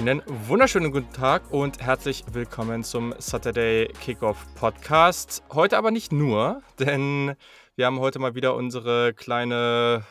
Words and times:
Einen 0.00 0.22
wunderschönen 0.48 0.92
guten 0.92 1.12
Tag 1.12 1.42
und 1.52 1.82
herzlich 1.82 2.24
willkommen 2.32 2.82
zum 2.84 3.14
Saturday 3.18 3.86
Kickoff 4.00 4.46
Podcast. 4.54 5.42
Heute 5.52 5.76
aber 5.76 5.90
nicht 5.90 6.10
nur, 6.10 6.62
denn 6.78 7.34
wir 7.76 7.84
haben 7.84 8.00
heute 8.00 8.18
mal 8.18 8.34
wieder 8.34 8.54
unsere 8.54 9.12
kleine 9.12 10.02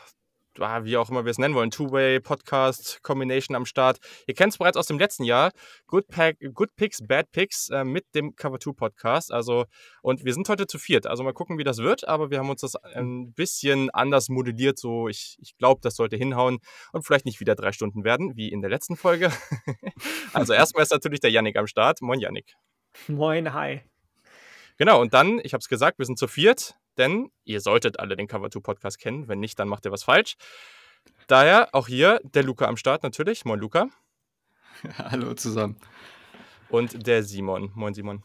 wie 0.60 0.96
auch 0.96 1.08
immer 1.08 1.24
wir 1.24 1.30
es 1.30 1.38
nennen 1.38 1.54
wollen, 1.54 1.70
Two-Way-Podcast-Combination 1.70 3.56
am 3.56 3.64
Start. 3.64 3.98
Ihr 4.26 4.34
kennt 4.34 4.52
es 4.52 4.58
bereits 4.58 4.76
aus 4.76 4.86
dem 4.86 4.98
letzten 4.98 5.24
Jahr. 5.24 5.52
Good, 5.86 6.08
Pack, 6.08 6.36
Good 6.52 6.76
Picks, 6.76 7.06
Bad 7.06 7.32
Picks 7.32 7.70
äh, 7.70 7.84
mit 7.84 8.14
dem 8.14 8.36
Cover 8.36 8.60
2 8.60 8.72
Podcast. 8.72 9.32
Also, 9.32 9.64
und 10.02 10.24
wir 10.24 10.34
sind 10.34 10.48
heute 10.48 10.66
zu 10.66 10.78
viert. 10.78 11.06
Also 11.06 11.22
mal 11.22 11.32
gucken, 11.32 11.58
wie 11.58 11.64
das 11.64 11.78
wird. 11.78 12.06
Aber 12.06 12.30
wir 12.30 12.38
haben 12.38 12.50
uns 12.50 12.60
das 12.60 12.76
ein 12.76 13.32
bisschen 13.32 13.88
anders 13.90 14.28
modelliert. 14.28 14.78
So, 14.78 15.08
ich, 15.08 15.38
ich 15.40 15.56
glaube, 15.56 15.80
das 15.82 15.96
sollte 15.96 16.16
hinhauen 16.16 16.58
und 16.92 17.06
vielleicht 17.06 17.24
nicht 17.24 17.40
wieder 17.40 17.54
drei 17.54 17.72
Stunden 17.72 18.04
werden, 18.04 18.36
wie 18.36 18.50
in 18.50 18.60
der 18.60 18.70
letzten 18.70 18.96
Folge. 18.96 19.32
also 20.34 20.52
erstmal 20.52 20.82
ist 20.82 20.92
natürlich 20.92 21.20
der 21.20 21.30
Yannick 21.30 21.56
am 21.56 21.66
Start. 21.66 22.02
Moin, 22.02 22.20
Yannick. 22.20 22.54
Moin, 23.08 23.54
hi. 23.54 23.80
Genau, 24.76 25.00
und 25.00 25.14
dann, 25.14 25.40
ich 25.42 25.52
habe 25.52 25.60
es 25.60 25.68
gesagt, 25.68 25.98
wir 25.98 26.06
sind 26.06 26.18
zu 26.18 26.28
viert 26.28 26.74
denn 27.00 27.30
ihr 27.44 27.60
solltet 27.60 27.98
alle 27.98 28.16
den 28.16 28.28
Cover 28.28 28.50
2 28.50 28.60
Podcast 28.60 28.98
kennen. 29.00 29.26
Wenn 29.26 29.40
nicht, 29.40 29.58
dann 29.58 29.68
macht 29.68 29.84
ihr 29.86 29.90
was 29.90 30.04
falsch. 30.04 30.36
Daher 31.26 31.70
auch 31.72 31.88
hier 31.88 32.20
der 32.22 32.44
Luca 32.44 32.66
am 32.66 32.76
Start 32.76 33.02
natürlich. 33.02 33.44
Moin 33.44 33.58
Luca. 33.58 33.88
Hallo 34.98 35.34
zusammen. 35.34 35.76
Und 36.68 37.06
der 37.06 37.22
Simon. 37.22 37.72
Moin 37.74 37.94
Simon. 37.94 38.22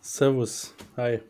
Servus. 0.00 0.74
Hi. 0.96 1.20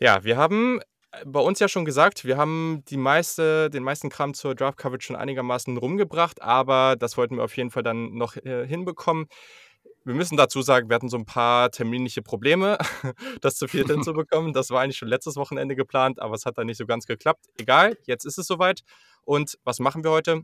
Ja, 0.00 0.24
wir 0.24 0.36
haben 0.36 0.80
bei 1.24 1.40
uns 1.40 1.60
ja 1.60 1.68
schon 1.68 1.84
gesagt, 1.84 2.24
wir 2.24 2.36
haben 2.36 2.82
die 2.88 2.96
meiste, 2.96 3.70
den 3.70 3.84
meisten 3.84 4.10
Kram 4.10 4.34
zur 4.34 4.56
Draft 4.56 4.76
Coverage 4.76 5.06
schon 5.06 5.16
einigermaßen 5.16 5.76
rumgebracht, 5.76 6.42
aber 6.42 6.96
das 6.96 7.16
wollten 7.16 7.36
wir 7.36 7.44
auf 7.44 7.56
jeden 7.56 7.70
Fall 7.70 7.84
dann 7.84 8.14
noch 8.14 8.36
äh, 8.36 8.66
hinbekommen. 8.66 9.26
Wir 10.04 10.14
müssen 10.14 10.36
dazu 10.36 10.60
sagen, 10.60 10.90
wir 10.90 10.96
hatten 10.96 11.08
so 11.08 11.16
ein 11.16 11.24
paar 11.24 11.70
terminliche 11.70 12.20
Probleme, 12.20 12.76
das 13.40 13.56
zu 13.56 13.66
viert 13.68 13.88
hinzubekommen. 13.90 14.52
Das 14.52 14.70
war 14.70 14.82
eigentlich 14.82 14.98
schon 14.98 15.08
letztes 15.08 15.36
Wochenende 15.36 15.74
geplant, 15.74 16.20
aber 16.20 16.34
es 16.34 16.44
hat 16.44 16.58
dann 16.58 16.66
nicht 16.66 16.76
so 16.76 16.86
ganz 16.86 17.06
geklappt. 17.06 17.46
Egal, 17.56 17.96
jetzt 18.04 18.26
ist 18.26 18.38
es 18.38 18.46
soweit. 18.46 18.82
Und 19.24 19.58
was 19.64 19.80
machen 19.80 20.04
wir 20.04 20.10
heute? 20.10 20.42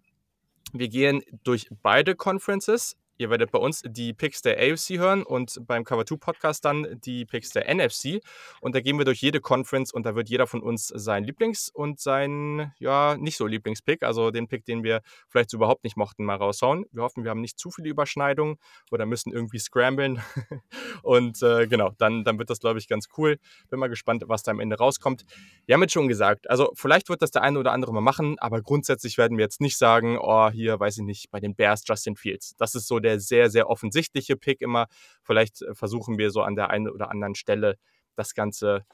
Wir 0.73 0.89
gehen 0.89 1.23
durch 1.45 1.69
beide 1.83 2.15
Conferences. 2.15 2.97
Ihr 3.21 3.29
werdet 3.29 3.51
bei 3.51 3.59
uns 3.59 3.83
die 3.85 4.15
Picks 4.15 4.41
der 4.41 4.57
AFC 4.57 4.99
hören 4.99 5.25
und 5.25 5.61
beim 5.67 5.85
Cover 5.85 6.07
2 6.07 6.17
Podcast 6.17 6.65
dann 6.65 6.99
die 7.05 7.27
Picks 7.27 7.51
der 7.51 7.69
NFC. 7.69 8.23
Und 8.63 8.75
da 8.75 8.81
gehen 8.81 8.97
wir 8.97 9.05
durch 9.05 9.21
jede 9.21 9.43
Conference 9.43 9.93
und 9.93 10.07
da 10.07 10.15
wird 10.15 10.31
jeder 10.31 10.47
von 10.47 10.63
uns 10.63 10.87
sein 10.89 11.23
Lieblings- 11.23 11.71
und 11.71 12.01
sein, 12.01 12.73
ja, 12.79 13.19
nicht 13.19 13.37
so 13.37 13.47
Lieblingspick, 13.47 14.05
also 14.05 14.31
den 14.31 14.49
Pick, 14.49 14.65
den 14.65 14.83
wir 14.85 15.03
vielleicht 15.29 15.51
so 15.51 15.59
überhaupt 15.59 15.85
nicht 15.85 15.99
mochten, 15.99 16.25
mal 16.25 16.37
raushauen. 16.37 16.87
Wir 16.93 17.03
hoffen, 17.03 17.23
wir 17.23 17.31
haben 17.31 17.43
nicht 17.43 17.59
zu 17.59 17.71
viele 17.71 17.91
Überschneidungen 17.91 18.57
oder 18.91 19.05
müssen 19.05 19.35
irgendwie 19.35 19.59
scramblen. 19.59 20.23
und 21.03 21.43
äh, 21.43 21.67
genau, 21.67 21.91
dann, 21.99 22.25
dann 22.25 22.39
wird 22.39 22.49
das, 22.49 22.59
glaube 22.59 22.79
ich, 22.79 22.89
ganz 22.89 23.09
cool. 23.19 23.37
Bin 23.69 23.81
mal 23.81 23.89
gespannt, 23.89 24.25
was 24.29 24.45
da 24.45 24.53
am 24.53 24.61
Ende 24.61 24.79
rauskommt. 24.79 25.27
Wir 25.67 25.75
haben 25.75 25.83
jetzt 25.83 25.93
schon 25.93 26.09
gesagt, 26.09 26.49
also 26.49 26.71
vielleicht 26.75 27.11
wird 27.11 27.21
das 27.21 27.33
der 27.33 27.43
eine 27.43 27.59
oder 27.59 27.73
andere 27.73 27.93
mal 27.93 28.01
machen, 28.01 28.39
aber 28.39 28.63
grundsätzlich 28.63 29.19
werden 29.19 29.37
wir 29.37 29.45
jetzt 29.45 29.61
nicht 29.61 29.77
sagen, 29.77 30.17
oh, 30.19 30.49
hier, 30.49 30.81
weiß 30.81 30.97
ich 30.97 31.05
nicht, 31.05 31.31
bei 31.31 31.39
den 31.39 31.55
Bears 31.55 31.83
Justin 31.87 32.17
Fields. 32.17 32.57
Das 32.57 32.75
ist 32.75 32.89
so 32.89 32.99
der 32.99 33.10
der 33.11 33.21
sehr, 33.21 33.51
sehr 33.51 33.69
offensichtliche 33.69 34.37
Pick 34.37 34.61
immer. 34.61 34.87
Vielleicht 35.23 35.63
äh, 35.63 35.75
versuchen 35.75 36.19
wir 36.19 36.31
so 36.31 36.43
an 36.43 36.55
der 36.55 36.71
einen 36.71 36.89
oder 36.89 37.11
anderen 37.11 37.35
Stelle 37.35 37.77
das 38.17 38.35
Ganze 38.35 38.85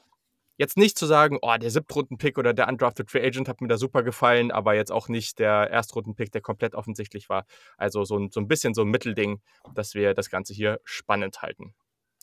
jetzt 0.57 0.75
nicht 0.77 0.97
zu 0.97 1.05
sagen, 1.05 1.37
oh, 1.41 1.55
der 1.57 1.69
Siebtrunden-Pick 1.69 2.37
oder 2.37 2.53
der 2.53 2.67
Undrafted 2.67 3.09
Free 3.09 3.25
Agent 3.25 3.47
hat 3.47 3.61
mir 3.61 3.67
da 3.67 3.77
super 3.77 4.03
gefallen, 4.03 4.51
aber 4.51 4.73
jetzt 4.73 4.91
auch 4.91 5.07
nicht 5.07 5.39
der 5.39 5.69
Erstrunden-Pick, 5.69 6.31
der 6.31 6.41
komplett 6.41 6.75
offensichtlich 6.75 7.29
war. 7.29 7.45
Also 7.77 8.03
so 8.03 8.17
ein, 8.17 8.31
so 8.31 8.39
ein 8.39 8.47
bisschen 8.47 8.73
so 8.73 8.81
ein 8.81 8.89
Mittelding, 8.89 9.41
dass 9.75 9.93
wir 9.93 10.13
das 10.13 10.29
Ganze 10.29 10.53
hier 10.53 10.79
spannend 10.83 11.41
halten. 11.41 11.75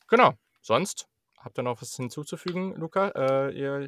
Genau. 0.08 0.34
Sonst 0.60 1.06
habt 1.38 1.58
ihr 1.58 1.62
noch 1.62 1.80
was 1.80 1.94
hinzuzufügen, 1.94 2.74
Luca? 2.74 3.08
Äh, 3.10 3.52
ihr, 3.52 3.80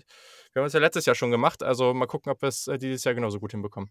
wir 0.53 0.61
haben 0.61 0.67
es 0.67 0.73
ja 0.73 0.81
letztes 0.81 1.06
Jahr 1.06 1.17
schon 1.17 1.31
gemacht, 1.31 1.62
also 1.62 1.94
mal 1.94 2.06
gucken, 2.06 2.31
ob 2.31 2.43
wir 2.43 2.49
es 2.49 2.69
äh, 2.69 2.78
dieses 2.78 3.05
Jahr 3.05 3.15
genauso 3.15 3.41
gut 3.41 3.53
hinbekommen. 3.53 3.91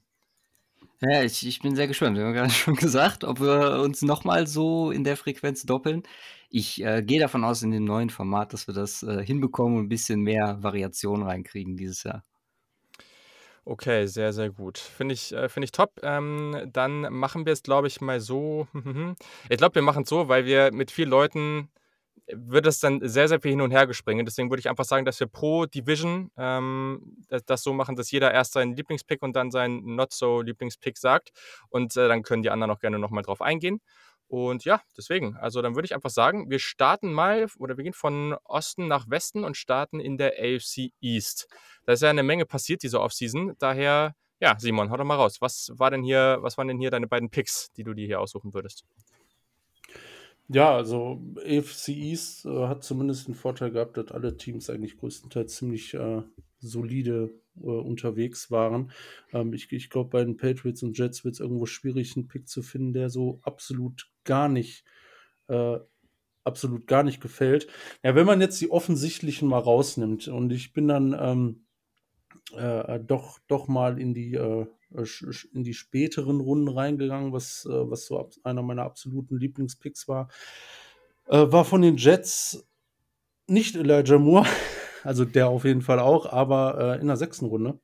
Ja, 1.01 1.23
ich 1.23 1.45
ich 1.45 1.61
bin 1.61 1.75
sehr 1.75 1.87
gespannt. 1.87 2.17
Wir 2.17 2.25
haben 2.25 2.33
gerade 2.33 2.49
schon 2.51 2.75
gesagt, 2.75 3.23
ob 3.23 3.39
wir 3.39 3.81
uns 3.81 4.01
nochmal 4.01 4.47
so 4.47 4.91
in 4.91 5.03
der 5.03 5.17
Frequenz 5.17 5.63
doppeln. 5.63 6.03
Ich, 6.49 6.81
äh, 6.83 7.01
gehe 7.03 7.19
davon 7.19 7.43
aus 7.43 7.63
in 7.63 7.71
dem 7.71 7.85
neuen 7.85 8.09
Format, 8.09 8.53
dass 8.53 8.67
wir 8.67 8.73
das, 8.73 9.03
äh, 9.03 9.23
hinbekommen 9.25 9.77
und 9.77 9.85
ein 9.85 9.89
bisschen 9.89 10.21
mehr 10.21 10.61
Variation 10.63 11.23
reinkriegen 11.23 11.75
dieses 11.77 12.03
Jahr. 12.03 12.23
Okay, 13.67 14.05
sehr, 14.05 14.31
sehr 14.31 14.51
gut. 14.51 14.77
Finde 14.77 15.13
ich, 15.15 15.33
äh, 15.33 15.49
ich 15.59 15.71
top. 15.71 15.99
Ähm, 16.03 16.69
dann 16.71 17.01
machen 17.11 17.45
wir 17.47 17.53
es, 17.53 17.63
glaube 17.63 17.87
ich, 17.87 17.99
mal 17.99 18.19
so. 18.19 18.67
Ich 19.49 19.57
glaube, 19.57 19.75
wir 19.75 19.81
machen 19.81 20.03
es 20.03 20.09
so, 20.09 20.27
weil 20.29 20.45
wir 20.45 20.71
mit 20.71 20.91
vielen 20.91 21.09
Leuten 21.09 21.69
wird 22.27 22.65
es 22.65 22.79
dann 22.79 22.99
sehr, 23.07 23.27
sehr 23.27 23.39
viel 23.39 23.51
hin 23.51 23.61
und 23.61 23.71
her 23.71 23.87
gespringen. 23.87 24.25
Deswegen 24.25 24.49
würde 24.49 24.59
ich 24.59 24.69
einfach 24.69 24.85
sagen, 24.85 25.05
dass 25.05 25.19
wir 25.19 25.27
pro 25.27 25.65
Division 25.65 26.31
ähm, 26.37 27.17
das, 27.29 27.45
das, 27.45 27.63
so 27.63 27.73
machen, 27.73 27.95
dass 27.95 28.11
jeder 28.11 28.33
erst 28.33 28.53
seinen 28.53 28.75
Lieblingspick 28.75 29.21
und 29.21 29.35
dann 29.35 29.51
seinen 29.51 29.95
Not-So-Lieblingspick 29.95 30.97
sagt. 30.97 31.31
Und 31.69 31.95
äh, 31.97 32.07
dann 32.07 32.23
können 32.23 32.43
die 32.43 32.49
anderen 32.49 32.71
auch 32.71 32.79
gerne 32.79 32.99
nochmal 32.99 33.23
drauf 33.23 33.41
eingehen. 33.41 33.79
Und 34.27 34.65
ja, 34.65 34.81
deswegen, 34.97 35.37
also 35.37 35.61
dann 35.61 35.75
würde 35.75 35.85
ich 35.85 35.93
einfach 35.93 36.09
sagen, 36.09 36.49
wir 36.49 36.57
starten 36.57 37.13
mal 37.13 37.47
oder 37.59 37.77
wir 37.77 37.83
gehen 37.83 37.93
von 37.93 38.35
Osten 38.43 38.87
nach 38.87 39.07
Westen 39.07 39.43
und 39.43 39.55
starten 39.55 39.99
in 39.99 40.17
der 40.17 40.33
AFC 40.39 40.91
East. 40.99 41.47
Da 41.85 41.93
ist 41.93 42.01
ja 42.01 42.09
eine 42.09 42.23
Menge 42.23 42.45
passiert 42.45 42.81
diese 42.81 43.01
Offseason. 43.01 43.53
Daher, 43.59 44.15
ja, 44.39 44.55
Simon, 44.57 44.89
hau 44.89 44.97
doch 44.97 45.05
mal 45.05 45.15
raus. 45.15 45.37
Was 45.41 45.71
war 45.75 45.91
denn 45.91 46.01
hier, 46.01 46.39
was 46.41 46.57
waren 46.57 46.67
denn 46.67 46.79
hier 46.79 46.89
deine 46.89 47.07
beiden 47.07 47.29
Picks, 47.29 47.71
die 47.77 47.83
du 47.83 47.93
dir 47.93 48.07
hier 48.07 48.19
aussuchen 48.19 48.53
würdest? 48.55 48.83
Ja, 50.47 50.75
also 50.75 51.21
AFC 51.37 51.89
East 51.89 52.45
äh, 52.45 52.67
hat 52.67 52.83
zumindest 52.83 53.27
den 53.27 53.33
Vorteil 53.35 53.71
gehabt, 53.71 53.97
dass 53.97 54.11
alle 54.11 54.37
Teams 54.37 54.69
eigentlich 54.69 54.97
größtenteils 54.97 55.55
ziemlich 55.55 55.93
äh, 55.95 56.21
solide 56.59 57.31
äh, 57.57 57.65
unterwegs 57.65 58.51
waren. 58.51 58.91
Ähm, 59.33 59.53
ich 59.53 59.71
ich 59.71 59.89
glaube, 59.89 60.11
bei 60.11 60.23
den 60.23 60.37
Patriots 60.37 60.83
und 60.83 60.97
Jets 60.97 61.23
wird 61.23 61.33
es 61.35 61.39
irgendwo 61.39 61.65
schwierig, 61.65 62.15
einen 62.15 62.27
Pick 62.27 62.47
zu 62.47 62.61
finden, 62.61 62.93
der 62.93 63.09
so 63.09 63.39
absolut 63.41 64.11
gar 64.23 64.47
nicht, 64.47 64.83
äh, 65.47 65.79
absolut 66.43 66.85
gar 66.85 67.01
nicht 67.03 67.21
gefällt. 67.21 67.67
Ja, 68.03 68.13
wenn 68.15 68.27
man 68.27 68.39
jetzt 68.41 68.61
die 68.61 68.69
offensichtlichen 68.69 69.47
mal 69.47 69.59
rausnimmt 69.59 70.27
und 70.27 70.51
ich 70.51 70.73
bin 70.73 70.87
dann 70.87 71.17
ähm, 71.19 71.65
äh, 72.55 72.99
doch, 72.99 73.39
doch 73.47 73.67
mal 73.67 73.99
in 73.99 74.13
die 74.13 74.35
äh, 74.35 74.61
äh, 74.61 74.67
in 74.91 75.63
die 75.63 75.73
späteren 75.73 76.39
Runden 76.39 76.69
reingegangen, 76.69 77.33
was, 77.33 77.65
äh, 77.65 77.89
was 77.89 78.05
so 78.05 78.29
einer 78.43 78.61
meiner 78.61 78.83
absoluten 78.83 79.37
Lieblingspicks 79.37 80.07
war. 80.07 80.29
Äh, 81.27 81.51
war 81.51 81.65
von 81.65 81.81
den 81.81 81.97
Jets 81.97 82.67
nicht 83.47 83.75
Elijah 83.75 84.17
Moore, 84.17 84.47
also 85.03 85.25
der 85.25 85.47
auf 85.49 85.65
jeden 85.65 85.81
Fall 85.81 85.99
auch, 85.99 86.25
aber 86.25 86.99
in 86.99 87.07
der 87.07 87.17
sechsten 87.17 87.45
Runde. 87.45 87.79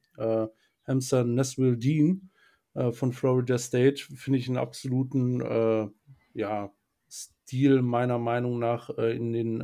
Hamster 0.85 1.23
Nesville 1.23 1.78
Dean 1.78 2.31
von 2.73 3.13
Florida 3.13 3.57
State 3.57 4.01
finde 4.16 4.39
ich 4.39 4.47
einen 4.47 4.57
absoluten 4.57 5.91
ja, 6.33 6.72
Stil 7.09 7.81
meiner 7.83 8.18
Meinung 8.18 8.57
nach 8.57 8.89
in 8.89 9.33
den 9.33 9.63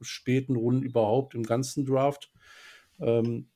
späten 0.00 0.54
Runden 0.54 0.82
überhaupt 0.82 1.34
im 1.34 1.42
ganzen 1.42 1.84
Draft. 1.84 2.32
Ähm, 3.00 3.48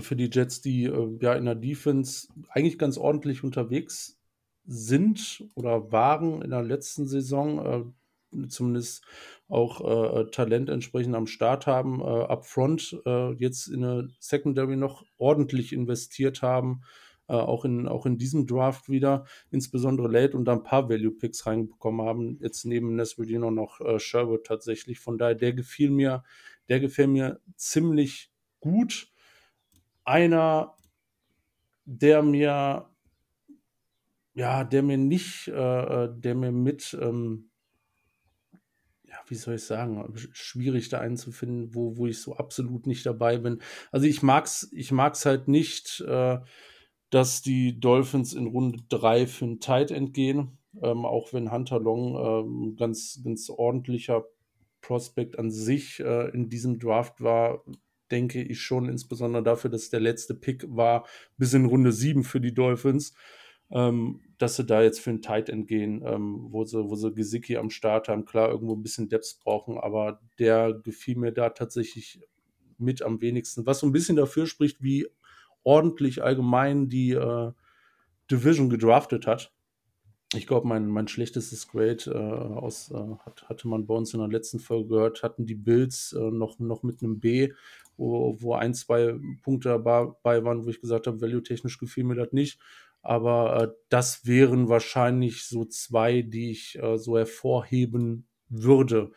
für 0.00 0.16
die 0.16 0.30
Jets, 0.32 0.60
die 0.60 0.84
äh, 0.84 1.18
ja 1.20 1.34
in 1.34 1.44
der 1.44 1.54
Defense 1.54 2.28
eigentlich 2.48 2.78
ganz 2.78 2.96
ordentlich 2.96 3.44
unterwegs 3.44 4.18
sind 4.64 5.44
oder 5.54 5.92
waren 5.92 6.42
in 6.42 6.50
der 6.50 6.62
letzten 6.62 7.06
Saison, 7.06 7.94
äh, 8.32 8.48
zumindest 8.48 9.04
auch 9.48 9.80
äh, 9.80 10.30
Talent 10.30 10.70
entsprechend 10.70 11.14
am 11.14 11.26
Start 11.26 11.66
haben, 11.66 12.00
äh, 12.00 12.04
upfront 12.04 12.98
äh, 13.04 13.32
jetzt 13.34 13.66
in 13.66 13.84
eine 13.84 14.10
Secondary 14.18 14.76
noch 14.76 15.04
ordentlich 15.18 15.72
investiert 15.72 16.40
haben, 16.40 16.82
äh, 17.28 17.34
auch, 17.34 17.64
in, 17.64 17.88
auch 17.88 18.06
in 18.06 18.16
diesem 18.16 18.46
Draft 18.46 18.88
wieder, 18.88 19.26
insbesondere 19.50 20.08
late 20.08 20.36
und 20.36 20.46
da 20.46 20.52
ein 20.52 20.62
paar 20.62 20.88
Value-Picks 20.88 21.46
reinbekommen 21.46 22.06
haben. 22.06 22.38
Jetzt 22.40 22.64
neben 22.64 22.94
Nesvedino 22.94 23.50
noch 23.50 23.80
äh, 23.80 23.98
Sherwood 23.98 24.44
tatsächlich. 24.44 25.00
Von 25.00 25.18
daher, 25.18 25.34
der 25.34 25.52
gefiel 25.52 25.90
mir, 25.90 26.24
der 26.68 26.80
gefällt 26.80 27.10
mir 27.10 27.40
ziemlich 27.56 28.30
gut 28.60 29.11
einer, 30.04 30.76
der 31.84 32.22
mir, 32.22 32.88
ja, 34.34 34.64
der 34.64 34.82
mir 34.82 34.98
nicht, 34.98 35.48
äh, 35.48 36.04
äh, 36.04 36.08
der 36.14 36.34
mir 36.34 36.52
mit, 36.52 36.96
ähm, 37.00 37.50
ja, 39.04 39.16
wie 39.28 39.34
soll 39.34 39.54
ich 39.54 39.64
sagen, 39.64 40.12
schwierig 40.32 40.88
da 40.88 40.98
einzufinden, 40.98 41.74
wo, 41.74 41.96
wo 41.96 42.06
ich 42.06 42.20
so 42.20 42.36
absolut 42.36 42.86
nicht 42.86 43.04
dabei 43.04 43.38
bin. 43.38 43.60
Also 43.90 44.06
ich 44.06 44.22
mag's, 44.22 44.70
ich 44.72 44.90
mag's 44.90 45.26
halt 45.26 45.48
nicht, 45.48 46.00
äh, 46.00 46.38
dass 47.10 47.42
die 47.42 47.78
Dolphins 47.78 48.32
in 48.32 48.46
Runde 48.46 48.78
3 48.88 49.26
für 49.26 49.44
einen 49.44 49.60
Tight 49.60 49.90
End 49.90 50.14
gehen, 50.14 50.58
ähm, 50.80 51.04
auch 51.04 51.34
wenn 51.34 51.52
Hunter 51.52 51.78
Long 51.78 52.16
ähm, 52.16 52.76
ganz, 52.76 53.20
ganz 53.22 53.50
ordentlicher 53.50 54.24
Prospect 54.80 55.38
an 55.38 55.50
sich 55.50 56.00
äh, 56.00 56.30
in 56.30 56.48
diesem 56.48 56.78
Draft 56.78 57.20
war, 57.22 57.62
denke 58.12 58.42
ich 58.42 58.60
schon, 58.60 58.88
insbesondere 58.88 59.42
dafür, 59.42 59.70
dass 59.70 59.90
der 59.90 60.00
letzte 60.00 60.34
Pick 60.34 60.64
war 60.68 61.06
bis 61.38 61.54
in 61.54 61.66
Runde 61.66 61.92
7 61.92 62.24
für 62.24 62.40
die 62.40 62.54
Dolphins. 62.54 63.14
ähm, 63.70 64.20
dass 64.38 64.56
sie 64.56 64.64
da 64.64 64.82
jetzt 64.82 65.00
für 65.00 65.10
ein 65.10 65.22
Tight 65.22 65.48
End 65.48 65.66
gehen, 65.68 66.02
ähm, 66.04 66.48
wo 66.50 66.64
sie, 66.64 66.78
wo 66.90 66.94
sie 66.94 67.12
Gesicki 67.14 67.56
am 67.56 67.70
Start 67.70 68.08
haben. 68.08 68.24
Klar, 68.26 68.50
irgendwo 68.50 68.74
ein 68.74 68.82
bisschen 68.82 69.08
Depth 69.08 69.38
brauchen, 69.42 69.78
aber 69.78 70.20
der 70.38 70.74
gefiel 70.74 71.16
mir 71.16 71.32
da 71.32 71.50
tatsächlich 71.50 72.20
mit 72.78 73.02
am 73.02 73.20
wenigsten. 73.22 73.64
Was 73.66 73.78
so 73.80 73.86
ein 73.86 73.92
bisschen 73.92 74.16
dafür 74.16 74.46
spricht, 74.46 74.82
wie 74.82 75.06
ordentlich 75.64 76.22
allgemein 76.22 76.88
die 76.88 77.12
äh, 77.12 77.52
Division 78.30 78.68
gedraftet 78.68 79.26
hat. 79.26 79.52
Ich 80.34 80.46
glaube, 80.46 80.66
mein, 80.66 80.86
mein 80.88 81.08
schlechtestes 81.08 81.68
Grade 81.68 82.10
äh, 82.10 82.58
aus, 82.58 82.90
äh, 82.90 83.16
hat, 83.24 83.48
hatte 83.48 83.68
man 83.68 83.86
bei 83.86 83.94
uns 83.94 84.14
in 84.14 84.20
der 84.20 84.28
letzten 84.28 84.60
Folge 84.60 84.88
gehört, 84.88 85.22
hatten 85.22 85.46
die 85.46 85.54
Bills 85.54 86.14
äh, 86.14 86.30
noch, 86.30 86.58
noch 86.58 86.82
mit 86.82 87.02
einem 87.02 87.20
B, 87.20 87.52
wo, 87.96 88.36
wo 88.40 88.54
ein, 88.54 88.74
zwei 88.74 89.14
Punkte 89.42 89.68
dabei 89.68 90.44
waren, 90.44 90.64
wo 90.64 90.70
ich 90.70 90.80
gesagt 90.80 91.06
habe, 91.06 91.20
value-technisch 91.20 91.78
gefiel 91.78 92.04
mir 92.04 92.16
das 92.16 92.32
nicht. 92.32 92.58
Aber 93.02 93.62
äh, 93.62 93.68
das 93.88 94.26
wären 94.26 94.68
wahrscheinlich 94.68 95.44
so 95.44 95.64
zwei, 95.64 96.22
die 96.22 96.50
ich 96.50 96.78
äh, 96.80 96.98
so 96.98 97.18
hervorheben 97.18 98.26
würde. 98.48 99.10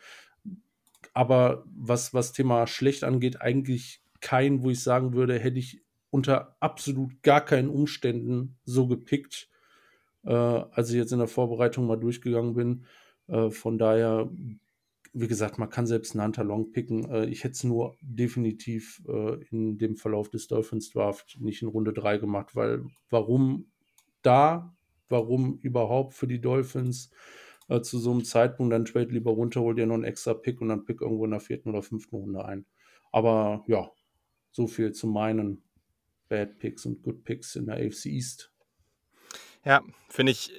Aber 1.14 1.64
was, 1.74 2.12
was 2.12 2.32
Thema 2.32 2.66
schlecht 2.66 3.04
angeht, 3.04 3.40
eigentlich 3.40 4.02
kein, 4.20 4.62
wo 4.62 4.70
ich 4.70 4.82
sagen 4.82 5.14
würde, 5.14 5.38
hätte 5.38 5.58
ich 5.58 5.82
unter 6.10 6.56
absolut 6.60 7.22
gar 7.22 7.44
keinen 7.44 7.68
Umständen 7.68 8.58
so 8.64 8.86
gepickt, 8.86 9.48
äh, 10.24 10.32
als 10.32 10.90
ich 10.90 10.96
jetzt 10.96 11.12
in 11.12 11.18
der 11.18 11.28
Vorbereitung 11.28 11.86
mal 11.86 11.96
durchgegangen 11.96 12.54
bin. 12.54 12.84
Äh, 13.28 13.50
von 13.50 13.78
daher, 13.78 14.30
wie 15.18 15.28
gesagt, 15.28 15.58
man 15.58 15.70
kann 15.70 15.86
selbst 15.86 16.14
einen 16.14 16.24
Hunter 16.24 16.44
Long 16.44 16.72
picken. 16.72 17.10
Äh, 17.10 17.26
ich 17.26 17.42
hätte 17.42 17.54
es 17.54 17.64
nur 17.64 17.96
definitiv 18.02 19.02
äh, 19.08 19.42
in 19.50 19.78
dem 19.78 19.96
Verlauf 19.96 20.28
des 20.28 20.46
Dolphins 20.46 20.90
Draft 20.90 21.38
nicht 21.40 21.62
in 21.62 21.68
Runde 21.68 21.94
3 21.94 22.18
gemacht, 22.18 22.54
weil 22.54 22.84
warum 23.08 23.70
da, 24.20 24.76
warum 25.08 25.58
überhaupt 25.62 26.12
für 26.12 26.26
die 26.26 26.40
Dolphins 26.40 27.10
äh, 27.68 27.80
zu 27.80 27.98
so 27.98 28.10
einem 28.10 28.24
Zeitpunkt 28.24 28.74
dann 28.74 28.84
Trade 28.84 29.10
lieber 29.10 29.30
runter, 29.30 29.62
hol 29.62 29.74
dir 29.74 29.86
noch 29.86 29.94
einen 29.94 30.04
extra 30.04 30.34
Pick 30.34 30.60
und 30.60 30.68
dann 30.68 30.84
Pick 30.84 31.00
irgendwo 31.00 31.24
in 31.24 31.30
der 31.30 31.40
vierten 31.40 31.70
oder 31.70 31.82
fünften 31.82 32.16
Runde 32.16 32.44
ein. 32.44 32.66
Aber 33.10 33.64
ja, 33.68 33.90
so 34.52 34.66
viel 34.66 34.92
zu 34.92 35.06
meinen 35.06 35.62
Bad 36.28 36.58
Picks 36.58 36.84
und 36.84 37.02
Good 37.02 37.24
Picks 37.24 37.56
in 37.56 37.66
der 37.66 37.76
AFC 37.76 38.06
East. 38.06 38.52
Ja, 39.64 39.82
finde 40.10 40.32
ich, 40.32 40.52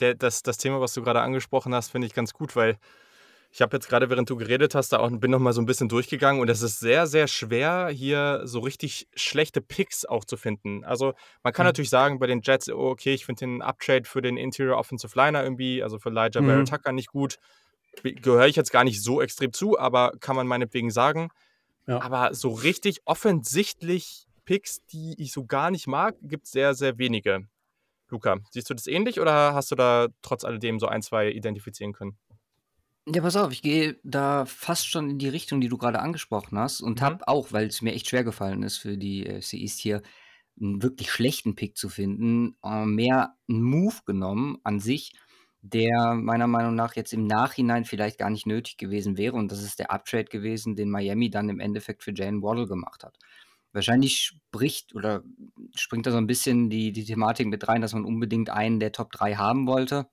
der, 0.00 0.14
das, 0.14 0.42
das 0.42 0.58
Thema, 0.58 0.82
was 0.82 0.92
du 0.92 1.02
gerade 1.02 1.22
angesprochen 1.22 1.74
hast, 1.74 1.90
finde 1.90 2.06
ich 2.06 2.12
ganz 2.12 2.34
gut, 2.34 2.54
weil 2.56 2.78
ich 3.54 3.60
habe 3.60 3.76
jetzt 3.76 3.86
gerade, 3.86 4.08
während 4.08 4.30
du 4.30 4.36
geredet 4.36 4.74
hast, 4.74 4.94
da 4.94 4.98
auch 4.98 5.10
bin 5.10 5.30
noch 5.30 5.38
mal 5.38 5.52
so 5.52 5.60
ein 5.60 5.66
bisschen 5.66 5.90
durchgegangen 5.90 6.40
und 6.40 6.48
es 6.48 6.62
ist 6.62 6.80
sehr, 6.80 7.06
sehr 7.06 7.28
schwer, 7.28 7.90
hier 7.92 8.40
so 8.44 8.60
richtig 8.60 9.08
schlechte 9.14 9.60
Picks 9.60 10.06
auch 10.06 10.24
zu 10.24 10.38
finden. 10.38 10.84
Also 10.84 11.12
man 11.42 11.52
kann 11.52 11.64
mhm. 11.64 11.68
natürlich 11.68 11.90
sagen, 11.90 12.18
bei 12.18 12.26
den 12.26 12.40
Jets, 12.42 12.70
oh, 12.70 12.88
okay, 12.88 13.12
ich 13.12 13.26
finde 13.26 13.40
den 13.40 13.60
Uptrade 13.60 14.04
für 14.06 14.22
den 14.22 14.38
Interior 14.38 14.78
Offensive 14.78 15.14
Liner 15.14 15.44
irgendwie, 15.44 15.82
also 15.82 15.98
für 15.98 16.08
Elijah 16.08 16.40
mhm. 16.40 16.64
Tucker 16.64 16.92
nicht 16.92 17.08
gut. 17.08 17.36
Gehöre 18.02 18.46
ich 18.46 18.56
jetzt 18.56 18.72
gar 18.72 18.84
nicht 18.84 19.02
so 19.02 19.20
extrem 19.20 19.52
zu, 19.52 19.78
aber 19.78 20.12
kann 20.18 20.34
man 20.34 20.46
meinetwegen 20.46 20.90
sagen. 20.90 21.28
Ja. 21.86 22.00
Aber 22.00 22.32
so 22.32 22.52
richtig 22.52 23.02
offensichtlich 23.04 24.26
Picks, 24.46 24.82
die 24.86 25.14
ich 25.18 25.32
so 25.32 25.44
gar 25.44 25.70
nicht 25.70 25.86
mag, 25.86 26.14
gibt 26.22 26.46
es 26.46 26.52
sehr, 26.52 26.72
sehr 26.72 26.96
wenige. 26.96 27.46
Luca, 28.08 28.38
siehst 28.50 28.70
du 28.70 28.74
das 28.74 28.86
ähnlich 28.86 29.20
oder 29.20 29.52
hast 29.52 29.70
du 29.70 29.74
da 29.74 30.08
trotz 30.22 30.44
alledem 30.44 30.78
so 30.78 30.86
ein, 30.86 31.02
zwei 31.02 31.30
identifizieren 31.30 31.92
können? 31.92 32.16
Ja, 33.08 33.20
pass 33.20 33.34
auf, 33.36 33.50
ich 33.52 33.62
gehe 33.62 33.98
da 34.04 34.44
fast 34.46 34.86
schon 34.88 35.10
in 35.10 35.18
die 35.18 35.28
Richtung, 35.28 35.60
die 35.60 35.68
du 35.68 35.76
gerade 35.76 35.98
angesprochen 35.98 36.56
hast 36.58 36.80
und 36.80 37.00
Mhm. 37.00 37.04
habe 37.04 37.26
auch, 37.28 37.50
weil 37.52 37.66
es 37.66 37.82
mir 37.82 37.92
echt 37.94 38.08
schwer 38.08 38.22
gefallen 38.22 38.62
ist 38.62 38.78
für 38.78 38.96
die 38.96 39.28
AFC 39.28 39.54
East 39.56 39.80
hier 39.80 40.02
einen 40.60 40.82
wirklich 40.82 41.10
schlechten 41.12 41.54
Pick 41.56 41.76
zu 41.76 41.88
finden, 41.88 42.56
äh, 42.64 42.84
mehr 42.86 43.36
'n 43.48 43.62
Move 43.62 43.96
genommen 44.06 44.58
an 44.64 44.80
sich, 44.80 45.12
der 45.62 46.14
meiner 46.14 46.46
Meinung 46.48 46.74
nach 46.76 46.94
jetzt 46.96 47.12
im 47.12 47.26
Nachhinein 47.26 47.84
vielleicht 47.86 48.18
gar 48.18 48.30
nicht 48.30 48.46
nötig 48.46 48.76
gewesen 48.78 49.16
wäre 49.18 49.34
und 49.36 49.50
das 49.52 49.62
ist 49.62 49.78
der 49.80 49.92
Uptrade 49.92 50.26
gewesen, 50.26 50.76
den 50.76 50.90
Miami 50.90 51.30
dann 51.30 51.48
im 51.50 51.60
Endeffekt 51.60 52.04
für 52.04 52.12
Jalen 52.14 52.42
Waddle 52.42 52.66
gemacht 52.68 53.04
hat. 53.04 53.18
Wahrscheinlich 53.72 54.18
spricht 54.20 54.94
oder 54.94 55.24
springt 55.76 56.06
da 56.06 56.12
so 56.12 56.18
ein 56.18 56.26
bisschen 56.28 56.70
die 56.70 56.92
die 56.92 57.04
Thematik 57.06 57.46
mit 57.48 57.66
rein, 57.68 57.80
dass 57.82 57.94
man 57.94 58.04
unbedingt 58.04 58.50
einen 58.50 58.80
der 58.80 58.92
Top 58.92 59.12
3 59.12 59.36
haben 59.36 59.66
wollte. 59.68 60.08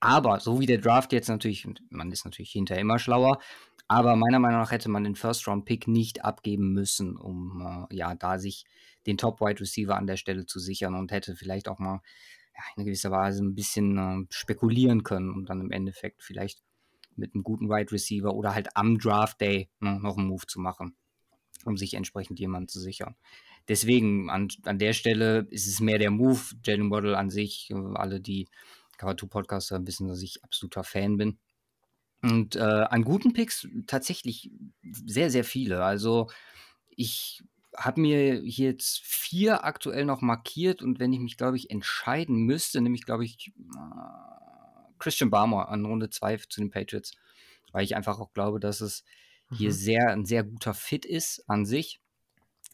Aber 0.00 0.40
so 0.40 0.60
wie 0.60 0.66
der 0.66 0.78
Draft 0.78 1.12
jetzt 1.12 1.28
natürlich, 1.28 1.68
man 1.90 2.10
ist 2.10 2.24
natürlich 2.24 2.52
hinterher 2.52 2.80
immer 2.80 2.98
schlauer, 2.98 3.38
aber 3.86 4.16
meiner 4.16 4.38
Meinung 4.38 4.60
nach 4.60 4.70
hätte 4.70 4.88
man 4.88 5.04
den 5.04 5.16
First-Round-Pick 5.16 5.88
nicht 5.88 6.24
abgeben 6.24 6.72
müssen, 6.72 7.16
um 7.16 7.86
äh, 7.90 7.94
ja 7.96 8.14
da 8.14 8.38
sich 8.38 8.64
den 9.06 9.18
Top-Wide-Receiver 9.18 9.96
an 9.96 10.06
der 10.06 10.16
Stelle 10.16 10.46
zu 10.46 10.58
sichern 10.58 10.94
und 10.94 11.12
hätte 11.12 11.36
vielleicht 11.36 11.68
auch 11.68 11.78
mal 11.78 12.00
ja, 12.56 12.62
in 12.76 12.84
gewisser 12.84 13.10
Weise 13.10 13.44
ein 13.44 13.54
bisschen 13.54 13.98
äh, 13.98 14.26
spekulieren 14.30 15.02
können 15.02 15.30
und 15.30 15.50
dann 15.50 15.60
im 15.60 15.70
Endeffekt 15.70 16.22
vielleicht 16.22 16.62
mit 17.16 17.34
einem 17.34 17.42
guten 17.42 17.68
Wide 17.68 17.92
Receiver 17.92 18.32
oder 18.34 18.54
halt 18.54 18.68
am 18.76 18.98
Draft 18.98 19.40
Day 19.40 19.68
ne, 19.80 19.98
noch 20.00 20.16
einen 20.16 20.28
Move 20.28 20.46
zu 20.46 20.60
machen, 20.60 20.94
um 21.64 21.76
sich 21.76 21.94
entsprechend 21.94 22.38
jemanden 22.38 22.68
zu 22.68 22.80
sichern. 22.80 23.16
Deswegen 23.68 24.30
an, 24.30 24.48
an 24.64 24.78
der 24.78 24.92
Stelle 24.92 25.46
ist 25.50 25.66
es 25.66 25.80
mehr 25.80 25.98
der 25.98 26.10
Move. 26.10 26.40
Jalen 26.64 26.90
Waddle 26.90 27.18
an 27.18 27.28
sich, 27.28 27.70
äh, 27.70 27.74
alle, 27.94 28.20
die 28.20 28.48
Cover 29.00 29.16
2 29.16 29.26
Podcaster 29.28 29.86
wissen, 29.86 30.08
dass 30.08 30.22
ich 30.22 30.44
absoluter 30.44 30.84
Fan 30.84 31.16
bin. 31.16 31.38
Und 32.22 32.56
äh, 32.56 32.60
an 32.60 33.02
guten 33.02 33.32
Picks 33.32 33.66
tatsächlich 33.86 34.50
sehr, 34.82 35.30
sehr 35.30 35.44
viele. 35.44 35.82
Also 35.82 36.30
ich 36.90 37.42
habe 37.74 38.00
mir 38.00 38.42
jetzt 38.44 39.00
vier 39.00 39.64
aktuell 39.64 40.04
noch 40.04 40.20
markiert 40.20 40.82
und 40.82 40.98
wenn 40.98 41.14
ich 41.14 41.20
mich, 41.20 41.38
glaube 41.38 41.56
ich, 41.56 41.70
entscheiden 41.70 42.44
müsste, 42.44 42.82
nämlich, 42.82 43.06
glaube 43.06 43.24
ich, 43.24 43.52
äh, 43.56 44.92
Christian 44.98 45.30
Barmer 45.30 45.70
an 45.70 45.86
Runde 45.86 46.10
2 46.10 46.36
zu 46.48 46.60
den 46.60 46.70
Patriots, 46.70 47.12
weil 47.72 47.84
ich 47.84 47.96
einfach 47.96 48.20
auch 48.20 48.34
glaube, 48.34 48.60
dass 48.60 48.82
es 48.82 49.04
mhm. 49.48 49.56
hier 49.56 49.72
sehr, 49.72 50.10
ein 50.10 50.26
sehr 50.26 50.44
guter 50.44 50.74
Fit 50.74 51.06
ist 51.06 51.48
an 51.48 51.64
sich 51.64 52.02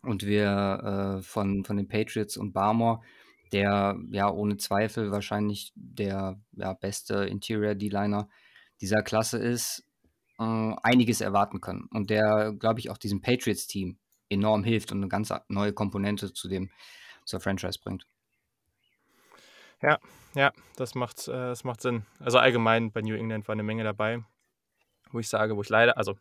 und 0.02 0.26
wir 0.26 1.18
äh, 1.18 1.22
von, 1.22 1.64
von 1.64 1.76
den 1.76 1.86
Patriots 1.86 2.36
und 2.36 2.52
Barmore 2.52 3.02
der 3.56 3.96
ja 4.10 4.30
ohne 4.30 4.58
Zweifel 4.58 5.10
wahrscheinlich 5.10 5.72
der 5.74 6.38
ja, 6.52 6.74
beste 6.74 7.24
Interior 7.24 7.74
D-Liner 7.74 8.28
dieser 8.82 9.02
Klasse 9.02 9.38
ist, 9.38 9.82
äh, 10.38 10.74
einiges 10.82 11.22
erwarten 11.22 11.62
können. 11.62 11.88
Und 11.90 12.10
der, 12.10 12.52
glaube 12.58 12.80
ich, 12.80 12.90
auch 12.90 12.98
diesem 12.98 13.22
Patriots-Team 13.22 13.98
enorm 14.28 14.62
hilft 14.62 14.92
und 14.92 14.98
eine 14.98 15.08
ganz 15.08 15.32
neue 15.48 15.72
Komponente 15.72 16.34
zu 16.34 16.48
dem 16.48 16.70
zur 17.24 17.40
Franchise 17.40 17.78
bringt. 17.82 18.06
Ja, 19.80 19.98
ja, 20.34 20.52
das 20.76 20.94
macht, 20.94 21.26
äh, 21.28 21.32
das 21.32 21.64
macht 21.64 21.80
Sinn. 21.80 22.04
Also 22.20 22.38
allgemein 22.38 22.92
bei 22.92 23.00
New 23.00 23.14
England 23.14 23.48
war 23.48 23.54
eine 23.54 23.62
Menge 23.62 23.84
dabei, 23.84 24.22
wo 25.12 25.18
ich 25.18 25.28
sage, 25.28 25.56
wo 25.56 25.62
ich 25.62 25.70
leider, 25.70 25.96
also 25.96 26.14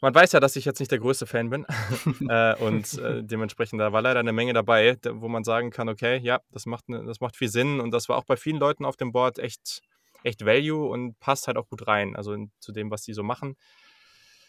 man 0.00 0.14
weiß 0.14 0.32
ja, 0.32 0.40
dass 0.40 0.56
ich 0.56 0.64
jetzt 0.64 0.80
nicht 0.80 0.90
der 0.90 0.98
größte 0.98 1.26
Fan 1.26 1.50
bin. 1.50 1.66
äh, 2.28 2.54
und 2.56 2.98
äh, 2.98 3.22
dementsprechend, 3.22 3.80
da 3.80 3.92
war 3.92 4.02
leider 4.02 4.20
eine 4.20 4.32
Menge 4.32 4.52
dabei, 4.52 4.96
wo 5.08 5.28
man 5.28 5.44
sagen 5.44 5.70
kann, 5.70 5.88
okay, 5.88 6.18
ja, 6.18 6.40
das 6.50 6.66
macht, 6.66 6.88
ne, 6.88 7.04
das 7.04 7.20
macht 7.20 7.36
viel 7.36 7.48
Sinn. 7.48 7.80
Und 7.80 7.90
das 7.90 8.08
war 8.08 8.16
auch 8.16 8.24
bei 8.24 8.36
vielen 8.36 8.58
Leuten 8.58 8.84
auf 8.84 8.96
dem 8.96 9.12
Board 9.12 9.38
echt, 9.38 9.82
echt 10.22 10.44
Value 10.44 10.88
und 10.88 11.18
passt 11.20 11.46
halt 11.46 11.56
auch 11.56 11.68
gut 11.68 11.86
rein, 11.86 12.16
also 12.16 12.32
in, 12.32 12.50
zu 12.60 12.72
dem, 12.72 12.90
was 12.90 13.02
die 13.02 13.12
so 13.12 13.22
machen. 13.22 13.56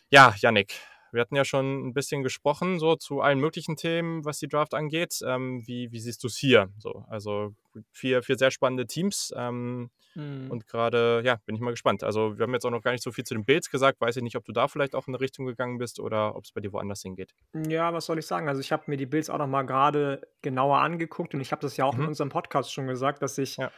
Ja, 0.10 0.36
Yannick, 0.38 0.76
wir 1.16 1.22
hatten 1.22 1.36
ja 1.36 1.46
schon 1.46 1.88
ein 1.88 1.94
bisschen 1.94 2.22
gesprochen, 2.24 2.78
so 2.78 2.96
zu 2.96 3.22
allen 3.22 3.40
möglichen 3.40 3.78
Themen, 3.78 4.26
was 4.26 4.38
die 4.38 4.48
Draft 4.48 4.74
angeht. 4.74 5.20
Ähm, 5.26 5.64
wie, 5.66 5.92
wie 5.92 6.00
siehst 6.00 6.24
du 6.24 6.28
es 6.28 6.38
hier? 6.38 6.70
So, 6.78 7.06
also 7.08 7.56
vier, 7.92 8.22
vier 8.22 8.38
sehr 8.38 8.52
spannende 8.52 8.86
Teams. 8.86 9.34
Ähm, 9.36 9.90
mhm. 10.14 10.52
Und 10.52 10.68
gerade, 10.68 11.22
ja, 11.26 11.38
bin 11.46 11.56
ich 11.56 11.62
mal 11.62 11.72
gespannt. 11.72 12.04
Also, 12.04 12.38
wir 12.38 12.44
haben 12.44 12.54
jetzt 12.54 12.66
auch 12.66 12.72
noch 12.72 12.84
gar 12.84 12.92
nicht 12.92 13.04
so 13.04 13.12
viel 13.12 13.24
zu 13.24 13.34
den 13.34 13.46
Bills 13.46 13.72
gesagt. 13.72 14.02
Weiß 14.02 14.18
ich 14.18 14.24
nicht, 14.24 14.36
ob 14.36 14.46
du 14.46 14.52
da 14.52 14.68
vielleicht 14.68 14.94
auch 14.94 15.08
in 15.08 15.16
eine 15.16 15.22
Richtung 15.22 15.46
gegangen 15.46 15.78
bist 15.78 16.00
oder 16.00 16.36
ob 16.36 16.44
es 16.44 16.52
bei 16.52 16.62
dir 16.62 16.74
woanders 16.74 17.02
hingeht. 17.02 17.34
Ja, 17.68 17.94
was 17.94 18.06
soll 18.06 18.20
ich 18.20 18.28
sagen? 18.28 18.48
Also, 18.48 18.62
ich 18.62 18.72
habe 18.72 18.84
mir 18.88 18.98
die 18.98 19.06
Bills 19.06 19.30
auch 19.30 19.38
noch 19.38 19.48
mal 19.48 19.64
gerade 19.64 20.22
genauer 20.42 20.80
angeguckt 20.80 21.34
und 21.34 21.42
ich 21.42 21.52
habe 21.52 21.62
das 21.62 21.78
ja 21.78 21.86
auch 21.86 21.96
mhm. 21.96 22.04
in 22.04 22.08
unserem 22.10 22.30
Podcast 22.30 22.74
schon 22.74 22.88
gesagt, 22.88 23.22
dass 23.22 23.38
ich 23.38 23.58
ja. 23.58 23.72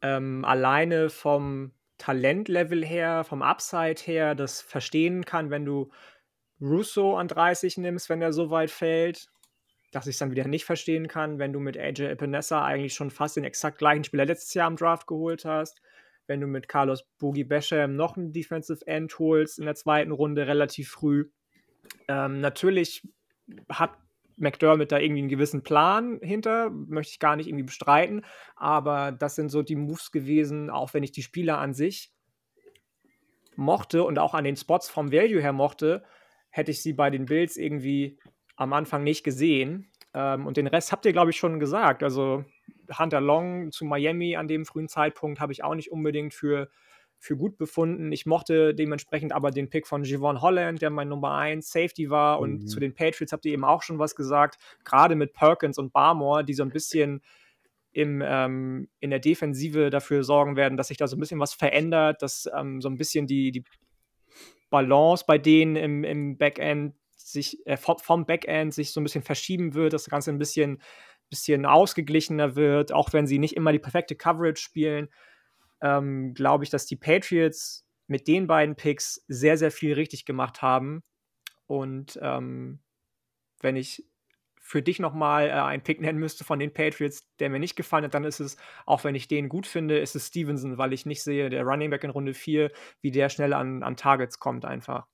ähm, 0.00 0.44
alleine 0.44 1.10
vom 1.10 1.72
Talentlevel 1.98 2.84
her, 2.84 3.24
vom 3.24 3.42
Upside 3.42 4.00
her, 4.04 4.34
das 4.34 4.60
verstehen 4.60 5.24
kann, 5.24 5.50
wenn 5.50 5.64
du 5.64 5.90
Russo 6.60 7.16
an 7.16 7.28
30 7.28 7.78
nimmst, 7.78 8.08
wenn 8.08 8.22
er 8.22 8.32
so 8.32 8.50
weit 8.50 8.70
fällt, 8.70 9.28
dass 9.92 10.06
ich 10.06 10.14
es 10.14 10.18
dann 10.18 10.30
wieder 10.30 10.46
nicht 10.46 10.64
verstehen 10.64 11.08
kann, 11.08 11.38
wenn 11.38 11.52
du 11.52 11.60
mit 11.60 11.78
AJ 11.78 12.06
Epinesa 12.06 12.64
eigentlich 12.64 12.94
schon 12.94 13.10
fast 13.10 13.36
den 13.36 13.44
exakt 13.44 13.78
gleichen 13.78 14.04
Spieler 14.04 14.26
letztes 14.26 14.54
Jahr 14.54 14.68
im 14.68 14.76
Draft 14.76 15.06
geholt 15.06 15.44
hast, 15.44 15.80
wenn 16.26 16.40
du 16.40 16.46
mit 16.46 16.68
Carlos 16.68 17.04
Boogie 17.18 17.44
Basham 17.44 17.96
noch 17.96 18.16
einen 18.16 18.32
Defensive 18.32 18.86
End 18.86 19.18
holst 19.18 19.58
in 19.58 19.64
der 19.64 19.76
zweiten 19.76 20.12
Runde 20.12 20.46
relativ 20.46 20.90
früh. 20.90 21.30
Ähm, 22.06 22.40
natürlich 22.40 23.08
hat 23.70 23.96
McDermott 24.36 24.92
da 24.92 24.98
irgendwie 24.98 25.20
einen 25.20 25.28
gewissen 25.28 25.62
Plan 25.62 26.20
hinter, 26.22 26.70
möchte 26.70 27.12
ich 27.12 27.18
gar 27.18 27.36
nicht 27.36 27.48
irgendwie 27.48 27.64
bestreiten, 27.64 28.24
aber 28.56 29.12
das 29.12 29.34
sind 29.34 29.48
so 29.48 29.62
die 29.62 29.76
Moves 29.76 30.12
gewesen, 30.12 30.70
auch 30.70 30.94
wenn 30.94 31.02
ich 31.02 31.12
die 31.12 31.22
Spieler 31.22 31.58
an 31.58 31.74
sich 31.74 32.12
mochte 33.56 34.04
und 34.04 34.18
auch 34.18 34.34
an 34.34 34.44
den 34.44 34.56
Spots 34.56 34.88
vom 34.88 35.10
Value 35.10 35.40
her 35.40 35.52
mochte, 35.52 36.04
hätte 36.58 36.70
ich 36.70 36.82
sie 36.82 36.92
bei 36.92 37.08
den 37.08 37.24
Bills 37.24 37.56
irgendwie 37.56 38.18
am 38.56 38.74
Anfang 38.74 39.04
nicht 39.04 39.24
gesehen. 39.24 39.90
Ähm, 40.12 40.46
und 40.46 40.56
den 40.56 40.66
Rest 40.66 40.92
habt 40.92 41.06
ihr, 41.06 41.12
glaube 41.12 41.30
ich, 41.30 41.36
schon 41.36 41.60
gesagt. 41.60 42.02
Also 42.02 42.44
Hunter 42.98 43.20
Long 43.20 43.70
zu 43.70 43.84
Miami 43.84 44.36
an 44.36 44.48
dem 44.48 44.66
frühen 44.66 44.88
Zeitpunkt 44.88 45.40
habe 45.40 45.52
ich 45.52 45.64
auch 45.64 45.74
nicht 45.74 45.90
unbedingt 45.90 46.34
für, 46.34 46.68
für 47.18 47.36
gut 47.36 47.56
befunden. 47.56 48.12
Ich 48.12 48.26
mochte 48.26 48.74
dementsprechend 48.74 49.32
aber 49.32 49.50
den 49.50 49.70
Pick 49.70 49.86
von 49.86 50.04
Javon 50.04 50.42
Holland, 50.42 50.82
der 50.82 50.90
mein 50.90 51.08
Nummer 51.08 51.36
1 51.36 51.70
Safety 51.70 52.10
war. 52.10 52.40
Und 52.40 52.62
mhm. 52.62 52.66
zu 52.66 52.80
den 52.80 52.94
Patriots 52.94 53.32
habt 53.32 53.46
ihr 53.46 53.52
eben 53.52 53.64
auch 53.64 53.82
schon 53.82 53.98
was 53.98 54.14
gesagt. 54.14 54.58
Gerade 54.84 55.14
mit 55.14 55.32
Perkins 55.32 55.78
und 55.78 55.92
Barmore, 55.92 56.44
die 56.44 56.54
so 56.54 56.64
ein 56.64 56.70
bisschen 56.70 57.22
im, 57.92 58.22
ähm, 58.24 58.88
in 59.00 59.10
der 59.10 59.18
Defensive 59.18 59.90
dafür 59.90 60.22
sorgen 60.22 60.56
werden, 60.56 60.76
dass 60.76 60.88
sich 60.88 60.98
da 60.98 61.06
so 61.06 61.16
ein 61.16 61.20
bisschen 61.20 61.40
was 61.40 61.54
verändert, 61.54 62.22
dass 62.22 62.48
ähm, 62.54 62.80
so 62.80 62.88
ein 62.88 62.96
bisschen 62.96 63.26
die, 63.26 63.50
die 63.50 63.64
Balance 64.70 65.24
bei 65.26 65.38
denen 65.38 65.76
im, 65.76 66.04
im 66.04 66.36
Backend 66.36 66.94
sich 67.16 67.66
äh, 67.66 67.76
vom 67.76 68.26
Backend 68.26 68.72
sich 68.74 68.92
so 68.92 69.00
ein 69.00 69.04
bisschen 69.04 69.22
verschieben 69.22 69.74
wird, 69.74 69.92
dass 69.92 70.04
das 70.04 70.10
Ganze 70.10 70.30
ein 70.30 70.38
bisschen, 70.38 70.80
bisschen 71.30 71.66
ausgeglichener 71.66 72.56
wird, 72.56 72.92
auch 72.92 73.12
wenn 73.12 73.26
sie 73.26 73.38
nicht 73.38 73.56
immer 73.56 73.72
die 73.72 73.78
perfekte 73.78 74.16
Coverage 74.16 74.62
spielen, 74.62 75.08
ähm, 75.80 76.34
glaube 76.34 76.64
ich, 76.64 76.70
dass 76.70 76.86
die 76.86 76.96
Patriots 76.96 77.86
mit 78.06 78.26
den 78.26 78.46
beiden 78.46 78.76
Picks 78.76 79.24
sehr, 79.28 79.58
sehr 79.58 79.70
viel 79.70 79.92
richtig 79.92 80.24
gemacht 80.24 80.62
haben. 80.62 81.02
Und 81.66 82.18
ähm, 82.22 82.80
wenn 83.60 83.76
ich 83.76 84.04
für 84.68 84.82
dich 84.82 84.98
nochmal 84.98 85.46
äh, 85.46 85.52
einen 85.52 85.82
Pick 85.82 85.98
nennen 85.98 86.18
müsste 86.18 86.44
von 86.44 86.58
den 86.58 86.74
Patriots, 86.74 87.26
der 87.38 87.48
mir 87.48 87.58
nicht 87.58 87.74
gefallen 87.74 88.04
hat, 88.04 88.12
dann 88.12 88.24
ist 88.24 88.38
es, 88.38 88.58
auch 88.84 89.02
wenn 89.02 89.14
ich 89.14 89.26
den 89.26 89.48
gut 89.48 89.66
finde, 89.66 89.98
ist 89.98 90.14
es 90.14 90.26
Stevenson, 90.26 90.76
weil 90.76 90.92
ich 90.92 91.06
nicht 91.06 91.22
sehe, 91.22 91.48
der 91.48 91.62
Running 91.62 91.88
Back 91.88 92.04
in 92.04 92.10
Runde 92.10 92.34
4, 92.34 92.70
wie 93.00 93.10
der 93.10 93.30
schnell 93.30 93.54
an, 93.54 93.82
an 93.82 93.96
Targets 93.96 94.38
kommt 94.38 94.66
einfach. 94.66 95.06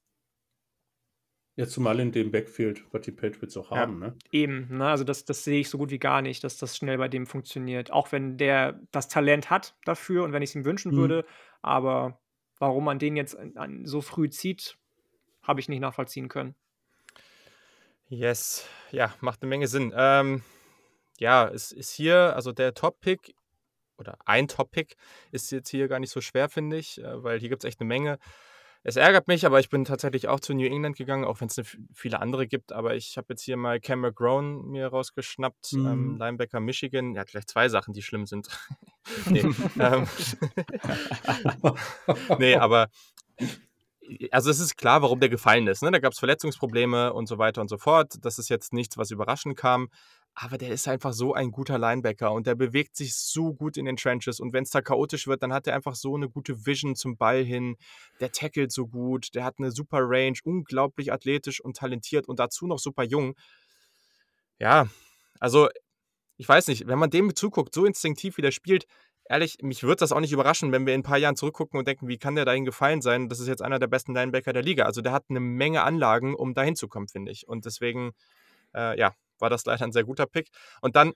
Ja, 1.55 1.69
zumal 1.69 2.01
in 2.01 2.11
dem 2.11 2.33
Backfield, 2.33 2.85
was 2.91 3.03
die 3.03 3.13
Patriots 3.13 3.57
auch 3.57 3.71
haben, 3.71 4.03
ja, 4.03 4.09
ne? 4.09 4.19
Eben, 4.33 4.77
ne? 4.77 4.89
Also 4.89 5.05
das, 5.05 5.25
das 5.25 5.45
sehe 5.45 5.61
ich 5.61 5.71
so 5.71 5.79
gut 5.79 5.93
wie 5.93 6.01
gar 6.01 6.21
nicht, 6.21 6.43
dass 6.43 6.57
das 6.57 6.77
schnell 6.77 6.99
bei 6.99 7.07
dem 7.07 7.25
funktioniert. 7.25 7.93
Auch 7.93 8.11
wenn 8.11 8.37
der 8.37 8.81
das 8.91 9.07
Talent 9.07 9.51
hat 9.51 9.77
dafür 9.85 10.25
und 10.25 10.33
wenn 10.33 10.43
ich 10.43 10.51
es 10.51 10.57
ihm 10.57 10.65
wünschen 10.65 10.91
mhm. 10.91 10.97
würde, 10.97 11.25
aber 11.63 12.21
warum 12.59 12.83
man 12.83 12.99
den 12.99 13.15
jetzt 13.15 13.39
an, 13.39 13.57
an 13.57 13.87
so 13.87 14.01
früh 14.01 14.29
zieht, 14.31 14.77
habe 15.45 15.61
ich 15.61 15.69
nicht 15.69 15.79
nachvollziehen 15.79 16.27
können. 16.27 16.57
Yes, 18.09 18.67
ja, 18.91 19.15
macht 19.21 19.43
eine 19.43 19.49
Menge 19.49 19.67
Sinn. 19.67 19.93
Ähm, 19.97 20.43
ja, 21.19 21.49
es 21.49 21.73
ist 21.73 21.93
hier, 21.93 22.35
also 22.37 22.53
der 22.53 22.75
Top-Pick 22.75 23.35
oder 23.99 24.19
ein 24.27 24.49
Top-Pick 24.49 24.97
ist 25.31 25.51
jetzt 25.53 25.69
hier 25.71 25.89
gar 25.89 26.01
nicht 26.01 26.11
so 26.11 26.21
schwer, 26.21 26.49
finde 26.49 26.77
ich, 26.77 27.01
äh, 27.01 27.23
weil 27.23 27.41
hier 27.41 27.49
gibt 27.49 27.65
es 27.65 27.69
echt 27.69 27.81
eine 27.81 27.89
Menge. 27.89 28.19
Es 28.87 28.97
ärgert 28.97 29.29
mich, 29.29 29.47
aber 29.47 29.61
ich 29.61 29.71
bin 29.71 29.87
tatsächlich 29.87 30.29
auch 30.29 30.41
zu 30.41 30.53
New 30.53 30.67
England 30.67 30.97
gegangen, 30.97 31.25
auch 31.25 31.41
wenn 31.41 31.49
es 31.49 31.59
viele 31.95 32.21
andere 32.21 32.47
gibt. 32.47 32.71
Aber 32.71 32.95
ich 32.95 33.17
habe 33.17 33.29
jetzt 33.31 33.43
hier 33.43 33.57
mal 33.57 33.81
Cam 33.81 34.01
McGrone 34.01 34.63
mir 34.65 34.89
rausgeschnappt, 34.89 35.73
ähm, 35.73 35.81
mhm. 35.81 35.87
ähm, 35.87 36.19
Linebacker 36.19 36.61
Michigan. 36.61 37.15
Er 37.15 37.23
hat 37.23 37.29
gleich 37.29 37.47
zwei 37.47 37.71
Sachen, 37.71 37.95
die 37.95 38.03
schlimm 38.03 38.27
sind. 38.27 38.49
nee, 39.31 39.41
ähm, 39.81 40.07
nee, 42.39 42.57
aber 42.57 42.91
also 44.31 44.51
es 44.51 44.61
ist 44.61 44.77
klar, 44.77 45.03
warum 45.03 45.21
der 45.21 45.29
gefallen 45.29 45.67
ist. 45.67 45.83
Ne? 45.83 45.91
Da 45.91 45.99
gab 45.99 46.13
es 46.13 46.19
Verletzungsprobleme 46.19 47.13
und 47.13 47.27
so 47.27 47.39
weiter 47.39 47.61
und 47.61 47.69
so 47.69 47.79
fort. 47.79 48.15
Das 48.23 48.39
ist 48.39 48.49
jetzt 48.49 48.73
nichts, 48.73 48.97
was 48.99 49.11
überraschend 49.11 49.57
kam. 49.57 49.89
Aber 50.35 50.59
der 50.59 50.71
ist 50.71 50.89
einfach 50.89 51.13
so 51.13 51.33
ein 51.33 51.53
guter 51.53 51.79
Linebacker 51.79 52.33
und 52.33 52.47
der 52.47 52.57
bewegt 52.57 52.97
sich 52.97 53.15
so 53.15 53.55
gut 53.55 53.77
in 53.77 53.85
den 53.85 53.97
Trenches. 53.97 54.41
Und 54.41 54.53
wenn 54.53 54.65
es 54.65 54.71
da 54.71 54.83
chaotisch 54.83 55.29
wird, 55.29 55.43
dann 55.43 55.53
hat 55.53 55.69
er 55.69 55.75
einfach 55.75 55.95
so 55.95 56.17
eine 56.17 56.29
gute 56.29 56.67
Vision 56.67 56.97
zum 56.97 57.17
Ball 57.17 57.45
hin. 57.45 57.77
Der 58.19 58.33
tackelt 58.33 58.73
so 58.73 58.89
gut, 58.89 59.35
der 59.35 59.45
hat 59.45 59.55
eine 59.59 59.71
super 59.71 60.01
Range, 60.03 60.37
unglaublich 60.43 61.13
athletisch 61.13 61.61
und 61.61 61.77
talentiert 61.77 62.27
und 62.27 62.41
dazu 62.41 62.67
noch 62.67 62.81
super 62.81 63.05
jung. 63.05 63.35
Ja, 64.59 64.89
also 65.39 65.69
ich 66.37 66.49
weiß 66.49 66.67
nicht, 66.67 66.87
wenn 66.89 66.99
man 66.99 67.11
dem 67.11 67.35
zuguckt, 67.37 67.75
so 67.75 67.85
instinktiv 67.85 68.37
wie 68.37 68.43
der 68.43 68.51
spielt, 68.51 68.87
ehrlich, 69.27 69.59
mich 69.63 69.83
würde 69.83 69.97
das 69.97 70.13
auch 70.13 70.21
nicht 70.21 70.33
überraschen, 70.33 70.73
wenn 70.73 70.87
wir 70.87 70.95
in 70.95 71.01
ein 71.01 71.05
paar 71.05 71.19
Jahren 71.19 71.37
zurückgucken 71.37 71.79
und 71.79 71.89
denken, 71.89 72.09
wie 72.09 72.19
kann 72.19 72.35
der 72.35 72.45
dahin 72.45 72.65
gefallen 72.65 73.03
sein? 73.03 73.29
Das 73.29 73.41
ist 73.41 73.49
jetzt 73.49 73.63
einer 73.63 73.79
der 73.79 73.87
besten 73.87 74.15
Linebacker 74.15 74.53
der 74.53 74.63
Liga. 74.63 74.85
Also 74.85 75.01
der 75.01 75.13
hat 75.13 75.25
eine 75.29 75.41
Menge 75.41 75.83
Anlagen, 75.83 76.35
um 76.35 76.55
dahin 76.55 76.77
zu 76.77 76.89
kommen, 76.89 77.09
finde 77.09 77.33
ich. 77.33 77.49
Und 77.49 77.65
deswegen, 77.65 78.13
äh, 78.75 78.99
ja, 78.99 79.15
war 79.39 79.51
das 79.51 79.65
leider 79.65 79.85
ein 79.85 79.93
sehr 79.93 80.05
guter 80.05 80.27
Pick. 80.27 80.49
Und 80.81 80.97
dann, 80.97 81.13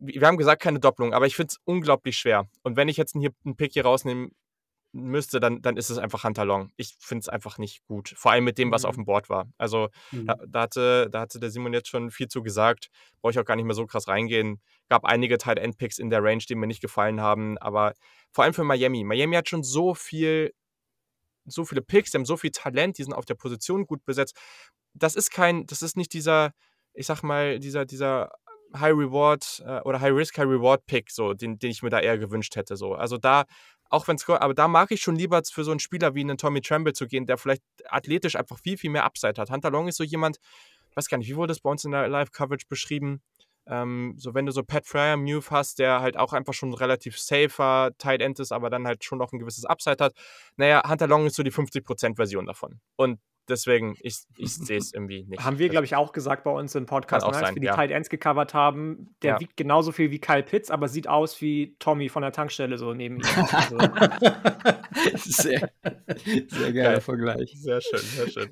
wir 0.00 0.26
haben 0.26 0.36
gesagt, 0.36 0.62
keine 0.62 0.80
Doppelung, 0.80 1.14
aber 1.14 1.26
ich 1.26 1.36
finde 1.36 1.52
es 1.52 1.60
unglaublich 1.64 2.16
schwer. 2.18 2.48
Und 2.62 2.76
wenn 2.76 2.88
ich 2.88 2.96
jetzt 2.96 3.16
hier 3.18 3.30
einen 3.44 3.56
Pick 3.56 3.72
hier 3.72 3.84
rausnehmen 3.84 4.32
müsste, 4.94 5.40
dann, 5.40 5.60
dann 5.60 5.76
ist 5.76 5.90
es 5.90 5.98
einfach 5.98 6.24
Hunter 6.24 6.44
Long. 6.44 6.70
Ich 6.76 6.96
finde 6.98 7.20
es 7.20 7.28
einfach 7.28 7.58
nicht 7.58 7.84
gut. 7.86 8.14
Vor 8.16 8.32
allem 8.32 8.44
mit 8.44 8.58
dem, 8.58 8.70
was 8.70 8.84
mhm. 8.84 8.88
auf 8.88 8.94
dem 8.94 9.04
Board 9.04 9.28
war. 9.28 9.48
Also 9.58 9.88
mhm. 10.12 10.26
da, 10.26 10.36
da, 10.46 10.60
hatte, 10.62 11.08
da 11.10 11.20
hatte 11.20 11.40
der 11.40 11.50
Simon 11.50 11.72
jetzt 11.72 11.88
schon 11.88 12.10
viel 12.10 12.28
zu 12.28 12.42
gesagt. 12.42 12.88
Brauche 13.20 13.32
ich 13.32 13.38
auch 13.38 13.44
gar 13.44 13.56
nicht 13.56 13.64
mehr 13.64 13.74
so 13.74 13.86
krass 13.86 14.08
reingehen. 14.08 14.60
Gab 14.88 15.04
einige 15.04 15.36
Tight 15.38 15.58
End 15.58 15.76
Picks 15.76 15.98
in 15.98 16.10
der 16.10 16.22
Range, 16.22 16.42
die 16.48 16.54
mir 16.54 16.66
nicht 16.66 16.80
gefallen 16.80 17.20
haben. 17.20 17.58
Aber 17.58 17.94
vor 18.32 18.44
allem 18.44 18.54
für 18.54 18.64
Miami. 18.64 19.04
Miami 19.04 19.36
hat 19.36 19.48
schon 19.48 19.62
so 19.62 19.94
viel, 19.94 20.54
so 21.44 21.64
viele 21.64 21.82
Picks, 21.82 22.12
die 22.12 22.18
haben 22.18 22.24
so 22.24 22.36
viel 22.36 22.50
Talent, 22.50 22.98
die 22.98 23.02
sind 23.02 23.12
auf 23.12 23.26
der 23.26 23.34
Position 23.34 23.86
gut 23.86 24.04
besetzt. 24.04 24.36
Das 24.94 25.16
ist 25.16 25.30
kein, 25.30 25.66
das 25.66 25.82
ist 25.82 25.96
nicht 25.96 26.12
dieser 26.12 26.52
ich 26.94 27.06
sag 27.06 27.22
mal, 27.22 27.58
dieser, 27.58 27.84
dieser 27.84 28.30
High 28.74 28.94
Reward 28.94 29.62
äh, 29.66 29.80
oder 29.80 30.00
High 30.00 30.14
Risk, 30.14 30.38
High 30.38 30.46
Reward 30.46 30.86
Pick, 30.86 31.10
so, 31.10 31.34
den, 31.34 31.58
den 31.58 31.70
ich 31.70 31.82
mir 31.82 31.90
da 31.90 32.00
eher 32.00 32.18
gewünscht 32.18 32.56
hätte. 32.56 32.76
So. 32.76 32.94
Also 32.94 33.18
da, 33.18 33.44
auch 33.90 34.08
wenn 34.08 34.16
es, 34.16 34.28
aber 34.28 34.54
da 34.54 34.68
mag 34.68 34.90
ich 34.90 35.00
schon 35.00 35.16
lieber 35.16 35.42
für 35.44 35.64
so 35.64 35.70
einen 35.70 35.80
Spieler 35.80 36.14
wie 36.14 36.20
einen 36.20 36.38
Tommy 36.38 36.60
Tremble 36.60 36.92
zu 36.92 37.06
gehen, 37.06 37.26
der 37.26 37.38
vielleicht 37.38 37.62
athletisch 37.88 38.36
einfach 38.36 38.58
viel, 38.58 38.76
viel 38.76 38.90
mehr 38.90 39.04
Upside 39.04 39.40
hat. 39.40 39.50
Hunter 39.50 39.70
Long 39.70 39.88
ist 39.88 39.96
so 39.96 40.04
jemand, 40.04 40.38
weiß 40.94 41.08
gar 41.08 41.18
nicht, 41.18 41.28
wie 41.28 41.36
wurde 41.36 41.52
das 41.52 41.60
bei 41.60 41.70
uns 41.70 41.84
in 41.84 41.92
der 41.92 42.08
Live-Coverage 42.08 42.66
beschrieben? 42.68 43.22
Ähm, 43.66 44.14
so, 44.18 44.34
wenn 44.34 44.46
du 44.46 44.52
so 44.52 44.62
Pat 44.62 44.86
Fryer 44.86 45.16
Move 45.16 45.44
hast, 45.50 45.78
der 45.78 46.00
halt 46.00 46.16
auch 46.16 46.32
einfach 46.32 46.52
schon 46.52 46.74
relativ 46.74 47.18
safer 47.18 47.92
Tight 47.98 48.20
End 48.20 48.38
ist, 48.38 48.52
aber 48.52 48.68
dann 48.68 48.86
halt 48.86 49.04
schon 49.04 49.18
noch 49.18 49.32
ein 49.32 49.38
gewisses 49.38 49.64
Upside 49.64 50.04
hat. 50.04 50.14
Naja, 50.56 50.82
Hunter 50.88 51.06
Long 51.06 51.26
ist 51.26 51.36
so 51.36 51.42
die 51.42 51.52
50%-Version 51.52 52.46
davon. 52.46 52.80
Und 52.96 53.20
Deswegen, 53.48 53.96
ich, 54.00 54.24
ich 54.36 54.54
sehe 54.54 54.78
es 54.78 54.92
irgendwie 54.92 55.24
nicht. 55.24 55.44
Haben 55.44 55.58
wir, 55.58 55.68
glaube 55.68 55.84
ich, 55.84 55.96
auch 55.96 56.12
gesagt 56.12 56.44
bei 56.44 56.50
uns 56.50 56.74
im 56.74 56.86
Podcast, 56.86 57.26
ne, 57.26 57.36
als 57.36 57.54
wir 57.54 57.60
die 57.60 57.66
ja. 57.66 57.74
Tight 57.74 57.90
Ends 57.90 58.08
gecovert 58.08 58.54
haben. 58.54 59.14
Der 59.22 59.34
ja. 59.34 59.40
wiegt 59.40 59.56
genauso 59.56 59.92
viel 59.92 60.10
wie 60.10 60.18
Kyle 60.18 60.42
Pitts, 60.42 60.70
aber 60.70 60.88
sieht 60.88 61.08
aus 61.08 61.40
wie 61.40 61.76
Tommy 61.78 62.08
von 62.08 62.22
der 62.22 62.32
Tankstelle 62.32 62.78
so 62.78 62.94
neben 62.94 63.16
ihm. 63.16 63.24
Also. 63.52 63.78
sehr, 65.14 65.70
sehr 66.48 66.72
geiler 66.72 67.00
Vergleich. 67.00 67.54
Sehr 67.56 67.80
schön, 67.80 68.00
sehr 68.00 68.30
schön. 68.30 68.48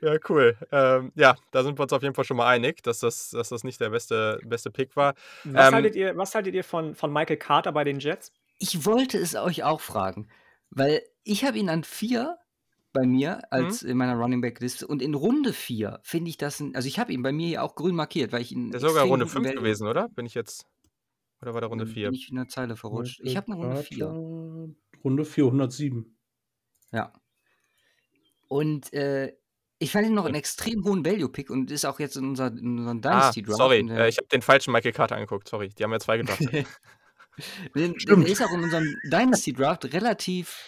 Ja, 0.00 0.16
cool. 0.28 0.56
Ähm, 0.70 1.12
ja, 1.14 1.36
da 1.50 1.62
sind 1.62 1.78
wir 1.78 1.82
uns 1.82 1.92
auf 1.92 2.02
jeden 2.02 2.14
Fall 2.14 2.24
schon 2.24 2.36
mal 2.36 2.48
einig, 2.48 2.82
dass 2.82 3.00
das, 3.00 3.30
dass 3.30 3.48
das 3.48 3.64
nicht 3.64 3.80
der 3.80 3.90
beste, 3.90 4.38
beste 4.44 4.70
Pick 4.70 4.96
war. 4.96 5.14
Was, 5.44 5.68
ähm, 5.68 5.74
haltet, 5.74 5.96
ihr, 5.96 6.16
was 6.16 6.34
haltet 6.34 6.54
ihr 6.54 6.64
von, 6.64 6.94
von 6.94 7.12
Michael 7.12 7.38
Carter 7.38 7.72
bei 7.72 7.84
den 7.84 7.98
Jets? 7.98 8.32
Ich 8.58 8.84
wollte 8.84 9.18
es 9.18 9.34
euch 9.34 9.64
auch 9.64 9.80
fragen, 9.80 10.28
weil 10.70 11.02
ich 11.24 11.44
habe 11.44 11.58
ihn 11.58 11.68
an 11.68 11.84
vier 11.84 12.38
bei 12.96 13.06
mir 13.06 13.52
als 13.52 13.82
mhm. 13.82 13.90
in 13.90 13.96
meiner 13.98 14.14
Running 14.14 14.40
Back 14.40 14.60
Liste 14.60 14.86
und 14.86 15.02
in 15.02 15.14
Runde 15.14 15.52
4 15.52 16.00
finde 16.02 16.30
ich 16.30 16.36
das 16.36 16.60
ein, 16.60 16.74
also 16.74 16.88
ich 16.88 16.98
habe 16.98 17.12
ihn 17.12 17.22
bei 17.22 17.32
mir 17.32 17.48
ja 17.48 17.62
auch 17.62 17.74
grün 17.74 17.94
markiert, 17.94 18.32
weil 18.32 18.42
ich 18.42 18.52
ihn 18.52 18.70
Der 18.70 18.80
ist 18.80 18.86
sogar 18.86 19.04
Runde 19.04 19.26
5 19.26 19.52
gewesen, 19.52 19.86
oder? 19.86 20.08
Bin 20.08 20.26
ich 20.26 20.34
jetzt 20.34 20.66
oder 21.42 21.54
war 21.54 21.60
der 21.60 21.68
Runde 21.68 21.86
4? 21.86 22.08
Bin 22.08 22.14
ich 22.14 22.30
in 22.30 22.36
der 22.36 22.48
Zeile 22.48 22.76
verrutscht. 22.76 23.20
Ich 23.22 23.36
habe 23.36 23.52
eine 23.52 23.56
Runde 23.56 23.82
4. 23.82 24.06
Runde 25.04 25.24
407. 25.24 26.16
Ja. 26.92 27.12
Und 28.48 28.92
äh, 28.92 29.32
ich 29.78 29.92
fand 29.92 30.06
ihn 30.06 30.14
noch 30.14 30.24
einen 30.24 30.34
extrem 30.34 30.84
hohen 30.84 31.04
Value-Pick 31.04 31.50
und 31.50 31.70
ist 31.70 31.84
auch 31.84 32.00
jetzt 32.00 32.16
in, 32.16 32.24
unser, 32.24 32.46
in 32.46 32.78
unserem 32.78 33.02
Dynasty-Draft. 33.02 33.60
Ah, 33.60 33.64
sorry, 33.64 33.80
äh, 33.90 34.08
ich 34.08 34.16
habe 34.16 34.28
den 34.28 34.40
falschen 34.40 34.72
Michael 34.72 34.92
Carter 34.92 35.16
angeguckt, 35.16 35.48
sorry. 35.48 35.68
Die 35.68 35.84
haben 35.84 35.92
ja 35.92 36.00
zwei 36.00 36.16
gedacht. 36.16 36.40
den, 37.74 37.94
den 37.94 38.22
ist 38.22 38.42
auch 38.42 38.52
in 38.52 38.62
unserem 38.62 38.96
Dynasty-Draft 39.04 39.92
relativ 39.92 40.64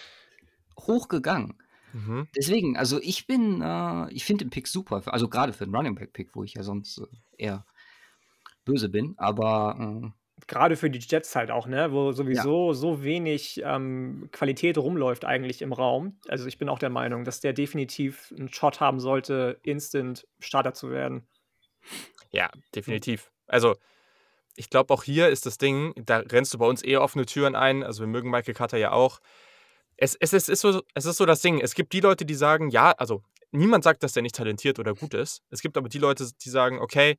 hoch 0.78 1.08
gegangen. 1.08 1.58
Mhm. 1.92 2.28
Deswegen, 2.36 2.76
also 2.76 3.00
ich 3.00 3.26
bin, 3.26 3.62
äh, 3.62 4.12
ich 4.12 4.24
finde 4.24 4.44
den 4.44 4.50
Pick 4.50 4.66
super, 4.66 5.02
also 5.06 5.28
gerade 5.28 5.52
für 5.52 5.64
einen 5.64 5.74
Running 5.74 5.94
Back 5.94 6.12
Pick, 6.12 6.34
wo 6.34 6.44
ich 6.44 6.54
ja 6.54 6.62
sonst 6.62 6.98
äh, 6.98 7.06
eher 7.44 7.66
böse 8.64 8.88
bin, 8.88 9.14
aber 9.16 10.02
äh, 10.04 10.10
Gerade 10.46 10.76
für 10.76 10.88
die 10.88 11.00
Jets 11.00 11.34
halt 11.34 11.50
auch, 11.50 11.66
ne? 11.66 11.92
Wo 11.92 12.12
sowieso 12.12 12.68
ja. 12.68 12.74
so 12.74 13.02
wenig 13.02 13.60
ähm, 13.64 14.28
Qualität 14.30 14.78
rumläuft 14.78 15.24
eigentlich 15.24 15.62
im 15.62 15.72
Raum. 15.72 16.20
Also 16.28 16.46
ich 16.46 16.58
bin 16.58 16.68
auch 16.68 16.78
der 16.78 16.90
Meinung, 16.90 17.24
dass 17.24 17.40
der 17.40 17.52
definitiv 17.52 18.32
einen 18.36 18.48
Shot 18.52 18.80
haben 18.80 19.00
sollte, 19.00 19.58
instant 19.62 20.26
Starter 20.38 20.74
zu 20.74 20.90
werden. 20.90 21.26
Ja, 22.30 22.50
definitiv. 22.74 23.32
Also 23.46 23.76
ich 24.54 24.70
glaube, 24.70 24.94
auch 24.94 25.02
hier 25.02 25.28
ist 25.28 25.44
das 25.44 25.58
Ding, 25.58 25.92
da 25.96 26.18
rennst 26.18 26.54
du 26.54 26.58
bei 26.58 26.66
uns 26.66 26.82
eher 26.82 27.02
offene 27.02 27.26
Türen 27.26 27.54
ein. 27.54 27.82
Also 27.82 28.00
wir 28.00 28.08
mögen 28.08 28.30
Michael 28.30 28.54
Cutter 28.54 28.78
ja 28.78 28.92
auch 28.92 29.20
es, 29.98 30.16
es, 30.20 30.32
es, 30.32 30.48
ist 30.48 30.60
so, 30.60 30.82
es 30.94 31.04
ist 31.04 31.16
so 31.16 31.26
das 31.26 31.42
Ding. 31.42 31.60
Es 31.60 31.74
gibt 31.74 31.92
die 31.92 32.00
Leute, 32.00 32.24
die 32.24 32.34
sagen, 32.34 32.70
ja, 32.70 32.92
also 32.92 33.22
niemand 33.50 33.84
sagt, 33.84 34.02
dass 34.02 34.12
der 34.12 34.22
nicht 34.22 34.36
talentiert 34.36 34.78
oder 34.78 34.94
gut 34.94 35.12
ist. 35.12 35.42
Es 35.50 35.60
gibt 35.60 35.76
aber 35.76 35.88
die 35.88 35.98
Leute, 35.98 36.26
die 36.40 36.50
sagen, 36.50 36.78
okay, 36.78 37.16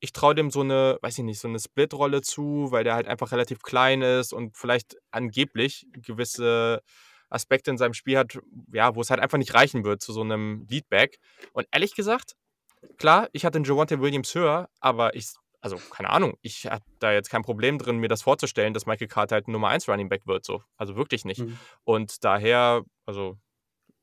ich 0.00 0.12
traue 0.12 0.34
dem 0.34 0.50
so 0.50 0.62
eine, 0.62 0.98
weiß 1.00 1.18
ich 1.18 1.24
nicht, 1.24 1.38
so 1.38 1.46
eine 1.46 1.60
Split-Rolle 1.60 2.22
zu, 2.22 2.68
weil 2.70 2.82
der 2.82 2.94
halt 2.94 3.06
einfach 3.06 3.30
relativ 3.30 3.62
klein 3.62 4.02
ist 4.02 4.32
und 4.32 4.56
vielleicht 4.56 4.96
angeblich 5.12 5.86
gewisse 5.92 6.82
Aspekte 7.30 7.70
in 7.70 7.78
seinem 7.78 7.94
Spiel 7.94 8.18
hat, 8.18 8.36
ja, 8.72 8.96
wo 8.96 9.00
es 9.00 9.10
halt 9.10 9.20
einfach 9.20 9.38
nicht 9.38 9.54
reichen 9.54 9.84
wird 9.84 10.02
zu 10.02 10.12
so 10.12 10.22
einem 10.22 10.66
Leadback. 10.68 11.18
Und 11.52 11.68
ehrlich 11.70 11.94
gesagt, 11.94 12.34
klar, 12.98 13.28
ich 13.32 13.44
hatte 13.44 13.60
den 13.60 13.64
Javante 13.64 14.00
Williams 14.00 14.34
höher, 14.34 14.68
aber 14.80 15.14
ich 15.14 15.28
also 15.62 15.76
keine 15.90 16.10
Ahnung, 16.10 16.36
ich 16.42 16.66
habe 16.66 16.84
da 16.98 17.12
jetzt 17.12 17.30
kein 17.30 17.42
Problem 17.42 17.78
drin, 17.78 17.98
mir 17.98 18.08
das 18.08 18.22
vorzustellen, 18.22 18.74
dass 18.74 18.84
Michael 18.84 19.08
Carter 19.08 19.36
halt 19.36 19.48
ein 19.48 19.52
Nummer 19.52 19.68
1 19.68 19.88
Running 19.88 20.08
Back 20.08 20.26
wird, 20.26 20.44
so. 20.44 20.62
Also 20.76 20.96
wirklich 20.96 21.24
nicht. 21.24 21.40
Mhm. 21.40 21.56
Und 21.84 22.24
daher, 22.24 22.82
also 23.06 23.38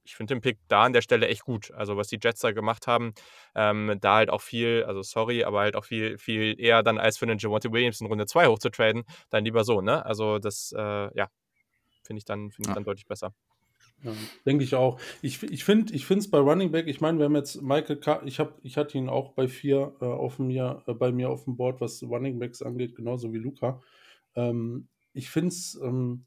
ich 0.04 0.16
finde 0.16 0.34
den 0.34 0.42
Pick 0.42 0.58
da 0.70 0.84
an 0.84 0.94
der 0.94 1.02
Stelle 1.02 1.28
echt 1.28 1.44
gut. 1.44 1.72
Also 1.72 1.98
was 1.98 2.08
die 2.08 2.18
Jets 2.22 2.40
da 2.40 2.52
gemacht 2.52 2.88
haben, 2.88 3.14
ähm, 3.56 3.98
da 4.02 4.16
halt 4.16 4.30
auch 4.30 4.42
viel, 4.42 4.86
also 4.88 5.04
sorry, 5.04 5.44
aber 5.44 5.60
halt 5.60 5.76
auch 5.76 5.86
viel, 5.86 6.18
viel 6.18 6.60
eher 6.60 6.82
dann 6.82 6.98
als 6.98 7.18
für 7.18 7.26
einen 7.26 7.38
Javonte 7.38 7.72
Williams 7.72 8.02
in 8.02 8.08
Runde 8.08 8.26
2 8.26 8.48
hochzutraden, 8.48 9.04
dann 9.30 9.44
lieber 9.44 9.64
so, 9.64 9.82
ne? 9.82 10.04
Also 10.06 10.40
das, 10.40 10.74
äh, 10.76 10.82
ja, 11.16 11.28
finde 12.04 12.20
ich, 12.20 12.26
dann, 12.26 12.52
find 12.52 12.70
ich 12.70 12.74
dann 12.74 12.84
deutlich 12.86 13.06
besser. 13.06 13.34
Ja, 14.04 14.14
denke 14.46 14.64
ich 14.64 14.76
auch. 14.76 15.00
Ich, 15.22 15.44
ich 15.44 15.66
finde 15.66 15.94
es 15.94 16.32
bei 16.32 16.38
Running 16.38 16.72
Back, 16.72 16.88
ich 16.88 17.02
meine, 17.02 17.18
wir 17.18 17.26
haben 17.26 17.36
jetzt 17.36 17.62
Michael 17.62 17.98
K 17.98 18.22
ich, 18.26 18.40
hab, 18.40 18.58
ich 18.64 18.78
hatte 18.78 18.98
ihn 18.98 19.10
auch 19.10 19.34
bei 19.34 19.48
vier 19.48 19.94
äh, 20.00 20.06
auf 20.06 20.40
mir, 20.40 20.84
äh, 20.88 20.94
bei 20.94 21.12
mir 21.12 21.30
auf 21.30 21.44
dem 21.44 21.58
Board, 21.58 21.82
was 21.82 22.02
Running 22.04 22.40
Backs 22.40 22.62
angeht, 22.62 22.96
genauso 22.96 23.34
wie 23.34 23.40
Luca. 23.40 23.82
Ähm, 24.36 24.88
ich 25.14 25.30
finde 25.30 25.50
es 25.50 25.78
ähm, 25.84 26.26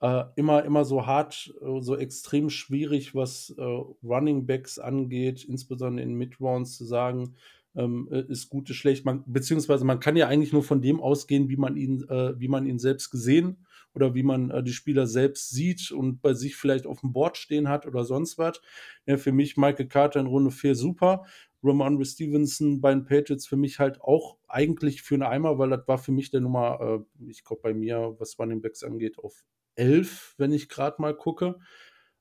äh, 0.00 0.24
immer, 0.36 0.64
immer 0.64 0.84
so 0.84 1.06
hart, 1.06 1.52
äh, 1.60 1.80
so 1.80 1.96
extrem 1.96 2.48
schwierig, 2.48 3.14
was 3.14 3.54
äh, 3.58 3.62
Running 3.62 4.46
Backs 4.46 4.78
angeht, 4.78 5.44
insbesondere 5.44 6.04
in 6.04 6.14
Midrounds 6.14 6.76
zu 6.76 6.84
sagen, 6.84 7.34
ähm, 7.74 8.08
äh, 8.12 8.22
ist 8.22 8.50
gut, 8.50 8.70
ist 8.70 8.76
schlecht. 8.76 9.04
Man, 9.04 9.24
beziehungsweise 9.26 9.84
man 9.84 9.98
kann 9.98 10.16
ja 10.16 10.28
eigentlich 10.28 10.52
nur 10.52 10.62
von 10.62 10.80
dem 10.80 11.00
ausgehen, 11.00 11.48
wie 11.48 11.56
man 11.56 11.76
ihn, 11.76 12.00
wie 12.00 12.48
man 12.48 12.66
ihn 12.66 12.78
selbst 12.78 13.10
gesehen 13.10 13.66
oder 13.94 14.14
wie 14.14 14.22
man 14.22 14.50
äh, 14.50 14.62
die 14.62 14.72
Spieler 14.72 15.06
selbst 15.06 15.50
sieht 15.50 15.90
und 15.90 16.20
bei 16.22 16.34
sich 16.34 16.56
vielleicht 16.56 16.86
auf 16.86 17.00
dem 17.00 17.12
Board 17.12 17.36
stehen 17.36 17.68
hat 17.68 17.86
oder 17.86 18.04
sonst 18.04 18.38
was. 18.38 18.60
Ja, 19.06 19.16
für 19.16 19.32
mich 19.32 19.56
Michael 19.56 19.88
Carter 19.88 20.20
in 20.20 20.26
Runde 20.26 20.50
4 20.50 20.74
super. 20.74 21.24
Ramondre 21.62 22.04
Stevenson 22.04 22.80
bei 22.80 22.90
den 22.90 23.04
Patriots 23.04 23.46
für 23.46 23.56
mich 23.56 23.78
halt 23.78 24.00
auch 24.00 24.38
eigentlich 24.48 25.02
für 25.02 25.16
eine 25.16 25.28
Eimer, 25.28 25.58
weil 25.58 25.70
das 25.70 25.86
war 25.86 25.98
für 25.98 26.12
mich 26.12 26.30
der 26.30 26.40
Nummer, 26.40 26.80
äh, 26.80 27.30
ich 27.30 27.44
glaube 27.44 27.62
bei 27.62 27.74
mir, 27.74 28.16
was 28.18 28.38
Running 28.38 28.62
Backs 28.62 28.82
angeht, 28.82 29.18
auf 29.18 29.44
11, 29.74 30.34
wenn 30.38 30.52
ich 30.52 30.68
gerade 30.68 31.00
mal 31.02 31.14
gucke. 31.14 31.58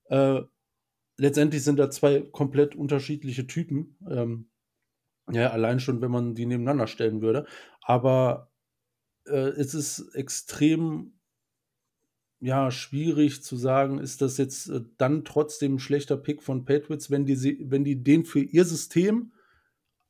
Äh, 0.05 0.41
letztendlich 1.17 1.63
sind 1.63 1.79
da 1.79 1.89
zwei 1.89 2.21
komplett 2.21 2.75
unterschiedliche 2.75 3.47
Typen. 3.47 3.97
Ähm, 4.09 4.49
ja, 5.31 5.51
allein 5.51 5.79
schon, 5.79 6.01
wenn 6.01 6.11
man 6.11 6.35
die 6.35 6.45
nebeneinander 6.45 6.87
stellen 6.87 7.21
würde. 7.21 7.45
Aber 7.81 8.51
äh, 9.25 9.49
es 9.49 9.73
ist 9.73 10.15
extrem 10.15 11.18
ja, 12.41 12.71
schwierig 12.71 13.43
zu 13.43 13.55
sagen, 13.55 13.99
ist 13.99 14.21
das 14.21 14.37
jetzt 14.37 14.69
äh, 14.69 14.81
dann 14.97 15.25
trotzdem 15.25 15.75
ein 15.75 15.79
schlechter 15.79 16.17
Pick 16.17 16.41
von 16.41 16.65
Patriots, 16.65 17.11
wenn 17.11 17.25
die, 17.25 17.65
wenn 17.69 17.83
die 17.83 18.01
den 18.01 18.25
für 18.25 18.39
ihr 18.39 18.65
System 18.65 19.33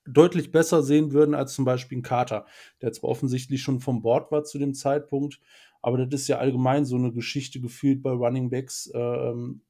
deutlich 0.06 0.52
besser 0.52 0.82
sehen 0.84 1.12
würden 1.12 1.36
als 1.36 1.54
zum 1.54 1.66
Beispiel 1.66 2.00
ein 2.00 2.04
Carter, 2.04 2.46
der 2.82 2.92
zwar 2.92 3.10
offensichtlich 3.10 3.62
schon 3.62 3.80
vom 3.80 4.02
Board 4.02 4.32
war 4.32 4.44
zu 4.44 4.58
dem 4.58 4.74
Zeitpunkt, 4.74 5.40
aber 5.82 6.06
das 6.06 6.22
ist 6.22 6.28
ja 6.28 6.38
allgemein 6.40 6.86
so 6.86 6.96
eine 6.96 7.12
Geschichte 7.12 7.62
gefühlt 7.62 8.02
bei 8.02 8.12
Running 8.12 8.50
Backs. 8.50 8.92
Ähm, 8.94 9.62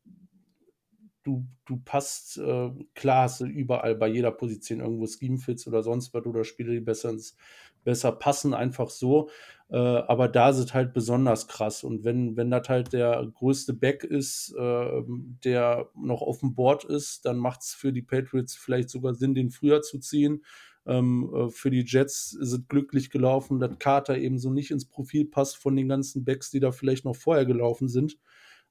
du, 1.24 1.46
du 1.66 1.78
passt, 1.78 2.38
äh, 2.38 2.72
klar 2.96 3.24
hast 3.24 3.42
du 3.42 3.46
überall 3.46 3.96
bei 3.96 4.08
jeder 4.08 4.32
Position 4.32 4.80
irgendwo 4.80 5.06
Scheme-Fits 5.06 5.68
oder 5.68 5.84
sonst 5.84 6.14
was 6.14 6.26
oder 6.26 6.44
Spiele, 6.44 6.74
die 6.74 6.80
besser, 6.80 7.12
ins, 7.12 7.36
besser 7.84 8.12
passen, 8.12 8.54
einfach 8.54 8.90
so. 8.90 9.30
Äh, 9.72 9.78
aber 9.78 10.28
da 10.28 10.50
es 10.50 10.74
halt 10.74 10.94
besonders 10.94 11.48
krass. 11.48 11.84
Und 11.84 12.04
wenn, 12.04 12.36
wenn 12.36 12.50
das 12.50 12.68
halt 12.70 12.94
der 12.94 13.28
größte 13.36 13.74
Back 13.74 14.04
ist, 14.04 14.54
äh, 14.58 15.02
der 15.44 15.90
noch 15.96 16.22
auf 16.22 16.40
dem 16.40 16.56
Board 16.56 16.86
ist, 16.86 17.26
dann 17.26 17.38
macht 17.38 17.62
es 17.62 17.74
für 17.74 17.94
die 17.94 18.02
Patriots 18.02 18.56
vielleicht 18.56 18.90
sogar 18.90 19.14
Sinn, 19.14 19.36
den 19.36 19.52
früher 19.52 19.82
zu 19.82 20.00
ziehen. 20.00 20.44
Ähm, 20.88 21.32
äh, 21.36 21.50
für 21.50 21.70
die 21.70 21.84
Jets 21.86 22.34
ist 22.34 22.52
es 22.52 22.68
glücklich 22.68 23.12
gelaufen, 23.12 23.60
dass 23.60 23.78
Carter 23.78 24.18
eben 24.18 24.40
so 24.40 24.50
nicht 24.50 24.72
ins 24.72 24.86
Profil 24.88 25.26
passt 25.26 25.58
von 25.58 25.76
den 25.76 25.88
ganzen 25.88 26.26
Backs, 26.26 26.50
die 26.50 26.60
da 26.60 26.72
vielleicht 26.72 27.06
noch 27.06 27.16
vorher 27.16 27.46
gelaufen 27.46 27.90
sind. 27.90 28.18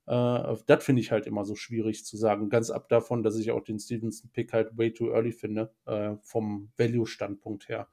Äh, 0.07 0.57
das 0.66 0.85
finde 0.85 1.03
ich 1.03 1.12
halt 1.12 1.27
immer 1.27 1.44
so 1.44 1.55
schwierig 1.55 2.05
zu 2.05 2.16
sagen. 2.16 2.49
Ganz 2.49 2.71
ab 2.71 2.88
davon, 2.88 3.23
dass 3.23 3.37
ich 3.38 3.53
auch 3.53 3.62
den 3.62 3.79
Stevenson-Pick 3.79 4.53
halt 4.53 4.77
way 4.77 4.92
too 4.92 5.11
early 5.12 5.33
finde, 5.33 5.73
äh, 5.87 6.16
vom 6.23 6.71
Value-Standpunkt 6.77 7.68
her. 7.68 7.88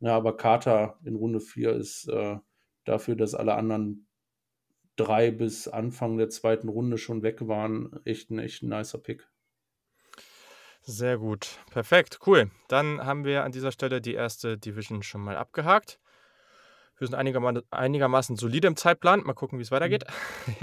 Ja, 0.00 0.16
aber 0.16 0.36
Carter 0.36 0.98
in 1.04 1.16
Runde 1.16 1.40
4 1.40 1.72
ist 1.72 2.08
äh, 2.08 2.36
dafür, 2.84 3.16
dass 3.16 3.34
alle 3.34 3.54
anderen 3.54 4.08
drei 4.96 5.30
bis 5.30 5.68
Anfang 5.68 6.18
der 6.18 6.28
zweiten 6.28 6.68
Runde 6.68 6.98
schon 6.98 7.22
weg 7.22 7.46
waren, 7.46 8.00
echt 8.04 8.30
ein, 8.30 8.38
echt 8.38 8.62
ein 8.62 8.68
nicer 8.68 8.98
Pick. 8.98 9.28
Sehr 10.82 11.18
gut. 11.18 11.58
Perfekt. 11.70 12.18
Cool. 12.26 12.50
Dann 12.68 13.04
haben 13.04 13.24
wir 13.24 13.44
an 13.44 13.52
dieser 13.52 13.72
Stelle 13.72 14.00
die 14.00 14.14
erste 14.14 14.56
Division 14.56 15.02
schon 15.02 15.20
mal 15.20 15.36
abgehakt. 15.36 16.00
Wir 16.98 17.06
sind 17.06 17.14
einigerma 17.14 17.60
einigermaßen 17.70 18.36
solide 18.36 18.68
im 18.68 18.76
Zeitplan. 18.76 19.22
Mal 19.22 19.34
gucken, 19.34 19.58
wie 19.58 19.62
es 19.62 19.70
weitergeht. 19.70 20.04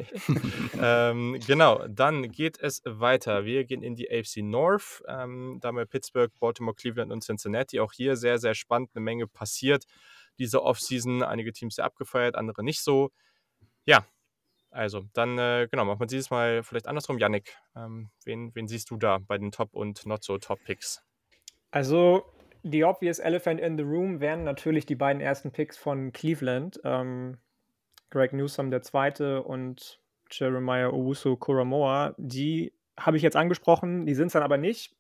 ähm, 0.82 1.40
genau, 1.48 1.86
dann 1.88 2.30
geht 2.30 2.60
es 2.60 2.82
weiter. 2.86 3.46
Wir 3.46 3.64
gehen 3.64 3.82
in 3.82 3.96
die 3.96 4.10
AFC 4.12 4.38
North. 4.38 5.02
Ähm, 5.08 5.60
da 5.62 5.70
haben 5.70 5.78
wir 5.78 5.86
Pittsburgh, 5.86 6.32
Baltimore, 6.40 6.76
Cleveland 6.76 7.12
und 7.12 7.24
Cincinnati. 7.24 7.80
Auch 7.80 7.94
hier 7.94 8.18
sehr, 8.18 8.38
sehr 8.38 8.54
spannend. 8.54 8.92
Eine 8.94 9.04
Menge 9.04 9.28
passiert 9.28 9.86
diese 10.38 10.64
Offseason. 10.64 11.24
Einige 11.24 11.54
Teams 11.54 11.76
sehr 11.76 11.86
abgefeiert, 11.86 12.36
andere 12.36 12.64
nicht 12.64 12.82
so. 12.82 13.12
Ja, 13.86 14.06
also 14.76 15.06
dann, 15.14 15.38
äh, 15.38 15.70
genau, 15.72 15.86
machen 15.86 16.02
wir 16.02 16.08
dieses 16.08 16.32
Mal 16.32 16.62
vielleicht 16.62 16.88
andersrum. 16.88 17.18
Yannick, 17.18 17.56
ähm, 17.78 18.10
wen, 18.26 18.54
wen 18.56 18.68
siehst 18.68 18.90
du 18.90 18.98
da 18.98 19.20
bei 19.20 19.38
den 19.38 19.54
Top- 19.54 19.74
und 19.74 20.06
Not-So-Top-Picks? 20.06 21.02
Also, 21.72 22.26
die 22.66 22.84
obvious 22.84 23.20
Elephant 23.20 23.60
in 23.60 23.78
the 23.78 23.84
Room 23.84 24.20
wären 24.20 24.44
natürlich 24.44 24.88
die 24.88 24.96
beiden 24.96 25.22
ersten 25.22 25.52
Picks 25.52 25.78
von 25.78 26.12
Cleveland. 26.12 26.80
Ähm, 26.84 27.38
Greg 28.10 28.34
Newsom 28.34 28.72
der 28.72 28.82
zweite 28.82 29.44
und 29.44 30.00
Jeremiah 30.32 30.90
Owusu 30.90 31.36
Kuramoa. 31.36 32.16
Die 32.18 32.74
habe 32.98 33.18
ich 33.18 33.24
jetzt 33.24 33.36
angesprochen, 33.36 34.08
die 34.08 34.16
sind 34.16 34.28
es 34.28 34.34
dann 34.34 34.42
aber 34.42 34.58
nicht. 34.58 34.96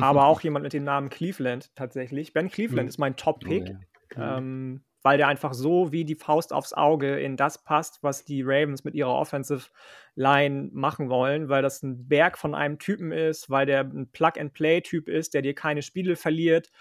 aber 0.00 0.24
auch 0.26 0.40
jemand 0.40 0.62
mit 0.62 0.72
dem 0.72 0.84
Namen 0.84 1.10
Cleveland 1.10 1.74
tatsächlich. 1.74 2.32
Ben 2.32 2.48
Cleveland 2.48 2.86
mhm. 2.86 2.88
ist 2.88 2.98
mein 2.98 3.16
Top-Pick. 3.16 3.68
Oh, 3.68 4.18
ja. 4.18 4.38
ähm, 4.38 4.82
weil 5.06 5.18
der 5.18 5.28
einfach 5.28 5.54
so 5.54 5.92
wie 5.92 6.04
die 6.04 6.16
Faust 6.16 6.52
aufs 6.52 6.72
Auge 6.72 7.20
in 7.20 7.36
das 7.36 7.62
passt, 7.62 8.02
was 8.02 8.24
die 8.24 8.42
Ravens 8.42 8.82
mit 8.82 8.96
ihrer 8.96 9.14
Offensive 9.14 9.68
Line 10.16 10.68
machen 10.72 11.08
wollen, 11.08 11.48
weil 11.48 11.62
das 11.62 11.80
ein 11.84 12.08
Berg 12.08 12.36
von 12.36 12.56
einem 12.56 12.80
Typen 12.80 13.12
ist, 13.12 13.48
weil 13.48 13.66
der 13.66 13.82
ein 13.82 14.08
Plug-and-Play-Typ 14.10 15.08
ist, 15.08 15.34
der 15.34 15.42
dir 15.42 15.54
keine 15.54 15.82
Spiele 15.82 16.16
verliert. 16.16 16.72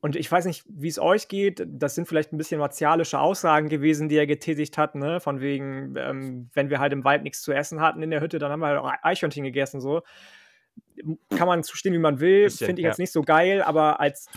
Und 0.00 0.14
ich 0.14 0.30
weiß 0.30 0.44
nicht, 0.44 0.66
wie 0.68 0.88
es 0.88 0.98
euch 0.98 1.28
geht. 1.28 1.64
Das 1.66 1.94
sind 1.94 2.06
vielleicht 2.06 2.34
ein 2.34 2.36
bisschen 2.36 2.60
martialische 2.60 3.18
Aussagen 3.18 3.70
gewesen, 3.70 4.10
die 4.10 4.16
er 4.16 4.26
getätigt 4.26 4.76
hat, 4.76 4.94
ne? 4.94 5.20
Von 5.20 5.40
wegen, 5.40 5.94
ähm, 5.96 6.50
wenn 6.52 6.68
wir 6.68 6.80
halt 6.80 6.92
im 6.92 7.02
Wald 7.02 7.22
nichts 7.22 7.40
zu 7.40 7.52
essen 7.52 7.80
hatten 7.80 8.02
in 8.02 8.10
der 8.10 8.20
Hütte, 8.20 8.38
dann 8.38 8.52
haben 8.52 8.60
wir 8.60 8.66
halt 8.66 8.78
auch 8.80 8.92
Eichhörnchen 9.00 9.42
gegessen, 9.42 9.80
so. 9.80 10.02
Kann 11.34 11.48
man 11.48 11.62
zustehen, 11.62 11.94
wie 11.94 11.98
man 11.98 12.20
will. 12.20 12.50
Finde 12.50 12.82
ich 12.82 12.84
ja. 12.84 12.90
jetzt 12.90 12.98
nicht 12.98 13.12
so 13.12 13.22
geil, 13.22 13.62
aber 13.62 14.00
als 14.00 14.28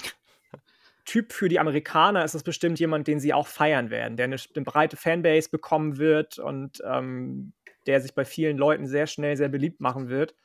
Typ 1.05 1.33
für 1.33 1.49
die 1.49 1.59
Amerikaner 1.59 2.23
ist 2.23 2.35
es 2.35 2.43
bestimmt 2.43 2.79
jemand, 2.79 3.07
den 3.07 3.19
sie 3.19 3.33
auch 3.33 3.47
feiern 3.47 3.89
werden, 3.89 4.17
der 4.17 4.25
eine, 4.25 4.37
eine 4.55 4.65
breite 4.65 4.97
Fanbase 4.97 5.49
bekommen 5.49 5.97
wird 5.97 6.37
und 6.39 6.81
ähm, 6.85 7.53
der 7.87 8.01
sich 8.01 8.13
bei 8.13 8.25
vielen 8.25 8.57
Leuten 8.57 8.87
sehr 8.87 9.07
schnell 9.07 9.35
sehr 9.35 9.49
beliebt 9.49 9.81
machen 9.81 10.09
wird. 10.09 10.35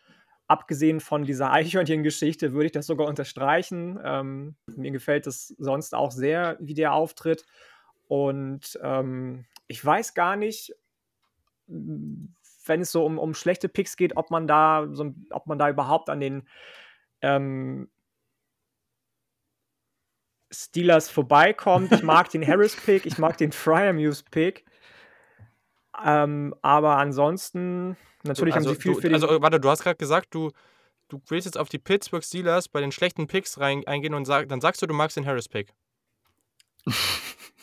Abgesehen 0.48 1.00
von 1.00 1.24
dieser 1.24 1.52
Eichhörnchen-Geschichte 1.52 2.52
würde 2.52 2.66
ich 2.66 2.72
das 2.72 2.86
sogar 2.86 3.06
unterstreichen. 3.06 4.00
Ähm, 4.02 4.56
mir 4.66 4.90
gefällt 4.90 5.26
es 5.26 5.48
sonst 5.58 5.94
auch 5.94 6.10
sehr, 6.10 6.56
wie 6.60 6.74
der 6.74 6.92
auftritt. 6.92 7.44
Und 8.08 8.78
ähm, 8.82 9.44
ich 9.66 9.84
weiß 9.84 10.14
gar 10.14 10.36
nicht, 10.36 10.74
wenn 11.66 12.80
es 12.80 12.92
so 12.92 13.04
um, 13.04 13.18
um 13.18 13.34
schlechte 13.34 13.68
Picks 13.68 13.96
geht, 13.96 14.16
ob 14.16 14.30
man 14.30 14.46
da, 14.46 14.88
so, 14.92 15.12
ob 15.30 15.46
man 15.46 15.58
da 15.58 15.68
überhaupt 15.68 16.08
an 16.08 16.20
den 16.20 16.48
ähm, 17.22 17.88
Steelers 20.50 21.10
vorbeikommt. 21.10 21.92
Ich 21.92 22.02
mag 22.02 22.30
den 22.30 22.46
Harris-Pick, 22.46 23.06
ich 23.06 23.18
mag 23.18 23.36
den 23.36 23.52
Fryermuse-Pick. 23.52 24.64
Ähm, 26.04 26.54
aber 26.62 26.98
ansonsten, 26.98 27.96
natürlich 28.22 28.54
also, 28.54 28.68
haben 28.68 28.74
sie 28.74 28.80
viel 28.80 28.94
du, 28.94 29.00
für 29.00 29.08
den. 29.08 29.14
Also, 29.14 29.40
warte, 29.40 29.60
du 29.60 29.68
hast 29.68 29.82
gerade 29.82 29.96
gesagt, 29.96 30.34
du, 30.34 30.50
du 31.08 31.20
willst 31.28 31.46
jetzt 31.46 31.58
auf 31.58 31.68
die 31.68 31.78
Pittsburgh 31.78 32.22
Steelers 32.22 32.68
bei 32.68 32.80
den 32.80 32.92
schlechten 32.92 33.26
Picks 33.26 33.58
rein, 33.58 33.82
eingehen 33.86 34.14
und 34.14 34.24
sag, 34.24 34.48
dann 34.48 34.60
sagst 34.60 34.82
du, 34.82 34.86
du 34.86 34.94
magst 34.94 35.16
den 35.16 35.26
Harris-Pick. 35.26 35.72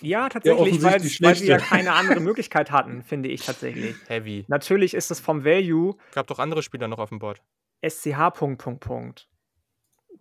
Ja, 0.02 0.28
tatsächlich, 0.28 0.76
ja, 0.76 0.84
weil, 0.84 1.02
weil 1.02 1.36
sie 1.36 1.48
ja 1.48 1.58
keine 1.58 1.94
andere 1.94 2.20
Möglichkeit 2.20 2.72
hatten, 2.72 3.04
finde 3.04 3.30
ich 3.30 3.46
tatsächlich. 3.46 3.96
Heavy. 4.08 4.44
Natürlich 4.50 4.94
ist 4.94 5.12
es 5.12 5.22
vom 5.22 5.46
Value. 5.46 5.96
Gab 6.14 6.28
doch 6.28 6.40
andere 6.40 6.62
Spieler 6.62 6.90
noch 6.90 7.00
auf 7.00 7.10
dem 7.10 7.20
Board. 7.20 7.42
SCH. 7.88 8.34
Punkt, 8.34 8.62
Punkt, 8.62 8.82
Punkt. 8.82 9.30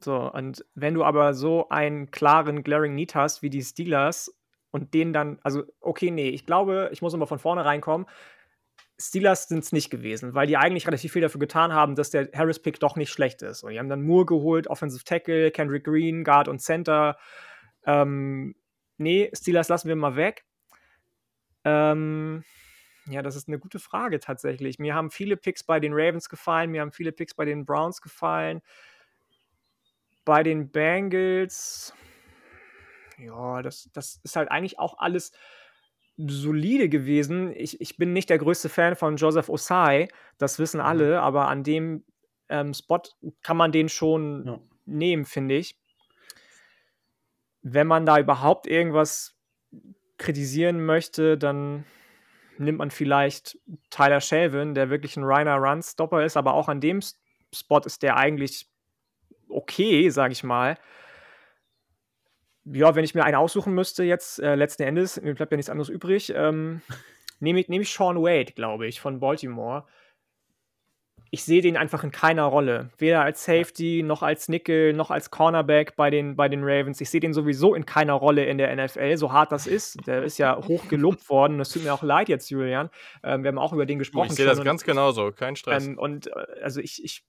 So, 0.04 0.30
und 0.32 0.64
wenn 0.74 0.94
du 0.94 1.04
aber 1.04 1.34
so 1.34 1.68
einen 1.68 2.10
klaren 2.10 2.62
Glaring 2.62 2.94
Need 2.94 3.14
hast 3.14 3.42
wie 3.42 3.50
die 3.50 3.62
Steelers 3.62 4.36
und 4.70 4.94
den 4.94 5.12
dann, 5.12 5.38
also, 5.42 5.64
okay, 5.80 6.10
nee, 6.10 6.30
ich 6.30 6.46
glaube, 6.46 6.90
ich 6.92 7.02
muss 7.02 7.14
immer 7.14 7.26
von 7.26 7.38
vorne 7.38 7.64
reinkommen. 7.64 8.06
Steelers 8.98 9.48
sind 9.48 9.64
es 9.64 9.72
nicht 9.72 9.90
gewesen, 9.90 10.34
weil 10.34 10.46
die 10.46 10.56
eigentlich 10.56 10.86
relativ 10.86 11.12
viel 11.12 11.22
dafür 11.22 11.40
getan 11.40 11.72
haben, 11.72 11.94
dass 11.96 12.10
der 12.10 12.28
Harris-Pick 12.34 12.78
doch 12.80 12.96
nicht 12.96 13.10
schlecht 13.10 13.42
ist. 13.42 13.62
Und 13.62 13.72
die 13.72 13.78
haben 13.78 13.88
dann 13.88 14.02
Moore 14.02 14.26
geholt, 14.26 14.68
Offensive 14.68 15.04
Tackle, 15.04 15.50
Kendrick 15.50 15.84
Green, 15.84 16.24
Guard 16.24 16.48
und 16.48 16.60
Center. 16.60 17.16
Ähm, 17.84 18.54
nee, 18.98 19.30
Steelers 19.34 19.68
lassen 19.68 19.88
wir 19.88 19.96
mal 19.96 20.16
weg. 20.16 20.44
Ähm, 21.64 22.44
ja, 23.06 23.22
das 23.22 23.34
ist 23.34 23.48
eine 23.48 23.58
gute 23.58 23.78
Frage 23.78 24.20
tatsächlich. 24.20 24.78
Mir 24.78 24.94
haben 24.94 25.10
viele 25.10 25.36
Picks 25.36 25.64
bei 25.64 25.80
den 25.80 25.92
Ravens 25.92 26.28
gefallen, 26.28 26.70
mir 26.70 26.80
haben 26.80 26.92
viele 26.92 27.12
Picks 27.12 27.34
bei 27.34 27.44
den 27.44 27.64
Browns 27.64 28.00
gefallen. 28.00 28.62
Bei 30.24 30.42
den 30.42 30.70
Bengals, 30.70 31.94
ja, 33.18 33.62
das, 33.62 33.90
das 33.92 34.20
ist 34.22 34.36
halt 34.36 34.50
eigentlich 34.50 34.78
auch 34.78 34.98
alles 34.98 35.32
solide 36.16 36.88
gewesen. 36.88 37.52
Ich, 37.56 37.80
ich 37.80 37.96
bin 37.96 38.12
nicht 38.12 38.30
der 38.30 38.38
größte 38.38 38.68
Fan 38.68 38.96
von 38.96 39.16
Joseph 39.16 39.48
Osai, 39.48 40.08
das 40.38 40.58
wissen 40.58 40.78
mhm. 40.78 40.86
alle, 40.86 41.20
aber 41.22 41.48
an 41.48 41.64
dem 41.64 42.04
ähm, 42.48 42.74
Spot 42.74 43.02
kann 43.42 43.56
man 43.56 43.72
den 43.72 43.88
schon 43.88 44.44
ja. 44.46 44.60
nehmen, 44.84 45.24
finde 45.24 45.56
ich. 45.56 45.76
Wenn 47.62 47.86
man 47.86 48.06
da 48.06 48.18
überhaupt 48.18 48.66
irgendwas 48.66 49.36
kritisieren 50.18 50.84
möchte, 50.84 51.38
dann 51.38 51.84
nimmt 52.58 52.78
man 52.78 52.90
vielleicht 52.90 53.58
Tyler 53.90 54.20
Shelvin, 54.20 54.74
der 54.74 54.90
wirklich 54.90 55.16
ein 55.16 55.24
Reiner 55.24 55.56
Run 55.56 55.82
Stopper 55.82 56.24
ist, 56.24 56.36
aber 56.36 56.54
auch 56.54 56.68
an 56.68 56.80
dem 56.80 57.00
Spot 57.54 57.80
ist 57.80 58.02
der 58.02 58.16
eigentlich 58.16 58.68
okay, 59.48 60.08
sage 60.10 60.32
ich 60.32 60.42
mal. 60.42 60.76
Ja, 62.64 62.94
wenn 62.94 63.04
ich 63.04 63.14
mir 63.14 63.24
einen 63.24 63.36
aussuchen 63.36 63.74
müsste 63.74 64.04
jetzt, 64.04 64.38
äh, 64.40 64.54
letzten 64.54 64.84
Endes, 64.84 65.20
mir 65.20 65.34
bleibt 65.34 65.50
ja 65.50 65.56
nichts 65.56 65.70
anderes 65.70 65.88
übrig, 65.88 66.32
ähm, 66.34 66.80
nehme 67.40 67.60
ich, 67.60 67.68
nehm 67.68 67.82
ich 67.82 67.92
Sean 67.92 68.22
Wade, 68.22 68.52
glaube 68.52 68.86
ich, 68.86 69.00
von 69.00 69.20
Baltimore 69.20 69.84
ich 71.34 71.44
sehe 71.44 71.62
den 71.62 71.78
einfach 71.78 72.04
in 72.04 72.10
keiner 72.10 72.44
Rolle. 72.44 72.90
Weder 72.98 73.22
als 73.22 73.42
Safety, 73.44 74.02
noch 74.04 74.22
als 74.22 74.50
Nickel, 74.50 74.92
noch 74.92 75.10
als 75.10 75.30
Cornerback 75.30 75.96
bei 75.96 76.10
den, 76.10 76.36
bei 76.36 76.46
den 76.50 76.60
Ravens. 76.62 77.00
Ich 77.00 77.08
sehe 77.08 77.20
den 77.20 77.32
sowieso 77.32 77.74
in 77.74 77.86
keiner 77.86 78.12
Rolle 78.12 78.44
in 78.44 78.58
der 78.58 78.76
NFL, 78.76 79.16
so 79.16 79.32
hart 79.32 79.50
das 79.50 79.66
ist. 79.66 80.06
Der 80.06 80.24
ist 80.24 80.36
ja 80.36 80.58
hoch 80.68 80.88
gelobt 80.88 81.30
worden. 81.30 81.56
Das 81.56 81.70
tut 81.70 81.84
mir 81.84 81.94
auch 81.94 82.02
leid 82.02 82.28
jetzt, 82.28 82.50
Julian. 82.50 82.90
Ähm, 83.22 83.44
wir 83.44 83.48
haben 83.48 83.56
auch 83.56 83.72
über 83.72 83.86
den 83.86 83.98
gesprochen. 83.98 84.26
Ich 84.26 84.34
sehe 84.34 84.44
das 84.44 84.62
ganz 84.62 84.84
genauso, 84.84 85.32
kein 85.32 85.56
Stress. 85.56 85.86
Ähm, 85.86 85.96
und 85.96 86.26
äh, 86.26 86.32
also 86.62 86.82
ich, 86.82 87.02
ich, 87.02 87.24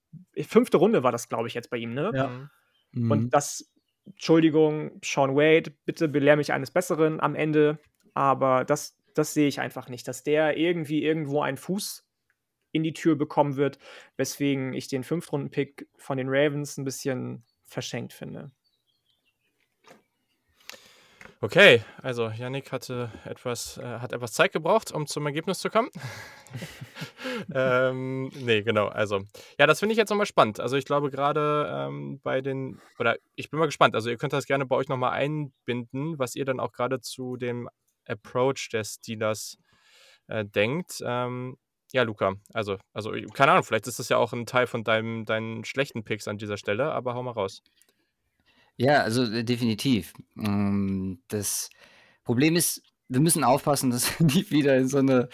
fünfte 0.50 0.76
Runde 0.76 1.04
war 1.04 1.14
das, 1.14 1.30
glaube 1.30 1.48
ich, 1.48 1.54
jetzt 1.54 1.70
bei 1.70 1.78
ihm, 1.78 1.94
ne? 1.94 2.12
Ja. 2.14 2.50
Mhm. 2.92 3.10
Und 3.10 3.30
das, 3.30 3.72
Entschuldigung, 4.06 5.00
Sean 5.02 5.38
Wade, 5.38 5.72
bitte 5.86 6.10
belehr 6.10 6.36
mich 6.36 6.52
eines 6.52 6.72
Besseren 6.72 7.22
am 7.22 7.36
Ende. 7.36 7.80
Aber 8.14 8.66
das, 8.66 8.98
das 9.14 9.34
sehe 9.34 9.48
ich 9.48 9.62
einfach 9.62 9.88
nicht, 9.88 10.10
dass 10.10 10.24
der 10.24 10.58
irgendwie 10.58 11.06
irgendwo 11.06 11.42
einen 11.42 11.56
Fuß 11.56 12.06
in 12.74 12.84
die 12.84 12.94
Tür 12.94 13.16
bekommen 13.16 13.56
wird, 13.56 13.80
weswegen 14.18 14.74
ich 14.74 14.90
den 14.90 15.04
Fünftrunden-Pick 15.06 15.88
von 15.96 16.18
den 16.18 16.28
Ravens 16.28 16.78
ein 16.78 16.84
bisschen 16.84 17.46
verschenkt 17.66 18.12
finde. 18.12 18.52
Okay, 21.44 21.84
also 22.02 22.30
Yannick 22.30 22.72
hatte 22.72 23.12
etwas, 23.26 23.78
äh, 23.78 24.00
hat 24.00 24.14
etwas 24.14 24.32
Zeit 24.32 24.54
gebraucht, 24.54 24.94
um 24.94 25.08
zum 25.08 25.26
Ergebnis 25.26 25.60
zu 25.60 25.70
kommen. 25.70 25.90
ähm, 27.54 28.30
nee, 28.30 28.62
genau. 28.62 28.88
Also, 28.88 29.24
ja, 29.60 29.68
das 29.68 29.80
finde 29.80 29.92
ich 29.92 29.98
jetzt 29.98 30.10
nochmal 30.10 30.26
spannend. 30.26 30.62
Also, 30.62 30.78
ich 30.78 30.86
glaube, 30.86 31.12
gerade 31.12 31.68
ähm, 31.70 32.22
bei 32.24 32.40
den, 32.40 32.80
oder 32.98 33.18
ich 33.36 33.50
bin 33.50 33.60
mal 33.60 33.66
gespannt. 33.66 33.94
Also, 33.94 34.10
ihr 34.10 34.16
könnt 34.16 34.32
das 34.32 34.46
gerne 34.46 34.66
bei 34.66 34.78
euch 34.78 34.88
nochmal 34.88 35.12
einbinden, 35.12 36.18
was 36.18 36.36
ihr 36.36 36.46
dann 36.46 36.62
auch 36.62 36.72
gerade 36.72 37.02
zu 37.02 37.36
dem 37.36 37.70
Approach 38.06 38.70
des 38.72 38.94
Steelers 38.94 39.58
äh, 40.28 40.46
denkt. 40.46 41.04
Ähm, 41.06 41.58
ja, 41.94 42.02
Luca, 42.02 42.34
also, 42.54 42.78
also, 42.92 43.12
keine 43.34 43.52
Ahnung, 43.52 43.64
vielleicht 43.64 43.88
ist 43.88 44.00
das 44.00 44.10
ja 44.10 44.18
auch 44.18 44.34
ein 44.34 44.48
Teil 44.48 44.66
von 44.66 44.84
deinem, 44.84 45.26
deinen 45.26 45.64
schlechten 45.64 46.04
Picks 46.04 46.28
an 46.28 46.38
dieser 46.38 46.58
Stelle, 46.58 46.92
aber 46.92 47.14
hau 47.14 47.22
mal 47.22 47.32
raus. 47.32 47.62
Ja, 48.78 49.04
also 49.04 49.24
äh, 49.24 49.44
definitiv. 49.44 50.14
Ähm, 50.38 51.22
das 51.28 51.70
Problem 52.24 52.56
ist, 52.56 52.82
wir 53.10 53.20
müssen 53.20 53.44
aufpassen, 53.44 53.92
dass 53.92 54.20
wir 54.20 54.26
nicht 54.26 54.52
wieder 54.52 54.76
in 54.78 54.88
so 54.88 55.00
eine, 55.00 55.30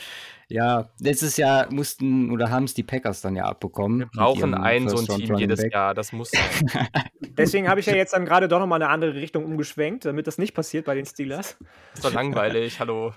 ja, 0.48 0.90
letztes 1.00 1.38
Jahr 1.38 1.72
mussten 1.72 2.32
oder 2.32 2.50
haben 2.50 2.64
es 2.64 2.74
die 2.74 2.84
Packers 2.84 3.22
dann 3.22 3.36
ja 3.36 3.46
abbekommen. 3.46 4.00
Wir 4.00 4.08
brauchen 4.08 4.54
ein 4.54 4.90
so 4.90 4.98
ein 4.98 5.06
Team 5.06 5.36
jedes 5.38 5.62
Back. 5.62 5.74
Jahr, 5.74 5.94
das 5.94 6.12
muss 6.12 6.32
sein. 6.32 6.88
Deswegen 7.38 7.70
habe 7.70 7.80
ich 7.80 7.86
ja 7.86 7.96
jetzt 7.96 8.14
dann 8.14 8.26
gerade 8.26 8.48
doch 8.48 8.60
nochmal 8.60 8.82
eine 8.82 8.92
andere 8.92 9.14
Richtung 9.14 9.46
umgeschwenkt, 9.46 10.06
damit 10.06 10.28
das 10.28 10.38
nicht 10.38 10.54
passiert 10.54 10.86
bei 10.86 10.96
den 10.96 11.06
Steelers. 11.06 11.58
Das 11.92 12.00
ist 12.00 12.06
doch 12.06 12.14
langweilig, 12.14 12.80
hallo. 12.80 13.14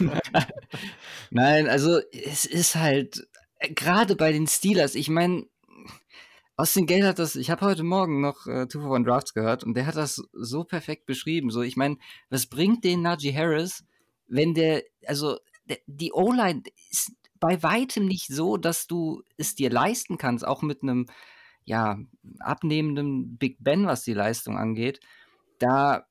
Nein, 1.30 1.68
also 1.68 2.00
es 2.12 2.44
ist 2.44 2.74
halt, 2.74 3.28
äh, 3.58 3.72
gerade 3.72 4.16
bei 4.16 4.32
den 4.32 4.46
Steelers, 4.46 4.94
ich 4.94 5.08
meine, 5.08 5.44
Austin 6.60 6.84
Gale 6.84 7.06
hat 7.08 7.18
das, 7.18 7.36
ich 7.36 7.50
habe 7.50 7.64
heute 7.64 7.84
Morgen 7.84 8.20
noch 8.20 8.46
äh, 8.46 8.66
Two 8.66 8.82
for 8.82 8.90
One 8.90 9.06
Drafts 9.06 9.32
gehört 9.32 9.64
und 9.64 9.72
der 9.72 9.86
hat 9.86 9.96
das 9.96 10.22
so 10.34 10.62
perfekt 10.62 11.06
beschrieben. 11.06 11.48
So, 11.48 11.62
ich 11.62 11.74
meine, 11.74 11.96
was 12.28 12.48
bringt 12.48 12.84
den 12.84 13.00
Najee 13.00 13.34
Harris, 13.34 13.82
wenn 14.28 14.52
der, 14.52 14.82
also 15.06 15.38
der, 15.64 15.78
die 15.86 16.12
O-Line 16.12 16.64
ist 16.90 17.12
bei 17.36 17.62
weitem 17.62 18.04
nicht 18.04 18.26
so, 18.26 18.58
dass 18.58 18.86
du 18.86 19.22
es 19.38 19.54
dir 19.54 19.70
leisten 19.70 20.18
kannst, 20.18 20.46
auch 20.46 20.60
mit 20.60 20.82
einem 20.82 21.06
ja, 21.64 21.98
abnehmenden 22.40 23.38
Big 23.38 23.56
Ben, 23.60 23.86
was 23.86 24.02
die 24.02 24.12
Leistung 24.12 24.58
angeht, 24.58 25.00
da 25.60 26.04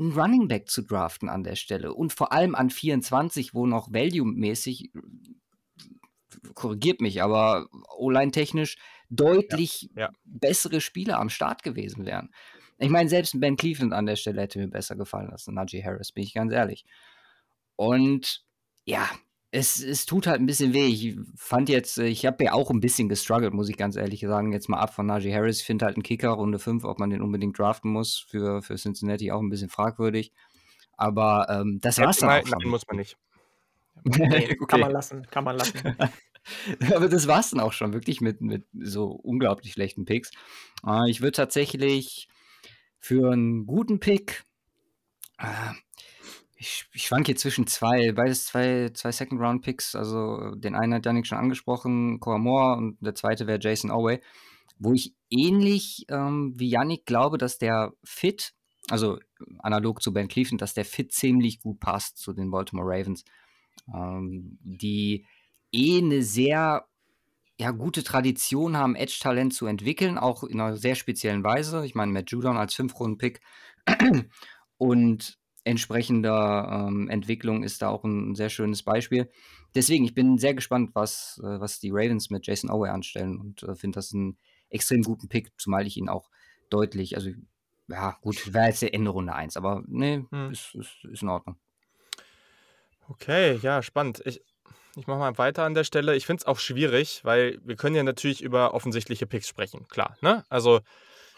einen 0.00 0.10
Running 0.14 0.48
Back 0.48 0.68
zu 0.68 0.82
draften 0.82 1.28
an 1.28 1.44
der 1.44 1.54
Stelle 1.54 1.94
und 1.94 2.12
vor 2.12 2.32
allem 2.32 2.56
an 2.56 2.70
24, 2.70 3.54
wo 3.54 3.66
noch 3.66 3.92
Value-mäßig, 3.92 4.90
korrigiert 6.54 7.00
mich, 7.00 7.22
aber 7.22 7.68
O-Line-technisch 7.96 8.78
deutlich 9.10 9.90
ja, 9.94 10.02
ja. 10.02 10.12
bessere 10.24 10.80
Spieler 10.80 11.18
am 11.18 11.28
Start 11.28 11.62
gewesen 11.62 12.06
wären. 12.06 12.30
Ich 12.78 12.90
meine, 12.90 13.08
selbst 13.08 13.40
Ben 13.40 13.56
Cleveland 13.56 13.92
an 13.92 14.06
der 14.06 14.16
Stelle 14.16 14.42
hätte 14.42 14.58
mir 14.58 14.68
besser 14.68 14.96
gefallen 14.96 15.30
als 15.30 15.46
Najee 15.46 15.82
Harris, 15.82 16.12
bin 16.12 16.24
ich 16.24 16.34
ganz 16.34 16.52
ehrlich. 16.52 16.84
Und 17.76 18.44
ja, 18.84 19.08
es, 19.50 19.82
es 19.82 20.06
tut 20.06 20.26
halt 20.26 20.40
ein 20.40 20.46
bisschen 20.46 20.74
weh. 20.74 20.86
Ich 20.86 21.16
fand 21.36 21.68
jetzt, 21.68 21.98
äh, 21.98 22.06
ich 22.06 22.26
habe 22.26 22.44
ja 22.44 22.52
auch 22.52 22.70
ein 22.70 22.80
bisschen 22.80 23.08
gestruggelt, 23.08 23.54
muss 23.54 23.68
ich 23.68 23.76
ganz 23.76 23.96
ehrlich 23.96 24.20
sagen. 24.20 24.52
Jetzt 24.52 24.68
mal 24.68 24.78
ab 24.78 24.94
von 24.94 25.06
Najee 25.06 25.34
Harris. 25.34 25.60
Ich 25.60 25.66
finde 25.66 25.86
halt 25.86 25.96
einen 25.96 26.02
Kicker, 26.02 26.30
Runde 26.30 26.58
5, 26.58 26.84
ob 26.84 26.98
man 26.98 27.10
den 27.10 27.22
unbedingt 27.22 27.58
draften 27.58 27.90
muss, 27.90 28.18
für, 28.18 28.62
für 28.62 28.76
Cincinnati 28.76 29.32
auch 29.32 29.40
ein 29.40 29.48
bisschen 29.48 29.70
fragwürdig. 29.70 30.32
Aber 30.96 31.46
ähm, 31.50 31.78
das 31.80 31.98
war's 31.98 32.18
dann 32.18 32.30
auch 32.30 32.46
schon. 32.46 32.58
Nein, 32.58 32.68
muss 32.68 32.86
man 32.86 32.96
nicht. 32.96 33.16
Nee, 34.04 34.44
okay. 34.44 34.56
Kann 34.68 34.80
man 34.80 34.92
lassen, 34.92 35.26
kann 35.30 35.42
man 35.42 35.56
lassen. 35.56 35.96
Aber 36.94 37.08
das 37.08 37.26
war's 37.26 37.50
dann 37.50 37.60
auch 37.60 37.72
schon, 37.72 37.92
wirklich 37.92 38.20
mit, 38.20 38.40
mit 38.40 38.66
so 38.72 39.06
unglaublich 39.06 39.72
schlechten 39.72 40.04
Picks. 40.04 40.30
Äh, 40.86 41.10
ich 41.10 41.20
würde 41.20 41.32
tatsächlich 41.32 42.28
für 42.98 43.32
einen 43.32 43.66
guten 43.66 44.00
Pick, 44.00 44.44
äh, 45.38 45.72
ich, 46.58 46.86
ich 46.92 47.04
schwanke 47.04 47.26
hier 47.26 47.36
zwischen 47.36 47.66
zwei, 47.66 48.12
beides 48.12 48.46
zwei, 48.46 48.90
zwei 48.94 49.12
Second-Round-Picks. 49.12 49.94
Also 49.94 50.54
den 50.54 50.74
einen 50.74 50.94
hat 50.94 51.06
Janik 51.06 51.26
schon 51.26 51.38
angesprochen, 51.38 52.18
Cora 52.18 52.38
Moore, 52.38 52.76
und 52.76 52.96
der 53.00 53.14
zweite 53.14 53.46
wäre 53.46 53.60
Jason 53.60 53.90
Oway. 53.90 54.20
Wo 54.78 54.92
ich 54.92 55.14
ähnlich 55.30 56.06
ähm, 56.08 56.54
wie 56.56 56.68
Yannick 56.68 57.06
glaube, 57.06 57.38
dass 57.38 57.58
der 57.58 57.92
Fit, 58.04 58.52
also 58.88 59.18
analog 59.58 60.02
zu 60.02 60.12
Ben 60.12 60.28
Cleveland, 60.28 60.62
dass 60.62 60.74
der 60.74 60.84
Fit 60.84 61.12
ziemlich 61.12 61.60
gut 61.60 61.80
passt 61.80 62.18
zu 62.18 62.32
den 62.32 62.50
Baltimore 62.50 62.88
Ravens. 62.88 63.24
Ähm, 63.94 64.58
die 64.62 65.26
eh 65.72 65.98
eine 65.98 66.22
sehr 66.22 66.86
ja, 67.58 67.70
gute 67.70 68.04
Tradition 68.04 68.76
haben, 68.76 68.96
Edge-Talent 68.96 69.54
zu 69.54 69.66
entwickeln, 69.66 70.18
auch 70.18 70.44
in 70.44 70.60
einer 70.60 70.76
sehr 70.76 70.94
speziellen 70.94 71.42
Weise. 71.42 71.84
Ich 71.86 71.94
meine, 71.94 72.12
Matt 72.12 72.30
Judon 72.30 72.56
als 72.56 72.74
Fünf-Runden-Pick 72.74 73.40
und 74.76 75.38
entsprechender 75.64 76.86
ähm, 76.88 77.08
Entwicklung 77.08 77.64
ist 77.64 77.82
da 77.82 77.88
auch 77.88 78.04
ein 78.04 78.34
sehr 78.34 78.50
schönes 78.50 78.82
Beispiel. 78.82 79.30
Deswegen, 79.74 80.04
ich 80.04 80.14
bin 80.14 80.38
sehr 80.38 80.54
gespannt, 80.54 80.90
was, 80.94 81.40
äh, 81.42 81.60
was 81.60 81.80
die 81.80 81.90
Ravens 81.90 82.30
mit 82.30 82.46
Jason 82.46 82.70
Owe 82.70 82.90
anstellen 82.90 83.38
und 83.38 83.62
äh, 83.62 83.74
finde 83.74 83.96
das 83.96 84.12
einen 84.12 84.38
extrem 84.68 85.02
guten 85.02 85.28
Pick, 85.28 85.50
zumal 85.58 85.86
ich 85.86 85.96
ihn 85.96 86.08
auch 86.08 86.30
deutlich, 86.70 87.16
also 87.16 87.30
ja, 87.88 88.16
gut, 88.20 88.52
wäre 88.52 88.66
jetzt 88.66 88.82
der 88.82 88.94
Ende 88.94 89.10
Runde 89.10 89.34
1, 89.34 89.56
aber 89.56 89.82
nee, 89.86 90.24
hm. 90.30 90.50
ist, 90.50 90.74
ist, 90.74 91.04
ist 91.04 91.22
in 91.22 91.28
Ordnung. 91.28 91.56
Okay, 93.08 93.58
ja, 93.62 93.82
spannend. 93.82 94.22
Ich, 94.24 94.40
ich 94.96 95.06
mache 95.06 95.18
mal 95.18 95.38
weiter 95.38 95.64
an 95.64 95.74
der 95.74 95.84
Stelle. 95.84 96.16
Ich 96.16 96.26
finde 96.26 96.40
es 96.40 96.46
auch 96.46 96.58
schwierig, 96.58 97.20
weil 97.22 97.58
wir 97.64 97.76
können 97.76 97.94
ja 97.94 98.02
natürlich 98.02 98.42
über 98.42 98.74
offensichtliche 98.74 99.26
Picks 99.26 99.48
sprechen, 99.48 99.86
klar. 99.88 100.16
Ne? 100.20 100.44
Also, 100.48 100.80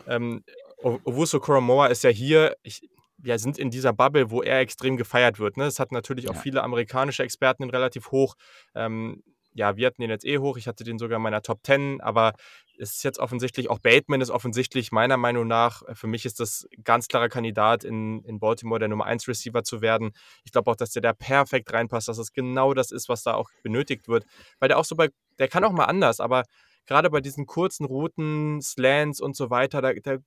ähm, 0.06 0.44
Owusu 0.82 1.40
Koromoa 1.40 1.86
ist 1.86 2.04
ja 2.04 2.10
hier, 2.10 2.56
ich, 2.62 2.88
wir 3.16 3.38
sind 3.40 3.58
in 3.58 3.70
dieser 3.70 3.92
Bubble, 3.92 4.30
wo 4.30 4.42
er 4.42 4.60
extrem 4.60 4.96
gefeiert 4.96 5.40
wird. 5.40 5.56
Ne? 5.56 5.64
Es 5.64 5.80
hat 5.80 5.90
natürlich 5.90 6.28
auch 6.28 6.34
ja. 6.34 6.40
viele 6.40 6.62
amerikanische 6.62 7.24
Experten 7.24 7.68
relativ 7.68 8.12
hoch. 8.12 8.34
Ähm, 8.76 9.24
ja, 9.54 9.76
wir 9.76 9.88
hatten 9.88 10.02
den 10.02 10.10
jetzt 10.10 10.24
eh 10.24 10.38
hoch. 10.38 10.56
Ich 10.56 10.68
hatte 10.68 10.84
den 10.84 10.98
sogar 10.98 11.16
in 11.16 11.22
meiner 11.22 11.42
Top 11.42 11.60
10, 11.64 12.00
aber 12.00 12.34
es 12.78 12.94
ist 12.94 13.02
jetzt 13.02 13.18
offensichtlich, 13.18 13.70
auch 13.70 13.78
Bateman 13.78 14.20
ist 14.20 14.30
offensichtlich 14.30 14.92
meiner 14.92 15.16
Meinung 15.16 15.46
nach, 15.46 15.82
äh, 15.82 15.94
für 15.94 16.06
mich 16.06 16.24
ist 16.24 16.40
das 16.40 16.68
ganz 16.84 17.08
klarer 17.08 17.28
Kandidat 17.28 17.84
in, 17.84 18.22
in 18.24 18.38
Baltimore, 18.38 18.78
der 18.78 18.88
Nummer 18.88 19.06
1 19.06 19.28
Receiver 19.28 19.64
zu 19.64 19.80
werden. 19.80 20.12
Ich 20.44 20.52
glaube 20.52 20.70
auch, 20.70 20.76
dass 20.76 20.90
der 20.90 21.02
da 21.02 21.12
perfekt 21.12 21.72
reinpasst, 21.72 22.08
dass 22.08 22.16
das 22.16 22.32
genau 22.32 22.74
das 22.74 22.90
ist, 22.90 23.08
was 23.08 23.22
da 23.22 23.34
auch 23.34 23.50
benötigt 23.62 24.08
wird. 24.08 24.24
Weil 24.58 24.68
der 24.68 24.78
auch 24.78 24.84
so 24.84 24.96
bei, 24.96 25.10
der 25.38 25.48
kann 25.48 25.64
auch 25.64 25.72
mal 25.72 25.86
anders, 25.86 26.20
aber 26.20 26.44
gerade 26.86 27.10
bei 27.10 27.20
diesen 27.20 27.46
kurzen 27.46 27.84
Routen, 27.84 28.62
Slants 28.62 29.20
und 29.20 29.36
so 29.36 29.50
weiter, 29.50 29.82
da, 29.82 29.92
da 29.92 30.18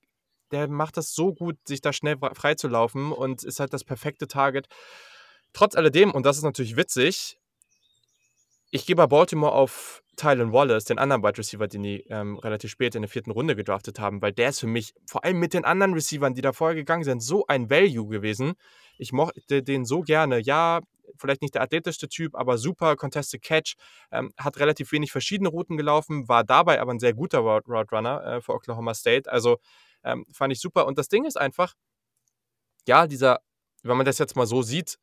der 0.51 0.67
macht 0.67 0.97
das 0.97 1.13
so 1.13 1.33
gut, 1.33 1.57
sich 1.65 1.81
da 1.81 1.93
schnell 1.93 2.17
freizulaufen 2.33 3.11
und 3.11 3.43
ist 3.43 3.59
halt 3.59 3.73
das 3.73 3.83
perfekte 3.83 4.27
Target. 4.27 4.67
Trotz 5.53 5.75
alledem, 5.75 6.11
und 6.11 6.25
das 6.25 6.37
ist 6.37 6.43
natürlich 6.43 6.75
witzig, 6.75 7.37
ich 8.69 8.85
gehe 8.85 8.95
bei 8.95 9.07
Baltimore 9.07 9.51
auf 9.51 10.00
Tylen 10.17 10.51
Wallace, 10.51 10.85
den 10.85 10.99
anderen 10.99 11.23
Wide 11.23 11.37
Receiver, 11.37 11.67
den 11.67 11.83
die 11.83 12.01
ähm, 12.09 12.37
relativ 12.37 12.71
spät 12.71 12.95
in 12.95 13.01
der 13.01 13.09
vierten 13.09 13.31
Runde 13.31 13.55
gedraftet 13.55 13.99
haben, 13.99 14.21
weil 14.21 14.33
der 14.33 14.49
ist 14.49 14.59
für 14.59 14.67
mich, 14.67 14.93
vor 15.07 15.23
allem 15.23 15.39
mit 15.39 15.53
den 15.53 15.65
anderen 15.65 15.93
Receivern, 15.93 16.33
die 16.33 16.41
da 16.41 16.53
vorher 16.53 16.75
gegangen 16.75 17.03
sind, 17.03 17.21
so 17.21 17.45
ein 17.47 17.69
Value 17.69 18.07
gewesen. 18.07 18.53
Ich 18.97 19.13
mochte 19.13 19.63
den 19.63 19.85
so 19.85 20.01
gerne. 20.01 20.39
Ja, 20.39 20.81
vielleicht 21.17 21.41
nicht 21.41 21.55
der 21.55 21.61
athletischste 21.61 22.09
Typ, 22.09 22.35
aber 22.35 22.57
super 22.57 22.95
Contested 22.95 23.41
Catch, 23.41 23.75
ähm, 24.11 24.31
hat 24.37 24.59
relativ 24.59 24.91
wenig 24.91 25.11
verschiedene 25.11 25.49
Routen 25.49 25.77
gelaufen, 25.77 26.27
war 26.27 26.43
dabei 26.43 26.81
aber 26.81 26.91
ein 26.91 26.99
sehr 26.99 27.13
guter 27.13 27.39
Route 27.39 27.69
Runner 27.91 28.23
äh, 28.25 28.41
für 28.41 28.53
Oklahoma 28.53 28.93
State. 28.93 29.31
Also 29.31 29.57
ähm, 30.03 30.25
fand 30.31 30.53
ich 30.53 30.59
super. 30.59 30.85
Und 30.85 30.97
das 30.97 31.07
Ding 31.07 31.25
ist 31.25 31.39
einfach, 31.39 31.73
ja, 32.87 33.07
dieser, 33.07 33.39
wenn 33.83 33.97
man 33.97 34.05
das 34.05 34.19
jetzt 34.19 34.35
mal 34.35 34.45
so 34.45 34.61
sieht, 34.61 34.97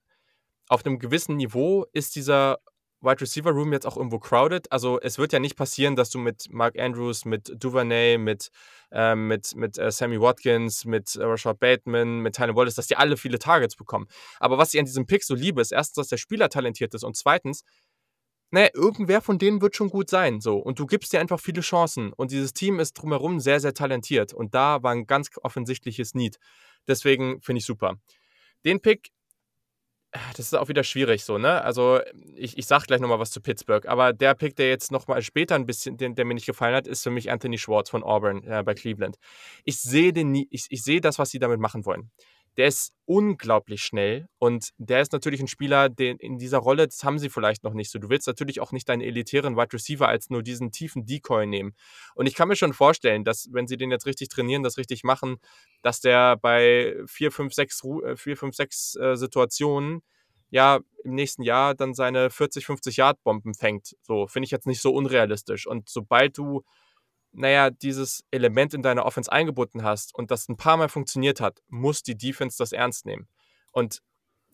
auf 0.69 0.85
einem 0.85 0.99
gewissen 0.99 1.37
Niveau 1.37 1.87
ist 1.93 2.15
dieser 2.15 2.59
Wide 3.01 3.21
Receiver 3.21 3.51
Room 3.51 3.73
jetzt 3.73 3.87
auch 3.87 3.97
irgendwo 3.97 4.19
crowded. 4.19 4.71
Also 4.73 5.01
es 5.01 5.19
wird 5.19 5.33
ja 5.33 5.39
nicht 5.39 5.57
passieren, 5.57 5.97
dass 5.97 6.11
du 6.11 6.19
mit 6.19 6.47
Mark 6.51 6.79
Andrews, 6.79 7.25
mit 7.25 7.53
Duvernay, 7.63 8.19
mit, 8.19 8.51
äh, 8.91 9.15
mit, 9.15 9.55
mit 9.55 9.79
äh, 9.79 9.91
Sammy 9.93 10.21
Watkins, 10.21 10.85
mit 10.85 11.15
äh, 11.15 11.23
Rashad 11.23 11.61
Bateman, 11.61 12.21
mit 12.21 12.35
Tyler 12.35 12.57
Wallace, 12.57 12.75
dass 12.75 12.89
die 12.89 12.97
alle 12.97 13.17
viele 13.17 13.39
Targets 13.39 13.77
bekommen. 13.77 14.07
Aber 14.41 14.59
was 14.59 14.75
ich 14.75 14.81
an 14.81 14.87
diesem 14.87 15.07
Pick 15.07 15.23
so 15.23 15.35
liebe, 15.35 15.61
ist 15.61 15.73
erstens, 15.73 15.95
dass 15.95 16.09
der 16.09 16.17
Spieler 16.17 16.49
talentiert 16.49 16.95
ist 16.95 17.05
und 17.05 17.17
zweitens, 17.17 17.63
naja, 18.51 18.69
irgendwer 18.73 19.21
von 19.21 19.39
denen 19.39 19.61
wird 19.61 19.77
schon 19.77 19.91
gut 19.91 20.09
sein. 20.09 20.41
So. 20.41 20.57
Und 20.57 20.79
du 20.79 20.87
gibst 20.87 21.13
dir 21.13 21.21
einfach 21.21 21.39
viele 21.39 21.61
Chancen. 21.61 22.13
Und 22.15 22.31
dieses 22.31 22.55
Team 22.55 22.81
ist 22.81 22.95
drumherum 22.95 23.41
sehr, 23.41 23.61
sehr 23.61 23.75
talentiert. 23.75 24.33
Und 24.33 24.55
da 24.55 24.83
war 24.83 24.93
ein 24.93 25.07
ganz 25.07 25.29
offensichtliches 25.43 26.15
Need. 26.15 26.39
Deswegen 26.87 27.43
finde 27.43 27.59
ich 27.59 27.67
super. 27.67 27.97
Den 28.65 28.81
Pick 28.81 29.11
das 30.37 30.47
ist 30.47 30.55
auch 30.55 30.69
wieder 30.69 30.85
schwierig 30.85 31.25
so, 31.25 31.39
ne? 31.39 31.63
Also 31.63 32.01
ich, 32.35 32.59
ich 32.59 32.67
sag 32.67 32.87
gleich 32.87 33.01
nochmal 33.01 33.19
was 33.19 33.31
zu 33.31 33.41
Pittsburgh, 33.41 33.87
aber 33.87 34.13
der 34.13 34.35
Pick, 34.35 34.57
der 34.57 34.69
jetzt 34.69 34.93
nochmal 34.93 35.23
später 35.23 35.55
ein 35.55 35.67
bisschen, 35.67 35.97
den, 35.97 36.15
der 36.15 36.25
mir 36.25 36.35
nicht 36.35 36.47
gefallen 36.47 36.75
hat, 36.75 36.87
ist 36.87 37.03
für 37.03 37.11
mich 37.11 37.31
Anthony 37.31 37.59
Schwartz 37.59 37.91
von 37.91 38.03
Auburn 38.03 38.43
äh, 38.45 38.63
bei 38.65 38.75
Cleveland. 38.75 39.17
Ich 39.65 39.81
sehe 39.81 40.13
ich, 40.51 40.67
ich 40.69 40.83
sehe 40.83 41.01
das, 41.01 41.19
was 41.19 41.31
sie 41.31 41.39
damit 41.39 41.61
machen 41.61 41.85
wollen. 41.85 42.11
Der 42.59 42.67
ist 42.67 42.93
unglaublich 43.07 43.83
schnell 43.83 44.29
und 44.39 44.71
der 44.77 45.01
ist 45.01 45.13
natürlich 45.13 45.41
ein 45.41 45.47
Spieler, 45.47 45.89
den 45.89 46.19
in 46.19 46.39
dieser 46.39 46.59
Rolle, 46.59 46.87
das 46.87 47.05
haben 47.05 47.19
sie 47.19 47.31
vielleicht 47.31 47.65
noch 47.65 47.73
nicht 47.73 47.91
so. 47.91 47.99
Du 47.99 48.11
willst 48.11 48.27
natürlich 48.27 48.61
auch 48.61 48.73
nicht 48.73 48.89
deinen 48.89 49.01
elitären 49.01 49.57
Wide 49.57 49.73
Receiver 49.73 50.09
als 50.09 50.29
nur 50.29 50.43
diesen 50.43 50.73
tiefen 50.73 51.07
Decoy 51.07 51.47
nehmen. 51.47 51.75
Und 52.17 52.27
ich 52.27 52.35
kann 52.35 52.49
mir 52.49 52.57
schon 52.57 52.75
vorstellen, 52.75 53.25
dass, 53.25 53.49
wenn 53.53 53.67
sie 53.67 53.77
den 53.77 53.91
jetzt 53.91 54.05
richtig 54.07 54.29
trainieren, 54.29 54.65
das 54.65 54.77
richtig 54.77 55.05
machen, 55.05 55.37
dass 55.83 56.01
der 56.01 56.37
bei 56.37 56.97
4, 57.07 57.31
5, 57.31 57.55
6, 57.55 57.83
4, 58.17 58.37
5, 58.37 58.55
6 58.55 58.99
Situationen 59.15 60.03
ja 60.51 60.81
im 61.05 61.15
nächsten 61.15 61.43
Jahr 61.43 61.77
dann 61.77 61.95
seine 61.95 62.29
40, 62.29 62.67
50 62.67 62.97
Yard 62.97 63.23
Bomben 63.23 63.55
fängt. 63.55 63.97
So 64.03 64.27
finde 64.27 64.47
ich 64.47 64.51
jetzt 64.51 64.67
nicht 64.67 64.83
so 64.83 64.93
unrealistisch. 64.93 65.67
Und 65.67 65.89
sobald 65.89 66.37
du 66.37 66.65
naja, 67.33 67.71
dieses 67.71 68.25
Element 68.31 68.75
in 68.75 68.83
deiner 68.83 69.05
Offense 69.05 69.31
eingebunden 69.31 69.83
hast 69.83 70.15
und 70.15 70.31
das 70.31 70.49
ein 70.49 70.57
paar 70.57 70.77
Mal 70.77 70.89
funktioniert 70.89 71.41
hat, 71.41 71.61
muss 71.69 72.03
die 72.03 72.17
Defense 72.17 72.57
das 72.59 72.73
ernst 72.73 73.07
nehmen. 73.07 73.29
Und 73.73 74.01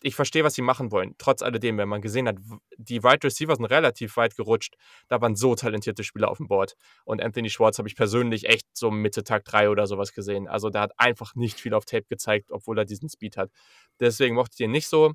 ich 0.04 0.16
verstehe, 0.16 0.44
was 0.44 0.54
sie 0.54 0.62
machen 0.62 0.92
wollen. 0.92 1.14
Trotz 1.16 1.40
alledem, 1.40 1.78
wenn 1.78 1.88
man 1.88 2.02
gesehen 2.02 2.28
hat, 2.28 2.36
die 2.76 2.98
Wide 2.98 3.08
right 3.08 3.24
Receiver 3.24 3.56
sind 3.56 3.64
relativ 3.64 4.18
weit 4.18 4.36
gerutscht. 4.36 4.74
Da 5.08 5.20
waren 5.22 5.34
so 5.34 5.54
talentierte 5.54 6.04
Spieler 6.04 6.30
auf 6.30 6.36
dem 6.36 6.46
Board. 6.46 6.74
Und 7.06 7.22
Anthony 7.22 7.48
Schwartz 7.48 7.78
habe 7.78 7.88
ich 7.88 7.96
persönlich 7.96 8.46
echt 8.46 8.66
so 8.74 8.90
Mitte 8.90 9.24
Tag 9.24 9.46
3 9.46 9.70
oder 9.70 9.86
sowas 9.86 10.12
gesehen. 10.12 10.46
Also 10.46 10.68
der 10.68 10.82
hat 10.82 10.92
einfach 10.98 11.34
nicht 11.34 11.58
viel 11.58 11.72
auf 11.72 11.86
Tape 11.86 12.04
gezeigt, 12.08 12.50
obwohl 12.52 12.78
er 12.78 12.84
diesen 12.84 13.08
Speed 13.08 13.38
hat. 13.38 13.50
Deswegen 13.98 14.34
mochte 14.34 14.56
ich 14.58 14.60
ihn 14.60 14.72
nicht 14.72 14.88
so. 14.88 15.14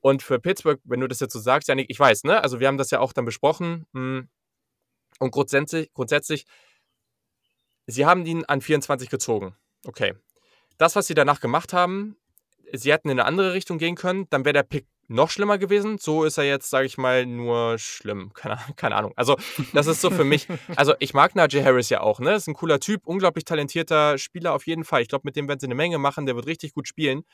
Und 0.00 0.22
für 0.22 0.40
Pittsburgh, 0.40 0.80
wenn 0.84 1.00
du 1.00 1.06
das 1.06 1.20
jetzt 1.20 1.32
so 1.32 1.38
sagst, 1.38 1.68
Janik, 1.68 1.86
ich 1.88 1.98
weiß, 1.98 2.24
ne? 2.24 2.42
Also 2.42 2.58
wir 2.58 2.66
haben 2.66 2.78
das 2.78 2.90
ja 2.90 2.98
auch 2.98 3.12
dann 3.12 3.24
besprochen. 3.24 3.86
Hm, 3.92 4.28
und 5.20 5.30
grundsätzlich, 5.30 5.92
grundsätzlich 5.92 6.44
Sie 7.90 8.04
haben 8.04 8.26
ihn 8.26 8.44
an 8.44 8.60
24 8.60 9.08
gezogen. 9.08 9.56
Okay. 9.86 10.14
Das, 10.76 10.94
was 10.94 11.06
sie 11.06 11.14
danach 11.14 11.40
gemacht 11.40 11.72
haben, 11.72 12.16
sie 12.72 12.92
hätten 12.92 13.08
in 13.08 13.18
eine 13.18 13.26
andere 13.26 13.54
Richtung 13.54 13.78
gehen 13.78 13.96
können, 13.96 14.26
dann 14.28 14.44
wäre 14.44 14.52
der 14.52 14.62
Pick 14.62 14.86
noch 15.08 15.30
schlimmer 15.30 15.56
gewesen. 15.56 15.96
So 15.96 16.24
ist 16.24 16.36
er 16.36 16.44
jetzt, 16.44 16.68
sage 16.68 16.84
ich 16.84 16.98
mal, 16.98 17.24
nur 17.24 17.78
schlimm. 17.78 18.30
Keine, 18.34 18.58
keine, 18.76 18.94
Ahnung. 18.94 19.14
Also, 19.16 19.36
das 19.72 19.86
ist 19.86 20.02
so 20.02 20.10
für 20.10 20.24
mich. 20.24 20.46
Also, 20.76 20.94
ich 20.98 21.14
mag 21.14 21.34
Najee 21.34 21.64
Harris 21.64 21.88
ja 21.88 22.02
auch, 22.02 22.20
ne? 22.20 22.34
Ist 22.34 22.46
ein 22.46 22.54
cooler 22.54 22.78
Typ, 22.78 23.06
unglaublich 23.06 23.46
talentierter 23.46 24.18
Spieler 24.18 24.52
auf 24.52 24.66
jeden 24.66 24.84
Fall. 24.84 25.00
Ich 25.00 25.08
glaube, 25.08 25.22
mit 25.24 25.34
dem 25.34 25.48
werden 25.48 25.58
sie 25.58 25.66
eine 25.66 25.74
Menge 25.74 25.96
machen. 25.96 26.26
Der 26.26 26.36
wird 26.36 26.46
richtig 26.46 26.74
gut 26.74 26.86
spielen. 26.86 27.24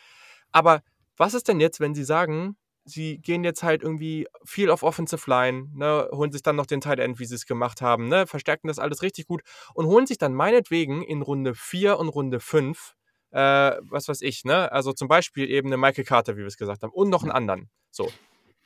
Aber 0.52 0.82
was 1.16 1.34
ist 1.34 1.48
denn 1.48 1.58
jetzt, 1.58 1.80
wenn 1.80 1.96
sie 1.96 2.04
sagen, 2.04 2.56
sie 2.84 3.18
gehen 3.18 3.44
jetzt 3.44 3.62
halt 3.62 3.82
irgendwie 3.82 4.26
viel 4.44 4.70
auf 4.70 4.82
Offensive 4.82 5.28
Line, 5.28 5.70
ne, 5.74 6.08
holen 6.12 6.32
sich 6.32 6.42
dann 6.42 6.56
noch 6.56 6.66
den 6.66 6.80
Tight 6.80 6.98
End, 6.98 7.18
wie 7.18 7.24
sie 7.24 7.34
es 7.34 7.46
gemacht 7.46 7.80
haben, 7.80 8.08
ne, 8.08 8.26
verstärken 8.26 8.68
das 8.68 8.78
alles 8.78 9.02
richtig 9.02 9.26
gut 9.26 9.42
und 9.74 9.86
holen 9.86 10.06
sich 10.06 10.18
dann 10.18 10.34
meinetwegen 10.34 11.02
in 11.02 11.22
Runde 11.22 11.54
4 11.54 11.98
und 11.98 12.08
Runde 12.08 12.40
5, 12.40 12.94
äh, 13.30 13.38
was 13.82 14.08
weiß 14.08 14.20
ich, 14.22 14.44
ne, 14.44 14.70
also 14.70 14.92
zum 14.92 15.08
Beispiel 15.08 15.50
eben 15.50 15.68
eine 15.68 15.76
Michael 15.76 16.04
Carter, 16.04 16.34
wie 16.36 16.40
wir 16.40 16.46
es 16.46 16.56
gesagt 16.56 16.82
haben, 16.82 16.92
und 16.92 17.10
noch 17.10 17.22
einen 17.22 17.32
anderen. 17.32 17.70
So. 17.90 18.10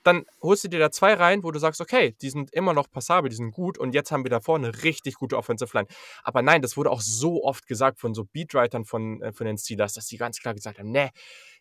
Dann 0.08 0.24
holst 0.40 0.64
du 0.64 0.68
dir 0.68 0.80
da 0.80 0.90
zwei 0.90 1.12
rein, 1.12 1.42
wo 1.42 1.50
du 1.50 1.58
sagst, 1.58 1.82
okay, 1.82 2.16
die 2.22 2.30
sind 2.30 2.50
immer 2.54 2.72
noch 2.72 2.90
passabel, 2.90 3.28
die 3.28 3.36
sind 3.36 3.50
gut 3.52 3.76
und 3.76 3.94
jetzt 3.94 4.10
haben 4.10 4.24
wir 4.24 4.30
da 4.30 4.40
vorne 4.40 4.82
richtig 4.82 5.16
gute 5.16 5.36
Offensive 5.36 5.76
Line. 5.76 5.86
Aber 6.22 6.40
nein, 6.40 6.62
das 6.62 6.78
wurde 6.78 6.90
auch 6.90 7.02
so 7.02 7.44
oft 7.44 7.66
gesagt 7.66 8.00
von 8.00 8.14
so 8.14 8.24
Beatwritern 8.24 8.86
von, 8.86 9.20
äh, 9.20 9.34
von 9.34 9.46
den 9.46 9.58
Steelers, 9.58 9.92
dass 9.92 10.06
die 10.06 10.16
ganz 10.16 10.40
klar 10.40 10.54
gesagt 10.54 10.78
haben, 10.78 10.90
ne, 10.90 11.10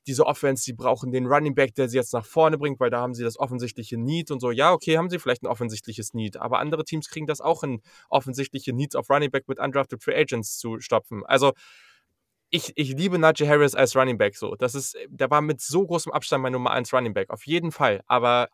diese 0.07 0.25
Offense, 0.25 0.63
die 0.63 0.71
brauchen 0.71 1.11
den 1.11 1.25
Running 1.25 1.55
Back, 1.55 1.75
der 1.75 1.89
sie 1.89 1.97
jetzt 1.97 2.13
nach 2.13 2.25
vorne 2.25 2.57
bringt, 2.57 2.79
weil 2.79 2.89
da 2.89 3.01
haben 3.01 3.13
sie 3.13 3.25
das 3.25 3.37
offensichtliche 3.37 3.97
Need 3.97 4.31
und 4.31 4.39
so. 4.39 4.51
Ja, 4.51 4.71
okay, 4.71 4.97
haben 4.97 5.09
sie 5.09 5.19
vielleicht 5.19 5.43
ein 5.43 5.47
offensichtliches 5.47 6.13
Need, 6.13 6.37
aber 6.37 6.59
andere 6.59 6.85
Teams 6.85 7.09
kriegen 7.09 7.27
das 7.27 7.41
auch 7.41 7.63
in 7.63 7.81
offensichtliche 8.09 8.71
Needs 8.71 8.95
auf 8.95 9.09
Running 9.09 9.29
Back 9.29 9.49
mit 9.49 9.59
undrafted 9.59 10.01
Free 10.01 10.15
Agents 10.15 10.57
zu 10.57 10.79
stopfen. 10.79 11.25
Also 11.25 11.51
ich, 12.49 12.73
ich 12.75 12.93
liebe 12.93 13.17
Najee 13.19 13.47
Harris 13.47 13.75
als 13.75 13.95
Running 13.95 14.17
Back 14.17 14.35
so. 14.35 14.55
Das 14.55 14.75
ist, 14.75 14.97
der 15.07 15.29
war 15.29 15.41
mit 15.41 15.61
so 15.61 15.85
großem 15.85 16.11
Abstand 16.11 16.43
mein 16.43 16.53
Nummer 16.53 16.71
1 16.71 16.93
Running 16.93 17.13
Back. 17.13 17.29
Auf 17.29 17.45
jeden 17.45 17.71
Fall. 17.71 18.01
Aber 18.07 18.49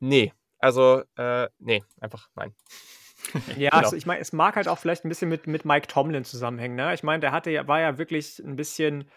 nee. 0.00 0.32
Also, 0.58 1.02
äh, 1.16 1.48
nee, 1.58 1.82
einfach 2.00 2.28
nein. 2.34 2.54
Ja, 3.56 3.70
genau. 3.70 3.82
also 3.82 3.96
ich 3.96 4.06
meine, 4.06 4.20
es 4.20 4.32
mag 4.32 4.54
halt 4.54 4.68
auch 4.68 4.78
vielleicht 4.78 5.04
ein 5.04 5.08
bisschen 5.08 5.28
mit, 5.28 5.48
mit 5.48 5.64
Mike 5.64 5.88
Tomlin 5.88 6.24
zusammenhängen. 6.24 6.76
Ne? 6.76 6.94
Ich 6.94 7.02
meine, 7.02 7.20
der 7.20 7.32
hatte 7.32 7.50
ja, 7.50 7.66
war 7.66 7.80
ja 7.80 7.98
wirklich 7.98 8.38
ein 8.38 8.54
bisschen 8.54 9.10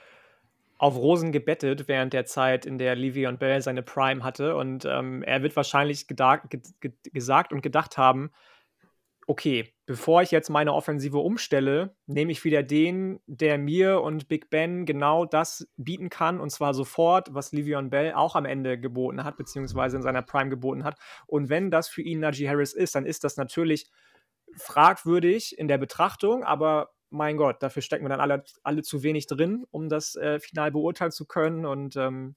auf 0.79 0.95
Rosen 0.95 1.31
gebettet 1.31 1.87
während 1.87 2.13
der 2.13 2.25
Zeit, 2.25 2.65
in 2.65 2.79
der 2.79 2.95
Livion 2.95 3.37
Bell 3.37 3.61
seine 3.61 3.83
Prime 3.83 4.23
hatte. 4.23 4.55
Und 4.55 4.85
ähm, 4.85 5.21
er 5.23 5.43
wird 5.43 5.55
wahrscheinlich 5.55 6.07
ge 6.07 6.17
ge 6.79 6.91
gesagt 7.13 7.53
und 7.53 7.61
gedacht 7.61 7.97
haben, 7.97 8.31
okay, 9.29 9.75
bevor 9.85 10.23
ich 10.23 10.31
jetzt 10.31 10.49
meine 10.49 10.73
Offensive 10.73 11.19
umstelle, 11.19 11.95
nehme 12.07 12.31
ich 12.31 12.43
wieder 12.43 12.63
den, 12.63 13.19
der 13.27 13.59
mir 13.59 14.01
und 14.01 14.27
Big 14.27 14.49
Ben 14.49 14.87
genau 14.87 15.23
das 15.23 15.67
bieten 15.77 16.09
kann, 16.09 16.39
und 16.39 16.49
zwar 16.49 16.73
sofort, 16.73 17.31
was 17.31 17.51
Livion 17.51 17.91
Bell 17.91 18.13
auch 18.13 18.35
am 18.35 18.45
Ende 18.45 18.79
geboten 18.79 19.23
hat, 19.23 19.37
beziehungsweise 19.37 19.97
in 19.97 20.01
seiner 20.01 20.23
Prime 20.23 20.49
geboten 20.49 20.83
hat. 20.83 20.97
Und 21.27 21.47
wenn 21.47 21.69
das 21.69 21.89
für 21.89 22.01
ihn 22.01 22.21
Najee 22.21 22.49
Harris 22.49 22.73
ist, 22.73 22.95
dann 22.95 23.05
ist 23.05 23.23
das 23.23 23.37
natürlich 23.37 23.87
fragwürdig 24.57 25.59
in 25.59 25.67
der 25.67 25.77
Betrachtung, 25.77 26.43
aber 26.43 26.89
mein 27.11 27.37
Gott, 27.37 27.61
dafür 27.61 27.83
stecken 27.83 28.05
wir 28.05 28.09
dann 28.09 28.21
alle, 28.21 28.43
alle 28.63 28.81
zu 28.81 29.03
wenig 29.03 29.27
drin, 29.27 29.63
um 29.69 29.89
das 29.89 30.15
äh, 30.15 30.39
final 30.39 30.71
beurteilen 30.71 31.11
zu 31.11 31.27
können. 31.27 31.67
Und 31.67 31.95
ähm, 31.97 32.35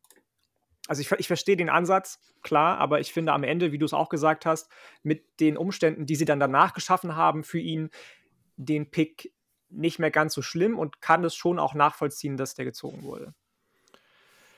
also 0.88 1.00
ich, 1.00 1.10
ich 1.12 1.26
verstehe 1.26 1.56
den 1.56 1.70
Ansatz, 1.70 2.18
klar, 2.42 2.78
aber 2.78 3.00
ich 3.00 3.12
finde 3.12 3.32
am 3.32 3.44
Ende, 3.44 3.72
wie 3.72 3.78
du 3.78 3.84
es 3.84 3.92
auch 3.92 4.08
gesagt 4.08 4.46
hast, 4.46 4.68
mit 5.02 5.40
den 5.40 5.56
Umständen, 5.56 6.06
die 6.06 6.16
sie 6.16 6.24
dann 6.24 6.40
danach 6.40 6.74
geschaffen 6.74 7.16
haben, 7.16 7.44
für 7.44 7.60
ihn 7.60 7.90
den 8.56 8.90
Pick 8.90 9.32
nicht 9.70 9.98
mehr 9.98 10.10
ganz 10.10 10.34
so 10.34 10.42
schlimm 10.42 10.78
und 10.78 11.00
kann 11.00 11.24
es 11.24 11.34
schon 11.34 11.58
auch 11.58 11.74
nachvollziehen, 11.74 12.36
dass 12.36 12.54
der 12.54 12.64
gezogen 12.64 13.02
wurde. 13.02 13.32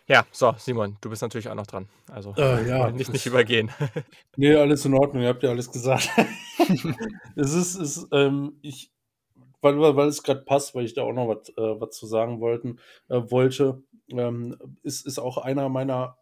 Ja, 0.06 0.26
so, 0.32 0.54
Simon, 0.58 0.98
du 1.00 1.08
bist 1.08 1.22
natürlich 1.22 1.48
auch 1.48 1.54
noch 1.54 1.66
dran. 1.66 1.88
Also 2.12 2.34
äh, 2.36 2.68
ja, 2.68 2.90
nicht, 2.90 3.10
nicht 3.10 3.24
übergehen. 3.24 3.70
nee, 4.36 4.54
alles 4.54 4.84
in 4.84 4.92
Ordnung, 4.92 5.22
ihr 5.22 5.30
habt 5.30 5.42
ja 5.42 5.50
alles 5.50 5.70
gesagt. 5.72 6.10
es 7.36 7.54
ist, 7.54 7.76
ist 7.76 8.08
ähm, 8.12 8.58
ich, 8.60 8.90
weil, 9.64 9.96
weil, 9.96 10.08
es 10.08 10.22
gerade 10.22 10.42
passt, 10.42 10.74
weil 10.74 10.84
ich 10.84 10.94
da 10.94 11.02
auch 11.02 11.12
noch 11.12 11.28
was 11.28 11.48
äh, 11.56 11.90
zu 11.90 12.06
sagen 12.06 12.40
wollten, 12.40 12.78
äh, 13.08 13.20
wollte, 13.30 13.82
ähm, 14.08 14.56
ist, 14.82 15.06
ist 15.06 15.18
auch 15.18 15.38
einer 15.38 15.68
meiner, 15.68 16.18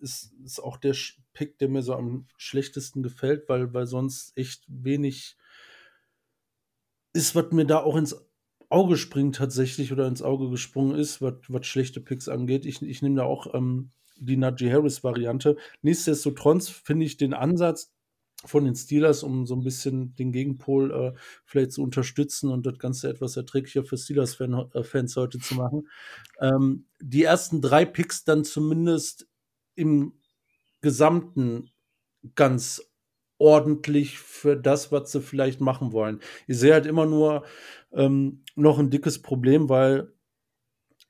ist, 0.00 0.32
ist 0.44 0.60
auch 0.60 0.76
der 0.76 0.94
Pick, 1.32 1.58
der 1.58 1.68
mir 1.68 1.82
so 1.82 1.94
am 1.94 2.26
schlechtesten 2.36 3.02
gefällt, 3.02 3.48
weil, 3.48 3.72
weil 3.74 3.86
sonst 3.86 4.36
echt 4.36 4.64
wenig 4.68 5.36
ist, 7.12 7.34
was 7.34 7.50
mir 7.52 7.64
da 7.64 7.82
auch 7.82 7.96
ins 7.96 8.16
Auge 8.68 8.96
springt 8.96 9.36
tatsächlich 9.36 9.92
oder 9.92 10.06
ins 10.06 10.22
Auge 10.22 10.50
gesprungen 10.50 10.94
ist, 10.94 11.22
was, 11.22 11.34
was 11.48 11.66
schlechte 11.66 12.00
Picks 12.00 12.28
angeht. 12.28 12.66
Ich, 12.66 12.82
ich 12.82 13.02
nehme 13.02 13.16
da 13.16 13.24
auch 13.24 13.54
ähm, 13.54 13.90
die 14.18 14.36
Najee 14.36 14.70
Harris-Variante. 14.70 15.56
Nichtsdestotrotz 15.82 16.68
finde 16.68 17.06
ich 17.06 17.16
den 17.16 17.34
Ansatz 17.34 17.92
von 18.44 18.64
den 18.64 18.76
Steelers, 18.76 19.22
um 19.22 19.46
so 19.46 19.54
ein 19.56 19.64
bisschen 19.64 20.14
den 20.14 20.32
Gegenpol 20.32 20.92
äh, 20.92 21.18
vielleicht 21.44 21.72
zu 21.72 21.82
unterstützen 21.82 22.50
und 22.50 22.66
das 22.66 22.78
Ganze 22.78 23.08
etwas 23.08 23.36
erträglicher 23.36 23.84
für 23.84 23.96
Steelers-Fans 23.96 25.16
äh, 25.16 25.20
heute 25.20 25.38
zu 25.38 25.56
machen. 25.56 25.88
Ähm, 26.40 26.86
die 27.00 27.24
ersten 27.24 27.60
drei 27.60 27.84
Picks 27.84 28.24
dann 28.24 28.44
zumindest 28.44 29.26
im 29.74 30.14
Gesamten 30.80 31.70
ganz 32.36 32.82
ordentlich 33.38 34.18
für 34.18 34.56
das, 34.56 34.92
was 34.92 35.12
sie 35.12 35.20
vielleicht 35.20 35.60
machen 35.60 35.92
wollen. 35.92 36.20
Ich 36.46 36.58
sehe 36.58 36.72
halt 36.72 36.86
immer 36.86 37.06
nur 37.06 37.44
ähm, 37.92 38.44
noch 38.56 38.78
ein 38.78 38.90
dickes 38.90 39.22
Problem, 39.22 39.68
weil 39.68 40.12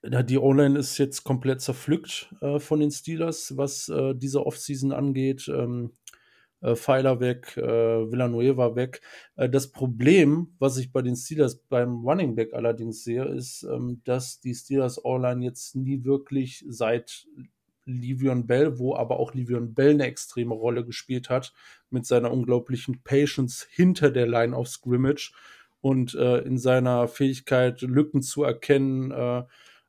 die 0.03 0.39
O-Line 0.39 0.79
ist 0.79 0.97
jetzt 0.99 1.25
komplett 1.25 1.61
zerpflückt 1.61 2.33
äh, 2.41 2.61
von 2.61 2.81
den 2.81 2.91
Steelers, 2.91 3.57
was 3.57 3.89
äh, 3.89 4.15
diese 4.15 4.47
Offseason 4.47 4.93
angeht. 4.93 5.49
Ähm, 5.49 5.98
äh, 6.61 6.75
Pfeiler 6.75 7.21
weg, 7.21 7.57
äh, 7.57 7.63
Villanueva 7.63 8.75
weg. 8.75 9.01
Äh, 9.37 9.49
das 9.49 9.71
Problem, 9.71 10.55
was 10.59 10.77
ich 10.77 10.93
bei 10.93 11.03
den 11.03 11.17
Steelers 11.17 11.57
beim 11.69 12.05
Running 12.07 12.35
Back 12.35 12.55
allerdings 12.55 13.05
sehe, 13.05 13.25
ist, 13.25 13.63
ähm, 13.63 14.01
dass 14.05 14.41
die 14.41 14.55
Steelers 14.55 15.05
O-Line 15.05 15.45
jetzt 15.45 15.77
nie 15.77 16.05
wirklich 16.05 16.65
seit 16.69 17.27
Livion 17.85 18.47
Bell, 18.47 18.79
wo 18.79 18.95
aber 18.95 19.19
auch 19.19 19.35
Livion 19.35 19.75
Bell 19.75 19.91
eine 19.91 20.07
extreme 20.07 20.55
Rolle 20.55 20.85
gespielt 20.85 21.31
hat, 21.31 21.55
mit 21.91 22.07
seiner 22.07 22.31
unglaublichen 22.31 23.03
Patience 23.03 23.67
hinter 23.71 24.11
der 24.11 24.27
Line 24.27 24.55
of 24.55 24.69
Scrimmage 24.69 25.33
und 25.81 26.15
äh, 26.15 26.39
in 26.39 26.59
seiner 26.59 27.09
Fähigkeit, 27.09 27.81
Lücken 27.83 28.21
zu 28.21 28.43
erkennen, 28.43 29.11
äh, 29.11 29.45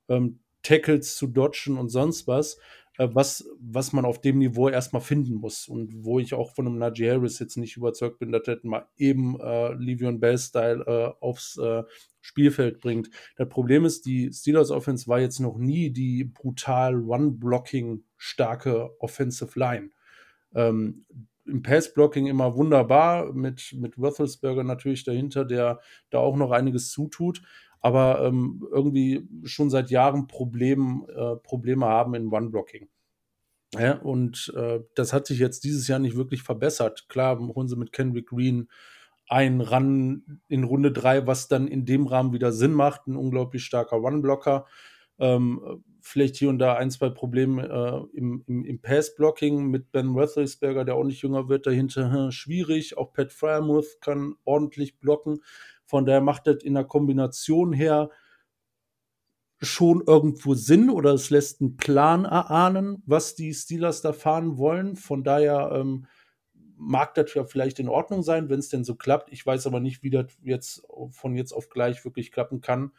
ähm, 0.08 0.40
Tackles 0.62 1.16
zu 1.16 1.28
dodgen 1.28 1.78
und 1.78 1.90
sonst 1.90 2.28
was, 2.28 2.58
was, 3.00 3.50
was 3.62 3.94
man 3.94 4.04
auf 4.04 4.20
dem 4.20 4.40
Niveau 4.40 4.68
erstmal 4.68 5.02
finden 5.02 5.36
muss. 5.36 5.68
Und 5.68 6.04
wo 6.04 6.20
ich 6.20 6.34
auch 6.34 6.54
von 6.54 6.68
einem 6.68 6.78
Najee 6.78 7.12
Harris 7.12 7.40
jetzt 7.40 7.56
nicht 7.56 7.78
überzeugt 7.78 8.20
bin, 8.20 8.32
dass 8.32 8.48
er 8.48 8.60
mal 8.64 8.88
eben 8.98 9.40
äh, 9.40 9.74
Livion 9.76 10.20
Bell-Style 10.20 10.84
äh, 10.86 11.24
aufs 11.24 11.58
äh, 11.58 11.84
Spielfeld 12.20 12.82
bringt. 12.82 13.10
Das 13.38 13.48
Problem 13.48 13.86
ist, 13.86 14.06
die 14.06 14.32
Steelers 14.34 14.70
Offense 14.70 15.08
war 15.08 15.20
jetzt 15.20 15.40
noch 15.40 15.58
nie 15.58 15.92
die 15.92 16.26
brutal 16.26 16.96
Run-Blocking 16.96 18.04
starke 18.18 18.90
Offensive 19.00 19.58
Line. 19.58 19.92
Ähm, 20.54 21.06
Im 21.46 21.64
Pass-Blocking 21.64 22.28
immer 22.28 22.56
wunderbar, 22.56 23.32
mit, 23.32 23.74
mit 23.78 23.98
Roethlisberger 23.98 24.66
natürlich 24.66 25.06
dahinter, 25.06 25.46
der 25.46 25.80
da 26.10 26.20
auch 26.20 26.36
noch 26.36 26.52
einiges 26.52 26.92
zutut 26.92 27.42
aber 27.82 28.26
ähm, 28.26 28.68
irgendwie 28.72 29.28
schon 29.44 29.70
seit 29.70 29.90
Jahren 29.90 30.28
Problem, 30.28 31.06
äh, 31.16 31.36
Probleme 31.38 31.86
haben 31.86 32.14
in 32.16 32.28
One-Blocking. 32.28 32.90
Ja, 33.78 34.00
und 34.00 34.52
äh, 34.56 34.80
das 34.96 35.14
hat 35.14 35.28
sich 35.28 35.40
jetzt 35.40 35.64
dieses 35.64 35.88
Jahr 35.88 36.00
nicht 36.00 36.16
wirklich 36.16 36.42
verbessert. 36.42 37.06
Klar, 37.08 37.40
holen 37.40 37.68
sie 37.68 37.76
mit 37.76 37.92
Kendrick 37.92 38.28
Green 38.28 38.68
einen 39.28 39.62
Run 39.62 40.42
in 40.48 40.64
Runde 40.64 40.92
3, 40.92 41.28
was 41.28 41.48
dann 41.48 41.68
in 41.68 41.86
dem 41.86 42.08
Rahmen 42.08 42.34
wieder 42.34 42.52
Sinn 42.52 42.74
macht. 42.74 43.08
Ein 43.08 43.16
unglaublich 43.16 43.64
starker 43.64 44.02
One-Blocker. 44.02 44.66
Ähm, 45.20 45.84
vielleicht 46.02 46.36
hier 46.38 46.50
und 46.50 46.58
da 46.58 46.76
ein, 46.76 46.90
zwei 46.90 47.10
Probleme 47.10 47.68
äh, 48.14 48.18
im, 48.18 48.44
im, 48.48 48.66
im 48.66 48.82
Pass-Blocking 48.82 49.68
mit 49.68 49.92
Ben 49.92 50.10
Roethlisberger, 50.10 50.84
der 50.84 50.96
auch 50.96 51.04
nicht 51.04 51.22
jünger 51.22 51.48
wird, 51.48 51.68
dahinter 51.68 52.12
hm, 52.12 52.32
schwierig. 52.32 52.98
Auch 52.98 53.14
Pat 53.14 53.32
Fryermuth 53.32 54.02
kann 54.02 54.36
ordentlich 54.46 54.98
blocken. 55.00 55.42
Von 55.90 56.06
daher 56.06 56.22
macht 56.22 56.46
das 56.46 56.58
in 56.62 56.76
der 56.76 56.84
Kombination 56.84 57.74
her 57.74 58.12
schon 59.60 60.04
irgendwo 60.06 60.54
Sinn 60.54 60.92
oder 60.92 61.16
es 61.16 61.32
lässt 61.32 61.62
einen 61.62 61.78
Plan 61.78 62.26
erahnen, 62.26 63.02
was 63.08 63.34
die 63.34 63.52
Steelers 63.56 64.04
da 64.04 64.14
fahren 64.14 64.60
wollen. 64.60 64.96
Von 64.96 65.24
daher 65.24 65.72
ähm, 65.74 66.06
mag 66.78 67.16
das 67.16 67.34
ja 67.34 67.44
vielleicht 67.44 67.80
in 67.80 67.90
Ordnung 67.90 68.22
sein, 68.22 68.50
wenn 68.50 68.60
es 68.60 68.70
denn 68.70 68.84
so 68.84 68.94
klappt. 68.94 69.34
Ich 69.34 69.44
weiß 69.44 69.66
aber 69.66 69.80
nicht, 69.80 70.04
wie 70.04 70.12
das 70.12 70.28
jetzt 70.44 70.84
von 71.10 71.36
jetzt 71.36 71.54
auf 71.54 71.70
gleich 71.70 72.06
wirklich 72.06 72.32
klappen 72.32 72.62
kann. 72.62 72.92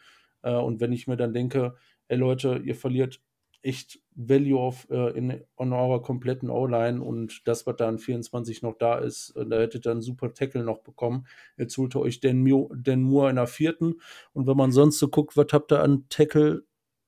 Äh, 0.43 0.55
und 0.55 0.81
wenn 0.81 0.93
ich 0.93 1.07
mir 1.07 1.17
dann 1.17 1.33
denke, 1.33 1.77
ey 2.09 2.17
Leute, 2.17 2.61
ihr 2.65 2.75
verliert 2.75 3.21
echt 3.63 4.01
Value 4.15 4.59
auf 4.59 4.89
äh, 4.91 5.17
in 5.17 5.43
on 5.57 5.73
eurer 5.73 6.03
kompletten 6.03 6.51
O-Line 6.51 7.03
und 7.03 7.47
das, 7.47 7.67
was 7.67 7.77
da 7.77 7.89
an 7.89 7.99
24 7.99 8.63
noch 8.63 8.77
da 8.79 8.99
ist, 8.99 9.35
äh, 9.37 9.47
da 9.47 9.61
hättet 9.61 9.87
ihr 9.87 9.93
einen 9.93 10.03
super 10.03 10.35
Tackle 10.35 10.65
noch 10.65 10.81
bekommen. 10.81 11.27
Jetzt 11.57 11.77
holt 11.77 11.95
ihr 11.95 12.01
euch 12.01 12.21
Dan, 12.21 12.45
Dan 12.77 13.03
Moore 13.03 13.31
in 13.31 13.37
der 13.37 13.47
vierten 13.47 14.01
und 14.33 14.47
wenn 14.47 14.57
man 14.57 14.73
sonst 14.73 14.99
so 14.99 15.09
guckt, 15.09 15.37
was 15.37 15.47
habt 15.53 15.73
ihr 15.73 15.83
an 15.83 16.07
Tackle? 16.09 16.65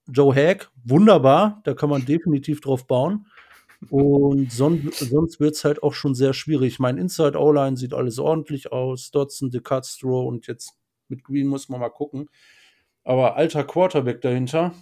Joe 0.08 0.34
Hack, 0.34 0.70
wunderbar, 0.84 1.60
da 1.64 1.74
kann 1.74 1.88
man 1.88 2.04
definitiv 2.04 2.60
drauf 2.60 2.86
bauen. 2.86 3.26
Und 3.90 4.52
son 4.52 4.90
sonst 4.92 5.40
wird 5.40 5.54
es 5.54 5.64
halt 5.64 5.82
auch 5.82 5.94
schon 5.94 6.14
sehr 6.14 6.34
schwierig. 6.34 6.78
Mein 6.78 6.98
Inside 6.98 7.38
O-Line 7.38 7.76
sieht 7.76 7.94
alles 7.94 8.18
ordentlich 8.18 8.72
aus. 8.72 9.10
Dodson, 9.10 9.50
De 9.50 9.60
Castro 9.60 10.22
und 10.22 10.46
jetzt 10.46 10.74
mit 11.08 11.24
Green 11.24 11.48
muss 11.48 11.68
man 11.68 11.80
mal 11.80 11.90
gucken. 11.90 12.28
Aber 13.04 13.36
alter 13.36 13.64
Quarterback 13.64 14.20
dahinter, 14.20 14.72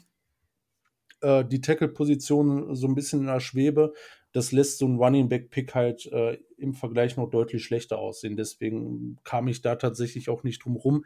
äh, 1.20 1.44
die 1.44 1.60
Tackle-Position 1.60 2.74
so 2.74 2.86
ein 2.86 2.94
bisschen 2.94 3.20
in 3.20 3.26
der 3.26 3.40
Schwebe. 3.40 3.92
Das 4.32 4.52
lässt 4.52 4.78
so 4.78 4.86
ein 4.86 4.96
Running 4.96 5.28
Back-Pick 5.28 5.74
halt 5.74 6.06
äh, 6.12 6.38
im 6.56 6.74
Vergleich 6.74 7.16
noch 7.16 7.30
deutlich 7.30 7.64
schlechter 7.64 7.98
aussehen. 7.98 8.36
Deswegen 8.36 9.18
kam 9.24 9.48
ich 9.48 9.60
da 9.60 9.76
tatsächlich 9.76 10.28
auch 10.28 10.44
nicht 10.44 10.64
drum 10.64 10.76
rum. 10.76 11.04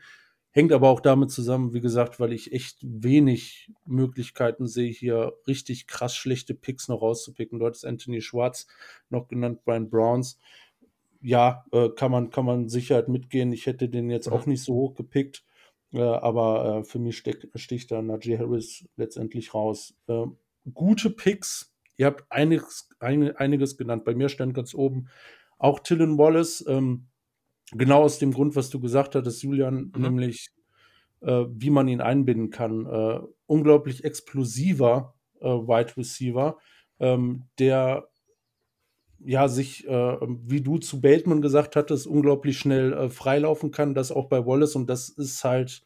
Hängt 0.51 0.73
aber 0.73 0.89
auch 0.89 1.01
damit 1.01 1.33
zusammen, 1.33 1.75
wie 1.75 1.81
gesagt, 1.81 2.21
weil 2.21 2.33
ich 2.33 2.53
echt 2.53 2.79
wenig 2.83 3.73
Möglichkeiten 3.87 4.69
sehe, 4.69 4.93
hier 4.93 5.33
richtig 5.49 5.89
krass 5.89 6.15
schlechte 6.15 6.55
Picks 6.55 6.87
noch 6.87 7.03
rauszupicken. 7.03 7.59
Dort 7.59 7.75
ist 7.75 7.85
Anthony 7.85 8.21
Schwarz 8.21 8.69
noch 9.11 9.27
genannt, 9.27 9.65
Brian 9.65 9.91
Browns. 9.91 10.39
Ja, 11.21 11.65
äh, 11.73 11.89
kann, 11.89 12.13
man, 12.13 12.31
kann 12.31 12.45
man 12.45 12.69
Sicherheit 12.69 13.09
mitgehen. 13.09 13.53
Ich 13.53 13.67
hätte 13.67 13.89
den 13.89 14.11
jetzt 14.11 14.29
auch 14.29 14.47
nicht 14.47 14.63
so 14.63 14.75
hoch 14.75 14.95
gepickt. 14.95 15.45
Äh, 15.95 16.03
aber 16.03 16.81
äh, 16.81 16.85
für 16.85 16.99
mich 16.99 17.17
steck, 17.17 17.49
sticht 17.55 17.91
da 17.91 18.03
Najee 18.03 18.39
Harris 18.39 18.85
letztendlich 18.97 19.55
raus. 19.55 19.95
Äh, 20.09 20.27
gute 20.73 21.11
Picks. 21.11 21.73
Ihr 21.97 22.07
habt 22.07 22.25
einiges, 22.31 22.89
ein, 22.99 23.37
einiges 23.37 23.77
genannt. 23.77 24.05
Bei 24.05 24.15
mir 24.15 24.29
stand 24.29 24.55
ganz 24.55 24.75
oben 24.75 25.09
auch 25.57 25.79
Tillen 25.79 26.19
Wallace. 26.19 26.65
Ähm, 26.67 27.07
genau 27.71 28.03
aus 28.03 28.19
dem 28.19 28.33
Grund, 28.33 28.57
was 28.57 28.71
du 28.71 28.81
gesagt 28.81 29.15
hattest, 29.15 29.43
Julian, 29.45 29.93
mhm. 29.95 30.03
nämlich 30.03 30.51
äh, 31.21 31.45
wie 31.49 31.71
man 31.71 31.87
ihn 31.87 32.01
einbinden 32.01 32.51
kann. 32.51 32.87
Äh, 32.87 33.21
unglaublich 33.47 34.03
explosiver 34.03 35.15
äh, 35.41 35.47
Wide 35.47 35.97
Receiver, 35.97 36.59
ähm, 36.99 37.45
der 37.61 38.09
ja, 39.25 39.49
sich, 39.49 39.87
äh, 39.89 40.17
wie 40.47 40.61
du 40.61 40.79
zu 40.79 41.01
Bateman 41.01 41.43
gesagt 41.43 41.77
hattest, 41.77 42.07
unglaublich 42.07 42.59
schnell 42.59 42.93
äh, 42.93 43.09
freilaufen 43.09 43.71
kann, 43.71 43.95
das 43.95 44.13
auch 44.13 44.27
bei 44.27 44.45
Wallace 44.47 44.77
und 44.77 44.89
das 44.89 45.09
ist 45.09 45.45
halt 45.45 45.83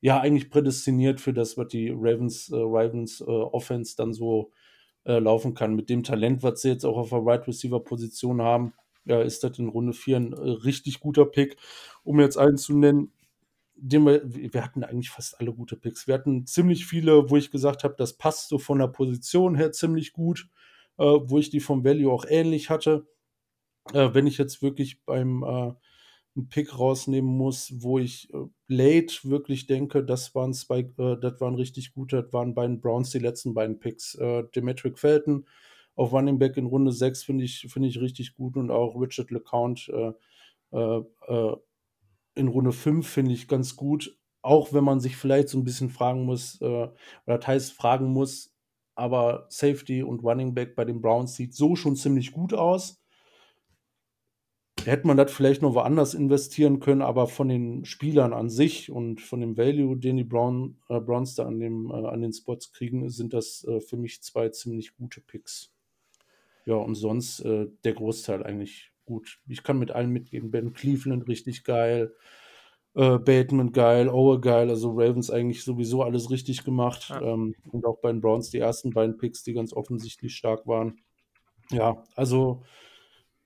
ja 0.00 0.20
eigentlich 0.20 0.50
prädestiniert 0.50 1.20
für 1.20 1.32
das, 1.32 1.56
was 1.56 1.68
die 1.68 1.90
Ravens, 1.90 2.50
äh, 2.50 2.56
Ravens 2.56 3.20
äh, 3.20 3.24
Offense 3.24 3.96
dann 3.96 4.12
so 4.12 4.52
äh, 5.04 5.18
laufen 5.18 5.54
kann. 5.54 5.74
Mit 5.74 5.88
dem 5.90 6.02
Talent, 6.02 6.42
was 6.42 6.62
sie 6.62 6.68
jetzt 6.70 6.84
auch 6.84 6.96
auf 6.98 7.10
der 7.10 7.24
Right 7.24 7.46
Receiver 7.46 7.82
Position 7.82 8.42
haben, 8.42 8.74
ist 9.06 9.42
das 9.42 9.58
in 9.58 9.68
Runde 9.68 9.92
4 9.92 10.16
ein 10.16 10.32
äh, 10.32 10.36
richtig 10.36 11.00
guter 11.00 11.24
Pick. 11.24 11.56
Um 12.04 12.20
jetzt 12.20 12.36
einen 12.36 12.58
zu 12.58 12.76
nennen, 12.76 13.12
den 13.74 14.04
wir, 14.04 14.20
wir 14.24 14.62
hatten 14.62 14.84
eigentlich 14.84 15.10
fast 15.10 15.40
alle 15.40 15.52
gute 15.54 15.76
Picks. 15.76 16.06
Wir 16.06 16.14
hatten 16.14 16.46
ziemlich 16.46 16.86
viele, 16.86 17.30
wo 17.30 17.36
ich 17.36 17.50
gesagt 17.50 17.82
habe, 17.82 17.94
das 17.96 18.12
passt 18.18 18.48
so 18.48 18.58
von 18.58 18.78
der 18.78 18.88
Position 18.88 19.54
her 19.54 19.72
ziemlich 19.72 20.12
gut 20.12 20.48
äh, 21.00 21.04
wo 21.04 21.38
ich 21.38 21.50
die 21.50 21.60
vom 21.60 21.84
Value 21.84 22.12
auch 22.12 22.24
ähnlich 22.28 22.70
hatte. 22.70 23.08
Äh, 23.94 24.10
wenn 24.14 24.26
ich 24.26 24.38
jetzt 24.38 24.62
wirklich 24.62 25.04
beim 25.04 25.42
äh, 25.42 25.72
einen 26.36 26.48
Pick 26.48 26.78
rausnehmen 26.78 27.30
muss, 27.36 27.72
wo 27.82 27.98
ich 27.98 28.32
äh, 28.34 28.38
late 28.68 29.16
wirklich 29.24 29.66
denke, 29.66 30.04
das 30.04 30.34
waren 30.34 30.54
zwei, 30.54 30.80
äh, 30.98 31.16
das 31.20 31.40
waren 31.40 31.56
richtig 31.56 31.92
gute, 31.94 32.22
das 32.22 32.32
waren 32.32 32.54
beiden 32.54 32.80
Browns 32.80 33.10
die 33.10 33.18
letzten 33.18 33.54
beiden 33.54 33.80
Picks. 33.80 34.14
Äh, 34.16 34.44
Demetric 34.54 34.98
Felton 34.98 35.46
auf 35.96 36.12
Running 36.12 36.38
Back 36.38 36.56
in 36.56 36.66
Runde 36.66 36.92
6 36.92 37.24
finde 37.24 37.44
ich, 37.44 37.66
find 37.68 37.86
ich 37.86 38.00
richtig 38.00 38.34
gut 38.34 38.56
und 38.56 38.70
auch 38.70 38.94
Richard 39.00 39.30
LeCount 39.30 39.90
in 42.34 42.48
Runde 42.48 42.72
5 42.72 43.06
finde 43.06 43.32
ich 43.32 43.48
ganz 43.48 43.76
gut. 43.76 44.16
Auch 44.42 44.72
wenn 44.72 44.84
man 44.84 45.00
sich 45.00 45.16
vielleicht 45.16 45.48
so 45.48 45.58
ein 45.58 45.64
bisschen 45.64 45.90
fragen 45.90 46.24
muss, 46.24 46.60
äh, 46.62 46.88
oder 47.26 47.40
teils 47.40 47.70
fragen 47.70 48.06
muss, 48.06 48.54
aber 49.00 49.46
Safety 49.48 50.02
und 50.02 50.22
Running 50.22 50.54
Back 50.54 50.76
bei 50.76 50.84
den 50.84 51.00
Browns 51.00 51.34
sieht 51.34 51.54
so 51.54 51.74
schon 51.74 51.96
ziemlich 51.96 52.32
gut 52.32 52.54
aus. 52.54 53.02
Hätte 54.84 55.06
man 55.06 55.16
das 55.16 55.32
vielleicht 55.32 55.60
noch 55.62 55.74
woanders 55.74 56.14
investieren 56.14 56.80
können, 56.80 57.02
aber 57.02 57.26
von 57.26 57.48
den 57.48 57.84
Spielern 57.84 58.32
an 58.32 58.48
sich 58.48 58.90
und 58.90 59.20
von 59.20 59.40
dem 59.40 59.58
Value, 59.58 59.96
den 59.96 60.16
die 60.16 60.24
Brown, 60.24 60.78
äh, 60.88 61.00
Browns 61.00 61.34
da 61.34 61.46
an, 61.46 61.60
dem, 61.60 61.90
äh, 61.90 62.06
an 62.06 62.22
den 62.22 62.32
Spots 62.32 62.72
kriegen, 62.72 63.10
sind 63.10 63.34
das 63.34 63.64
äh, 63.64 63.80
für 63.80 63.96
mich 63.96 64.22
zwei 64.22 64.48
ziemlich 64.48 64.96
gute 64.96 65.20
Picks. 65.20 65.72
Ja, 66.64 66.76
und 66.76 66.94
sonst 66.94 67.40
äh, 67.40 67.66
der 67.84 67.92
Großteil 67.94 68.42
eigentlich 68.42 68.92
gut. 69.04 69.40
Ich 69.48 69.62
kann 69.62 69.78
mit 69.78 69.90
allen 69.90 70.10
mitgehen. 70.10 70.50
Ben 70.50 70.72
Cleveland 70.72 71.28
richtig 71.28 71.64
geil. 71.64 72.14
Äh, 72.94 73.18
Bateman 73.18 73.72
geil, 73.72 74.08
Owe 74.08 74.40
geil, 74.40 74.68
also 74.68 74.90
Ravens 74.90 75.30
eigentlich 75.30 75.62
sowieso 75.62 76.02
alles 76.02 76.30
richtig 76.30 76.64
gemacht. 76.64 77.10
Ja. 77.10 77.20
Ähm, 77.22 77.54
und 77.70 77.86
auch 77.86 78.00
bei 78.00 78.10
den 78.10 78.20
Browns 78.20 78.50
die 78.50 78.58
ersten 78.58 78.90
beiden 78.90 79.16
Picks, 79.16 79.44
die 79.44 79.52
ganz 79.52 79.72
offensichtlich 79.72 80.34
stark 80.34 80.66
waren. 80.66 81.00
Ja, 81.70 82.02
also 82.16 82.64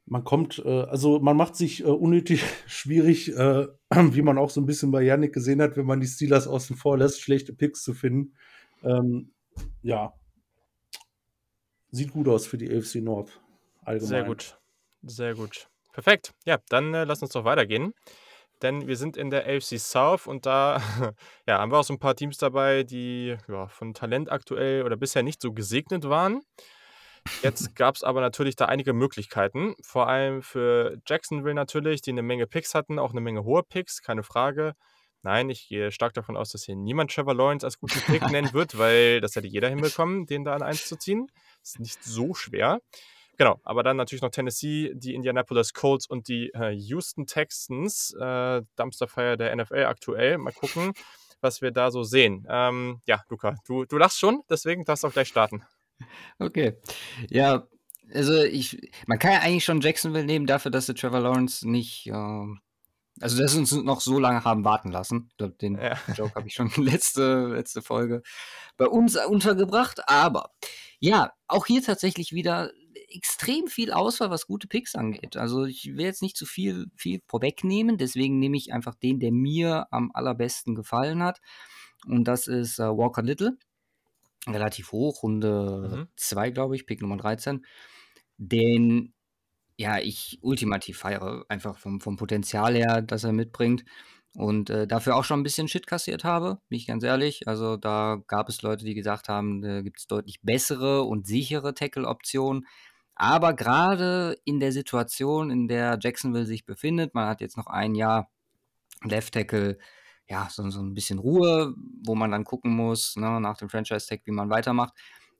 man 0.06 0.24
kommt, 0.24 0.62
äh, 0.64 0.82
also 0.84 1.18
man 1.20 1.36
macht 1.36 1.56
sich 1.56 1.82
äh, 1.82 1.88
unnötig 1.88 2.42
schwierig, 2.66 3.36
äh, 3.36 3.68
wie 3.90 4.22
man 4.22 4.38
auch 4.38 4.50
so 4.50 4.60
ein 4.60 4.66
bisschen 4.66 4.90
bei 4.90 5.02
Yannick 5.02 5.34
gesehen 5.34 5.60
hat, 5.60 5.76
wenn 5.76 5.86
man 5.86 6.00
die 6.00 6.06
Steelers 6.06 6.46
außen 6.46 6.76
vor 6.76 6.96
lässt, 6.96 7.20
schlechte 7.20 7.52
Picks 7.52 7.82
zu 7.82 7.92
finden. 7.92 8.34
Ähm, 8.82 9.32
ja, 9.82 10.14
sieht 11.90 12.12
gut 12.12 12.28
aus 12.28 12.46
für 12.46 12.58
die 12.58 12.74
AFC 12.74 12.96
North 12.96 13.40
allgemein. 13.82 14.08
Sehr 14.08 14.24
gut, 14.24 14.58
sehr 15.02 15.34
gut. 15.34 15.68
Perfekt. 15.92 16.34
Ja, 16.44 16.58
dann 16.68 16.92
äh, 16.92 17.04
lass 17.04 17.22
uns 17.22 17.32
doch 17.32 17.44
weitergehen. 17.44 17.94
Denn 18.64 18.88
wir 18.88 18.96
sind 18.96 19.18
in 19.18 19.28
der 19.28 19.46
AFC 19.46 19.78
South 19.78 20.26
und 20.26 20.46
da 20.46 20.80
ja, 21.46 21.58
haben 21.58 21.70
wir 21.70 21.78
auch 21.78 21.84
so 21.84 21.92
ein 21.92 21.98
paar 21.98 22.16
Teams 22.16 22.38
dabei, 22.38 22.82
die 22.82 23.36
ja, 23.46 23.68
von 23.68 23.92
Talent 23.92 24.32
aktuell 24.32 24.84
oder 24.84 24.96
bisher 24.96 25.22
nicht 25.22 25.42
so 25.42 25.52
gesegnet 25.52 26.08
waren. 26.08 26.40
Jetzt 27.42 27.76
gab 27.76 27.94
es 27.94 28.02
aber 28.02 28.22
natürlich 28.22 28.56
da 28.56 28.64
einige 28.64 28.94
Möglichkeiten, 28.94 29.74
vor 29.82 30.08
allem 30.08 30.42
für 30.42 30.96
Jacksonville 31.06 31.54
natürlich, 31.54 32.00
die 32.00 32.10
eine 32.10 32.22
Menge 32.22 32.46
Picks 32.46 32.74
hatten, 32.74 32.98
auch 32.98 33.10
eine 33.10 33.20
Menge 33.20 33.44
hohe 33.44 33.62
Picks, 33.62 34.00
keine 34.00 34.22
Frage. 34.22 34.74
Nein, 35.22 35.50
ich 35.50 35.68
gehe 35.68 35.92
stark 35.92 36.14
davon 36.14 36.36
aus, 36.36 36.50
dass 36.50 36.64
hier 36.64 36.76
niemand 36.76 37.10
Trevor 37.10 37.34
Lawrence 37.34 37.66
als 37.66 37.78
guten 37.78 38.00
Pick 38.00 38.30
nennen 38.30 38.52
wird, 38.54 38.78
weil 38.78 39.20
das 39.20 39.36
hätte 39.36 39.46
jeder 39.46 39.68
hinbekommen, 39.68 40.24
den 40.24 40.44
da 40.44 40.54
an 40.54 40.62
1 40.62 40.86
zu 40.86 40.96
ziehen. 40.96 41.30
Ist 41.62 41.80
nicht 41.80 42.02
so 42.02 42.32
schwer. 42.32 42.80
Genau, 43.36 43.60
aber 43.64 43.82
dann 43.82 43.96
natürlich 43.96 44.22
noch 44.22 44.30
Tennessee, 44.30 44.92
die 44.94 45.14
Indianapolis 45.14 45.72
Colts 45.72 46.06
und 46.06 46.28
die 46.28 46.50
äh, 46.54 46.70
Houston 46.70 47.26
Texans. 47.26 48.14
Äh, 48.18 48.62
Dumpsterfire 48.76 49.36
der 49.36 49.54
NFL 49.56 49.84
aktuell. 49.84 50.38
Mal 50.38 50.52
gucken, 50.52 50.92
was 51.40 51.62
wir 51.62 51.72
da 51.72 51.90
so 51.90 52.02
sehen. 52.04 52.46
Ähm, 52.48 53.00
ja, 53.06 53.22
Luca, 53.28 53.56
du, 53.66 53.84
du 53.84 53.98
lachst 53.98 54.18
schon, 54.18 54.42
deswegen 54.48 54.84
darfst 54.84 55.04
du 55.04 55.08
auch 55.08 55.12
gleich 55.12 55.28
starten. 55.28 55.64
Okay. 56.38 56.76
Ja, 57.28 57.66
also 58.12 58.42
ich, 58.42 58.90
man 59.06 59.18
kann 59.18 59.32
ja 59.32 59.40
eigentlich 59.40 59.64
schon 59.64 59.80
Jacksonville 59.80 60.24
nehmen 60.24 60.46
dafür, 60.46 60.70
dass 60.70 60.86
sie 60.86 60.94
Trevor 60.94 61.20
Lawrence 61.20 61.68
nicht, 61.68 62.06
äh, 62.06 62.12
also 63.20 63.40
dass 63.40 63.52
sie 63.52 63.58
uns 63.58 63.72
noch 63.72 64.00
so 64.00 64.18
lange 64.18 64.44
haben 64.44 64.64
warten 64.64 64.90
lassen. 64.90 65.28
Ich 65.30 65.36
glaube, 65.36 65.54
den 65.54 65.76
ja. 65.78 65.96
Joke 66.14 66.34
habe 66.34 66.46
ich 66.46 66.54
schon 66.54 66.70
letzte, 66.76 67.48
letzte 67.48 67.82
Folge 67.82 68.22
bei 68.76 68.86
uns 68.86 69.16
untergebracht. 69.16 70.08
Aber 70.08 70.50
ja, 70.98 71.32
auch 71.48 71.66
hier 71.66 71.82
tatsächlich 71.82 72.32
wieder 72.32 72.70
extrem 73.14 73.66
viel 73.66 73.92
Auswahl, 73.92 74.30
was 74.30 74.46
gute 74.46 74.68
Picks 74.68 74.94
angeht. 74.94 75.36
Also 75.36 75.64
ich 75.64 75.96
will 75.96 76.04
jetzt 76.04 76.22
nicht 76.22 76.36
zu 76.36 76.46
viel, 76.46 76.86
viel 76.96 77.20
vorwegnehmen, 77.26 77.96
deswegen 77.98 78.38
nehme 78.38 78.56
ich 78.56 78.72
einfach 78.72 78.94
den, 78.94 79.20
der 79.20 79.32
mir 79.32 79.86
am 79.90 80.10
allerbesten 80.12 80.74
gefallen 80.74 81.22
hat. 81.22 81.40
Und 82.06 82.24
das 82.24 82.46
ist 82.46 82.78
äh, 82.78 82.84
Walker 82.84 83.22
Little 83.22 83.56
relativ 84.46 84.92
hoch, 84.92 85.22
Runde 85.22 86.08
2, 86.16 86.50
mhm. 86.50 86.54
glaube 86.54 86.76
ich, 86.76 86.86
Pick 86.86 87.00
Nummer 87.00 87.16
13, 87.16 87.64
den 88.36 89.14
ja 89.76 89.98
ich 89.98 90.38
ultimativ 90.42 90.98
feiere, 90.98 91.44
einfach 91.48 91.78
vom, 91.78 92.00
vom 92.00 92.16
Potenzial 92.16 92.74
her, 92.74 93.02
das 93.02 93.24
er 93.24 93.32
mitbringt. 93.32 93.84
Und 94.36 94.68
äh, 94.68 94.88
dafür 94.88 95.14
auch 95.14 95.24
schon 95.24 95.40
ein 95.40 95.44
bisschen 95.44 95.68
Shit 95.68 95.86
kassiert 95.86 96.24
habe, 96.24 96.58
bin 96.68 96.78
ich 96.78 96.88
ganz 96.88 97.04
ehrlich. 97.04 97.46
Also 97.46 97.76
da 97.76 98.20
gab 98.26 98.48
es 98.48 98.62
Leute, 98.62 98.84
die 98.84 98.94
gesagt 98.94 99.28
haben, 99.28 99.62
da 99.62 99.80
gibt 99.80 100.00
es 100.00 100.06
deutlich 100.06 100.40
bessere 100.42 101.02
und 101.02 101.26
sichere 101.26 101.72
Tackle-Optionen. 101.72 102.66
Aber 103.14 103.54
gerade 103.54 104.36
in 104.44 104.60
der 104.60 104.72
Situation, 104.72 105.50
in 105.50 105.68
der 105.68 105.98
Jacksonville 106.00 106.46
sich 106.46 106.64
befindet, 106.66 107.14
man 107.14 107.28
hat 107.28 107.40
jetzt 107.40 107.56
noch 107.56 107.66
ein 107.66 107.94
Jahr 107.94 108.28
Left 109.04 109.34
Tackle 109.34 109.78
ja, 110.28 110.48
so, 110.50 110.68
so 110.70 110.80
ein 110.80 110.94
bisschen 110.94 111.18
Ruhe, 111.18 111.74
wo 112.02 112.14
man 112.14 112.30
dann 112.30 112.44
gucken 112.44 112.74
muss, 112.74 113.16
ne, 113.16 113.40
nach 113.40 113.56
dem 113.56 113.68
Franchise-Tag, 113.68 114.22
wie 114.24 114.30
man 114.30 114.50
weitermacht. 114.50 114.94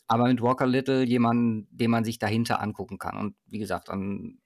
Aber 0.06 0.24
mit 0.26 0.42
Walker 0.42 0.66
Little 0.66 1.02
jemanden, 1.02 1.66
den 1.70 1.90
man 1.90 2.04
sich 2.04 2.18
dahinter 2.18 2.60
angucken 2.60 2.98
kann. 2.98 3.16
Und 3.16 3.36
wie 3.46 3.58
gesagt, 3.58 3.88
an 3.88 4.38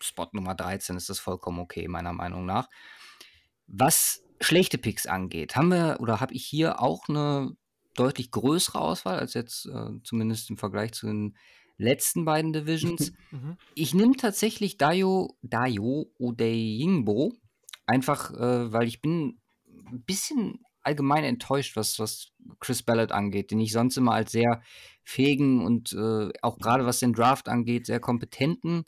Spot 0.00 0.28
Nummer 0.32 0.54
13 0.54 0.96
ist 0.96 1.08
das 1.08 1.18
vollkommen 1.18 1.58
okay, 1.58 1.88
meiner 1.88 2.12
Meinung 2.12 2.46
nach. 2.46 2.68
Was 3.66 4.22
schlechte 4.40 4.78
Picks 4.78 5.06
angeht, 5.06 5.56
haben 5.56 5.70
wir 5.70 5.96
oder 6.00 6.20
habe 6.20 6.34
ich 6.34 6.44
hier 6.44 6.80
auch 6.80 7.08
eine 7.08 7.56
deutlich 7.96 8.30
größere 8.30 8.80
Auswahl 8.80 9.18
als 9.18 9.34
jetzt 9.34 9.66
äh, 9.66 9.90
zumindest 10.04 10.50
im 10.50 10.58
Vergleich 10.58 10.92
zu 10.92 11.06
den 11.06 11.36
letzten 11.76 12.24
beiden 12.24 12.52
Divisions. 12.52 13.12
Mhm. 13.34 13.56
Ich 13.74 13.94
nehme 13.94 14.14
tatsächlich 14.14 14.78
Dayo, 14.78 15.36
Dayo 15.42 16.06
Odeyingbo, 16.18 17.32
einfach 17.84 18.30
äh, 18.32 18.72
weil 18.72 18.86
ich 18.86 19.02
bin 19.02 19.40
ein 19.90 20.04
bisschen 20.04 20.60
allgemein 20.82 21.24
enttäuscht, 21.24 21.74
was, 21.76 21.98
was 21.98 22.28
Chris 22.60 22.84
Ballard 22.84 23.10
angeht, 23.10 23.50
den 23.50 23.58
ich 23.58 23.72
sonst 23.72 23.96
immer 23.96 24.12
als 24.12 24.30
sehr 24.30 24.62
fähigen 25.02 25.64
und 25.64 25.92
äh, 25.94 26.30
auch 26.42 26.58
gerade 26.58 26.86
was 26.86 27.00
den 27.00 27.12
Draft 27.12 27.48
angeht, 27.48 27.86
sehr 27.86 27.98
kompetenten 27.98 28.84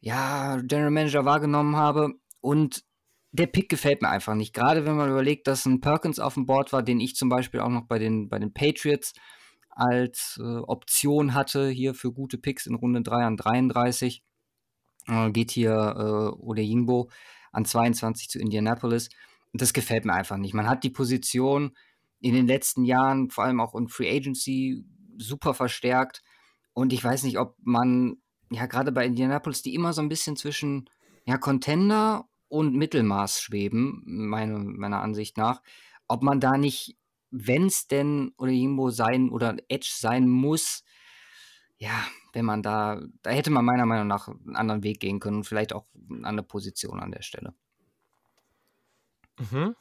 ja, 0.00 0.56
General 0.62 0.90
Manager 0.90 1.24
wahrgenommen 1.24 1.76
habe. 1.76 2.14
Und 2.40 2.84
der 3.32 3.46
Pick 3.46 3.68
gefällt 3.68 4.02
mir 4.02 4.08
einfach 4.08 4.34
nicht. 4.34 4.54
Gerade 4.54 4.86
wenn 4.86 4.96
man 4.96 5.10
überlegt, 5.10 5.46
dass 5.46 5.66
ein 5.66 5.80
Perkins 5.80 6.18
auf 6.18 6.34
dem 6.34 6.46
Board 6.46 6.72
war, 6.72 6.82
den 6.82 7.00
ich 7.00 7.14
zum 7.14 7.28
Beispiel 7.28 7.60
auch 7.60 7.68
noch 7.68 7.86
bei 7.86 7.98
den, 7.98 8.28
bei 8.28 8.38
den 8.38 8.52
Patriots 8.52 9.12
als 9.78 10.38
äh, 10.42 10.42
Option 10.42 11.34
hatte, 11.34 11.68
hier 11.68 11.94
für 11.94 12.12
gute 12.12 12.38
Picks 12.38 12.66
in 12.66 12.74
Runde 12.74 13.02
3 13.02 13.24
an 13.24 13.36
33. 13.36 14.22
Äh, 15.06 15.30
geht 15.30 15.50
hier 15.50 15.72
äh, 15.72 16.42
Ole 16.42 16.62
Yingbo 16.62 17.10
an 17.52 17.64
22 17.64 18.28
zu 18.28 18.38
Indianapolis 18.38 19.08
das 19.52 19.72
gefällt 19.72 20.04
mir 20.04 20.14
einfach 20.14 20.36
nicht. 20.36 20.54
Man 20.54 20.68
hat 20.68 20.84
die 20.84 20.90
Position 20.90 21.76
in 22.20 22.34
den 22.34 22.46
letzten 22.46 22.84
Jahren, 22.84 23.30
vor 23.30 23.44
allem 23.44 23.60
auch 23.60 23.74
in 23.74 23.88
Free 23.88 24.10
Agency, 24.10 24.84
super 25.16 25.54
verstärkt. 25.54 26.22
Und 26.72 26.92
ich 26.92 27.02
weiß 27.02 27.22
nicht, 27.24 27.38
ob 27.38 27.56
man, 27.62 28.16
ja, 28.50 28.66
gerade 28.66 28.92
bei 28.92 29.06
Indianapolis, 29.06 29.62
die 29.62 29.74
immer 29.74 29.92
so 29.92 30.02
ein 30.02 30.08
bisschen 30.08 30.36
zwischen 30.36 30.88
ja, 31.24 31.38
Contender 31.38 32.28
und 32.48 32.74
Mittelmaß 32.74 33.40
schweben, 33.40 34.02
meine, 34.06 34.58
meiner 34.58 35.02
Ansicht 35.02 35.36
nach, 35.36 35.62
ob 36.06 36.22
man 36.22 36.40
da 36.40 36.56
nicht, 36.56 36.96
wenn 37.30 37.66
es 37.66 37.86
denn 37.86 38.32
oder 38.36 38.50
irgendwo 38.50 38.90
sein 38.90 39.30
oder 39.30 39.56
Edge 39.68 39.90
sein 39.92 40.28
muss, 40.28 40.84
ja, 41.76 42.04
wenn 42.32 42.44
man 42.44 42.62
da, 42.62 43.00
da 43.22 43.30
hätte 43.30 43.50
man 43.50 43.64
meiner 43.64 43.86
Meinung 43.86 44.06
nach 44.06 44.28
einen 44.28 44.56
anderen 44.56 44.82
Weg 44.82 45.00
gehen 45.00 45.20
können 45.20 45.38
und 45.38 45.44
vielleicht 45.44 45.72
auch 45.72 45.86
eine 46.10 46.26
andere 46.26 46.46
Position 46.46 47.00
an 47.00 47.12
der 47.12 47.22
Stelle. 47.22 47.54
Mhm. 49.38 49.74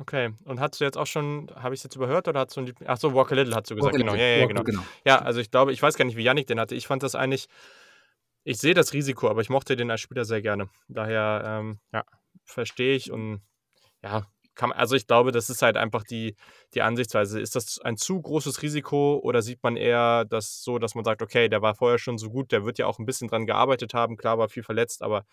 Okay. 0.00 0.34
Und 0.44 0.58
hast 0.58 0.80
du 0.80 0.84
jetzt 0.84 0.98
auch 0.98 1.06
schon, 1.06 1.50
habe 1.54 1.74
ich 1.74 1.80
es 1.80 1.84
jetzt 1.84 1.94
überhört 1.94 2.26
oder 2.26 2.40
hast 2.40 2.56
du 2.56 2.60
ein 2.60 2.66
Liebling? 2.66 2.88
Ach 2.88 2.96
so, 2.96 3.14
Walker 3.14 3.36
Little 3.36 3.54
hast 3.54 3.70
du 3.70 3.76
gesagt, 3.76 3.94
Walker 3.94 4.04
genau. 4.04 4.14
Ja, 4.14 4.26
ja, 4.26 4.36
ja, 4.38 4.46
genau. 4.46 4.64
genau. 4.64 4.82
Ja, 5.04 5.20
also 5.20 5.40
ich 5.40 5.50
glaube, 5.50 5.72
ich 5.72 5.80
weiß 5.80 5.96
gar 5.96 6.04
nicht, 6.04 6.16
wie 6.16 6.24
Yannick 6.24 6.48
den 6.48 6.58
hatte. 6.58 6.74
Ich 6.74 6.88
fand 6.88 7.04
das 7.04 7.14
eigentlich, 7.14 7.48
ich 8.42 8.58
sehe 8.58 8.74
das 8.74 8.92
Risiko, 8.92 9.28
aber 9.30 9.40
ich 9.40 9.50
mochte 9.50 9.76
den 9.76 9.90
als 9.90 10.00
Spieler 10.00 10.24
sehr 10.24 10.42
gerne. 10.42 10.68
Daher, 10.88 11.42
ähm, 11.46 11.78
ja, 11.92 12.04
verstehe 12.44 12.96
ich 12.96 13.12
und 13.12 13.40
ja, 14.02 14.26
kann, 14.54 14.72
also 14.72 14.94
ich 14.94 15.06
glaube, 15.06 15.32
das 15.32 15.50
ist 15.50 15.62
halt 15.62 15.76
einfach 15.76 16.04
die, 16.04 16.36
die 16.74 16.82
Ansichtsweise. 16.82 17.40
Ist 17.40 17.56
das 17.56 17.80
ein 17.80 17.96
zu 17.96 18.20
großes 18.20 18.62
Risiko 18.62 19.18
oder 19.22 19.42
sieht 19.42 19.62
man 19.62 19.76
eher 19.76 20.24
das 20.24 20.62
so, 20.62 20.78
dass 20.78 20.94
man 20.94 21.04
sagt, 21.04 21.22
okay, 21.22 21.48
der 21.48 21.62
war 21.62 21.74
vorher 21.74 21.98
schon 21.98 22.18
so 22.18 22.30
gut, 22.30 22.52
der 22.52 22.64
wird 22.64 22.78
ja 22.78 22.86
auch 22.86 22.98
ein 22.98 23.06
bisschen 23.06 23.28
dran 23.28 23.46
gearbeitet 23.46 23.94
haben, 23.94 24.16
klar 24.16 24.38
war 24.38 24.48
viel 24.48 24.62
verletzt, 24.62 25.02
aber 25.02 25.24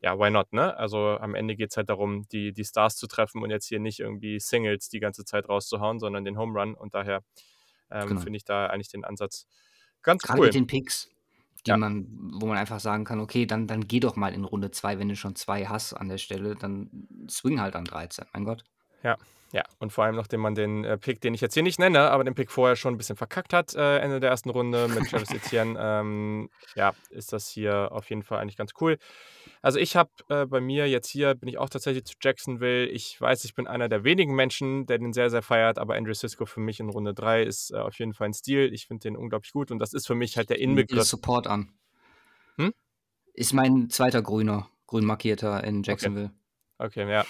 ja, 0.00 0.18
why 0.18 0.30
not, 0.30 0.52
ne? 0.52 0.76
Also 0.76 1.18
am 1.18 1.34
Ende 1.34 1.56
geht 1.56 1.70
es 1.70 1.76
halt 1.76 1.88
darum, 1.88 2.28
die, 2.28 2.52
die 2.52 2.64
Stars 2.64 2.96
zu 2.96 3.06
treffen 3.08 3.42
und 3.42 3.50
jetzt 3.50 3.66
hier 3.66 3.80
nicht 3.80 3.98
irgendwie 3.98 4.38
Singles 4.38 4.88
die 4.88 5.00
ganze 5.00 5.24
Zeit 5.24 5.48
rauszuhauen, 5.48 5.98
sondern 5.98 6.24
den 6.24 6.38
Home 6.38 6.58
Run. 6.58 6.74
Und 6.74 6.94
daher 6.94 7.24
ähm, 7.90 8.08
genau. 8.08 8.20
finde 8.20 8.36
ich 8.36 8.44
da 8.44 8.66
eigentlich 8.66 8.90
den 8.90 9.04
Ansatz 9.04 9.46
ganz 10.02 10.22
Gerade 10.22 10.40
cool. 10.40 10.46
mit 10.46 10.54
den 10.54 10.66
Picks, 10.66 11.10
die 11.68 11.72
ja. 11.72 11.76
man, 11.76 12.06
wo 12.40 12.46
man 12.46 12.56
einfach 12.56 12.80
sagen 12.80 13.04
kann, 13.04 13.20
okay, 13.20 13.46
dann, 13.46 13.66
dann 13.66 13.86
geh 13.86 14.00
doch 14.00 14.16
mal 14.16 14.32
in 14.32 14.44
Runde 14.44 14.70
2, 14.70 14.98
wenn 14.98 15.08
du 15.08 15.16
schon 15.16 15.36
zwei 15.36 15.66
hast 15.66 15.92
an 15.92 16.08
der 16.08 16.18
Stelle, 16.18 16.56
dann 16.56 16.90
swing 17.28 17.60
halt 17.60 17.76
an 17.76 17.84
13, 17.84 18.26
mein 18.32 18.44
Gott. 18.44 18.64
Ja, 19.02 19.16
ja, 19.52 19.62
und 19.78 19.92
vor 19.92 20.04
allem, 20.04 20.16
nachdem 20.16 20.40
man 20.40 20.54
den 20.54 20.84
äh, 20.84 20.98
Pick, 20.98 21.20
den 21.20 21.32
ich 21.32 21.40
jetzt 21.40 21.54
hier 21.54 21.62
nicht 21.62 21.78
nenne, 21.78 22.10
aber 22.10 22.22
den 22.24 22.34
Pick 22.34 22.50
vorher 22.50 22.76
schon 22.76 22.94
ein 22.94 22.98
bisschen 22.98 23.16
verkackt 23.16 23.54
hat, 23.54 23.74
äh, 23.74 23.98
Ende 23.98 24.20
der 24.20 24.30
ersten 24.30 24.50
Runde 24.50 24.88
mit 24.88 25.08
Travis 25.08 25.30
Etienne, 25.34 25.78
ähm, 25.80 26.50
ja, 26.74 26.92
ist 27.08 27.32
das 27.32 27.48
hier 27.48 27.90
auf 27.92 28.10
jeden 28.10 28.22
Fall 28.22 28.40
eigentlich 28.40 28.58
ganz 28.58 28.72
cool. 28.80 28.98
Also 29.62 29.78
ich 29.78 29.96
habe 29.96 30.10
äh, 30.28 30.46
bei 30.46 30.60
mir 30.60 30.88
jetzt 30.88 31.08
hier, 31.08 31.34
bin 31.34 31.48
ich 31.48 31.58
auch 31.58 31.68
tatsächlich 31.68 32.04
zu 32.04 32.14
Jacksonville. 32.20 32.86
Ich 32.86 33.20
weiß, 33.20 33.44
ich 33.44 33.54
bin 33.54 33.66
einer 33.66 33.88
der 33.88 34.04
wenigen 34.04 34.34
Menschen, 34.34 34.86
der 34.86 34.98
den 34.98 35.12
sehr, 35.12 35.30
sehr 35.30 35.42
feiert, 35.42 35.78
aber 35.78 35.94
Andrew 35.94 36.14
Cisco 36.14 36.46
für 36.46 36.60
mich 36.60 36.80
in 36.80 36.88
Runde 36.88 37.14
3 37.14 37.42
ist 37.42 37.72
äh, 37.72 37.76
auf 37.76 37.98
jeden 37.98 38.14
Fall 38.14 38.28
ein 38.28 38.34
Stil. 38.34 38.72
Ich 38.72 38.86
finde 38.86 39.02
den 39.02 39.16
unglaublich 39.16 39.52
gut 39.52 39.70
und 39.70 39.78
das 39.78 39.92
ist 39.92 40.06
für 40.06 40.14
mich 40.14 40.36
halt 40.36 40.50
der 40.50 40.60
Inbegriff. 40.60 41.04
Support 41.04 41.46
an. 41.46 41.72
Hm? 42.56 42.72
Ist 43.34 43.52
mein 43.52 43.90
zweiter 43.90 44.22
Grüner, 44.22 44.68
grün 44.86 45.04
markierter 45.04 45.62
in 45.64 45.82
Jacksonville. 45.82 46.32
Okay, 46.78 47.02
okay 47.02 47.12
ja. 47.12 47.24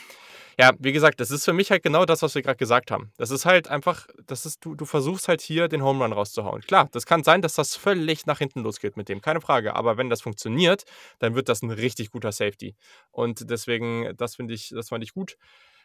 Ja, 0.59 0.73
wie 0.81 0.91
gesagt, 0.93 1.21
das 1.21 1.31
ist 1.31 1.45
für 1.45 1.53
mich 1.53 1.71
halt 1.71 1.85
genau 1.85 2.05
das, 2.05 2.21
was 2.23 2.35
wir 2.35 2.43
gerade 2.43 2.57
gesagt 2.57 2.91
haben. 2.91 3.13
Das 3.17 3.31
ist 3.31 3.45
halt 3.47 3.69
einfach, 3.69 4.09
das 4.27 4.45
ist, 4.45 4.65
du, 4.65 4.75
du 4.75 4.87
versuchst 4.87 5.29
halt 5.29 5.41
hier 5.41 5.69
den 5.69 5.83
Home 5.83 6.03
Run 6.03 6.13
rauszuhauen. 6.13 6.63
Klar, 6.63 6.89
das 6.91 7.07
kann 7.07 7.23
sein, 7.23 7.43
dass 7.43 7.55
das 7.55 7.77
völlig 7.77 8.27
nach 8.27 8.39
hinten 8.39 8.63
losgeht 8.63 8.97
mit 8.97 9.09
dem, 9.09 9.21
keine 9.21 9.41
Frage. 9.41 9.77
Aber 9.77 9.97
wenn 9.97 10.11
das 10.11 10.21
funktioniert, 10.21 10.85
dann 11.21 11.37
wird 11.37 11.49
das 11.49 11.63
ein 11.63 11.71
richtig 11.71 12.11
guter 12.11 12.33
Safety. 12.33 12.75
Und 13.13 13.51
deswegen, 13.51 14.17
das 14.17 14.35
finde 14.35 14.55
ich, 14.55 14.71
das 14.71 14.89
fand 14.89 15.05
ich 15.05 15.15
gut. 15.15 15.37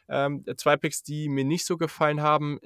Ähm, 0.10 0.44
zwei 0.58 0.76
Picks, 0.76 1.04
die 1.04 1.30
mir 1.30 1.46
nicht 1.46 1.66
so 1.66 1.78
gefallen 1.78 2.22
haben, 2.22 2.60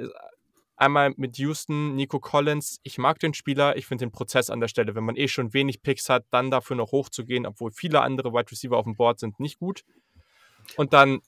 Einmal 0.80 1.16
mit 1.18 1.40
Houston, 1.40 1.96
Nico 1.96 2.20
Collins. 2.20 2.80
Ich 2.84 3.00
mag 3.00 3.18
den 3.18 3.34
Spieler. 3.34 3.78
Ich 3.78 3.88
finde 3.88 4.06
den 4.06 4.12
Prozess 4.12 4.52
an 4.52 4.60
der 4.60 4.68
Stelle, 4.68 4.94
wenn 4.94 5.04
man 5.04 5.16
eh 5.16 5.28
schon 5.28 5.52
wenig 5.52 5.82
Picks 5.82 6.08
hat, 6.08 6.26
dann 6.30 6.52
dafür 6.52 6.76
noch 6.76 6.92
hochzugehen, 6.92 7.48
obwohl 7.48 7.72
viele 7.72 8.02
andere 8.02 8.32
Wide 8.32 8.52
Receiver 8.52 8.78
auf 8.78 8.84
dem 8.84 8.96
Board 8.96 9.20
sind, 9.20 9.40
nicht 9.40 9.58
gut. 9.58 9.84
Und 10.76 10.94
dann, 10.94 11.16
äh, 11.16 11.20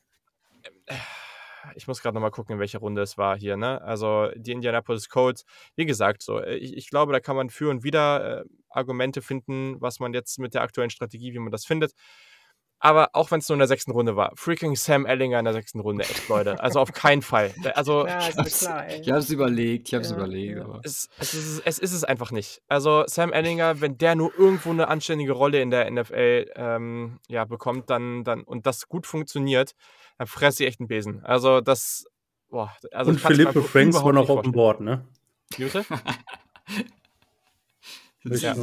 ich 1.76 1.88
muss 1.88 2.02
gerade 2.02 2.16
nochmal 2.16 2.32
gucken, 2.32 2.54
in 2.54 2.60
welcher 2.60 2.80
Runde 2.80 3.02
es 3.02 3.18
war 3.18 3.38
hier, 3.38 3.58
ne? 3.58 3.82
Also 3.82 4.30
die 4.36 4.52
Indianapolis 4.52 5.10
Colts, 5.10 5.46
wie 5.76 5.86
gesagt, 5.86 6.24
so, 6.24 6.40
äh, 6.40 6.56
ich, 6.56 6.76
ich 6.76 6.90
glaube, 6.90 7.14
da 7.14 7.20
kann 7.20 7.36
man 7.36 7.50
für 7.50 7.70
und 7.70 7.84
wieder 7.84 8.42
äh, 8.42 8.46
Argumente 8.70 9.22
finden, 9.22 9.80
was 9.82 10.00
man 10.00 10.14
jetzt 10.14 10.40
mit 10.40 10.54
der 10.54 10.62
aktuellen 10.62 10.90
Strategie, 10.90 11.34
wie 11.34 11.40
man 11.40 11.52
das 11.52 11.66
findet. 11.66 11.94
Aber 12.82 13.10
auch 13.14 13.30
wenn 13.32 13.40
es 13.40 13.50
nur 13.50 13.56
in 13.56 13.60
der 13.60 13.68
sechsten 13.68 13.92
Runde 13.92 14.16
war, 14.16 14.32
freaking 14.36 14.76
Sam 14.76 15.06
Ellinger 15.06 15.38
in 15.40 15.46
der 15.46 15.54
sechsten 15.54 15.82
Runde, 15.82 16.04
echt, 16.04 16.30
Leute. 16.30 16.62
Also 16.62 16.80
auf 16.80 16.94
keinen 16.94 17.22
Fall. 17.22 17.54
Also, 17.80 18.06
ja, 18.06 18.18
ist 18.44 18.62
klar, 18.62 18.88
ey. 18.88 19.02
Ich 19.02 19.10
habe 19.10 19.20
es 19.20 19.30
überlegt, 19.30 19.88
ich 19.88 19.94
habe 19.94 20.04
es 20.04 20.10
ja, 20.10 20.18
überlegt. 20.18 20.60
Aber. 20.60 20.82
Es, 20.84 21.08
es, 21.20 21.34
ist, 21.34 21.62
es 21.66 21.80
ist 21.80 21.94
es 21.94 22.04
einfach 22.04 22.32
nicht. 22.32 22.62
Also 22.68 23.04
Sam 23.06 23.32
Ellinger, 23.32 23.80
wenn 23.80 23.98
der 23.98 24.16
nur 24.16 24.34
irgendwo 24.38 24.72
eine 24.72 24.88
anständige 24.88 25.34
Rolle 25.34 25.62
in 25.62 25.70
der 25.70 25.90
NFL 25.90 26.52
ähm, 26.56 27.20
ja, 27.28 27.46
bekommt 27.46 27.90
dann, 27.90 28.24
dann, 28.24 28.42
und 28.42 28.66
das 28.66 28.88
gut 28.90 29.08
funktioniert, 29.08 29.76
dann 30.18 30.28
fresse 30.28 30.64
ich 30.64 30.70
echt 30.70 30.80
einen 30.80 30.88
Besen. 30.88 31.24
Also 31.24 31.62
das, 31.62 32.06
boah. 32.50 32.76
Also 32.92 33.12
und 33.12 33.20
Philippe 33.22 33.62
Franks 33.62 34.04
war 34.04 34.14
noch 34.14 34.30
auf 34.30 34.42
dem 34.42 34.52
Board, 34.52 34.82
ne? 34.82 35.06
Bitte? 35.58 35.86
ja. 38.24 38.56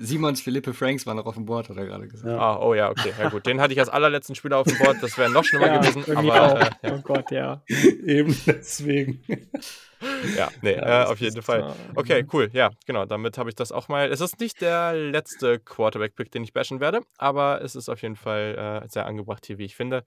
Simons 0.00 0.40
Philippe 0.40 0.72
Franks 0.72 1.06
war 1.06 1.14
noch 1.14 1.26
auf 1.26 1.34
dem 1.34 1.44
Board, 1.44 1.68
hat 1.68 1.76
er 1.76 1.84
gerade 1.84 2.08
gesagt. 2.08 2.32
Ja. 2.32 2.38
Ah, 2.38 2.58
oh 2.58 2.74
ja, 2.74 2.90
okay. 2.90 3.12
Ja 3.18 3.28
gut, 3.28 3.44
den 3.44 3.60
hatte 3.60 3.74
ich 3.74 3.78
als 3.78 3.90
allerletzten 3.90 4.34
Spieler 4.34 4.58
auf 4.58 4.66
dem 4.66 4.78
Board. 4.78 4.96
Das 5.02 5.16
wäre 5.18 5.30
noch 5.30 5.44
schlimmer 5.44 5.66
ja, 5.66 5.78
gewesen. 5.78 6.16
Aber, 6.16 6.60
äh, 6.60 6.70
ja. 6.82 6.94
Oh 6.94 7.00
Gott, 7.02 7.30
ja. 7.30 7.62
Eben 7.68 8.34
deswegen. 8.46 9.22
ja, 10.36 10.48
nee, 10.62 10.72
äh, 10.72 11.04
auf 11.04 11.20
jeden 11.20 11.42
Fall. 11.42 11.74
Okay, 11.94 12.24
cool. 12.32 12.48
Ja, 12.54 12.70
genau. 12.86 13.04
Damit 13.04 13.36
habe 13.36 13.50
ich 13.50 13.54
das 13.54 13.72
auch 13.72 13.88
mal. 13.88 14.10
Es 14.10 14.22
ist 14.22 14.40
nicht 14.40 14.62
der 14.62 14.94
letzte 14.94 15.58
Quarterback-Pick, 15.58 16.30
den 16.30 16.44
ich 16.44 16.54
bashen 16.54 16.80
werde, 16.80 17.02
aber 17.18 17.60
es 17.62 17.76
ist 17.76 17.90
auf 17.90 18.00
jeden 18.00 18.16
Fall 18.16 18.82
äh, 18.84 18.88
sehr 18.88 19.04
angebracht 19.04 19.44
hier, 19.44 19.58
wie 19.58 19.66
ich 19.66 19.76
finde. 19.76 20.04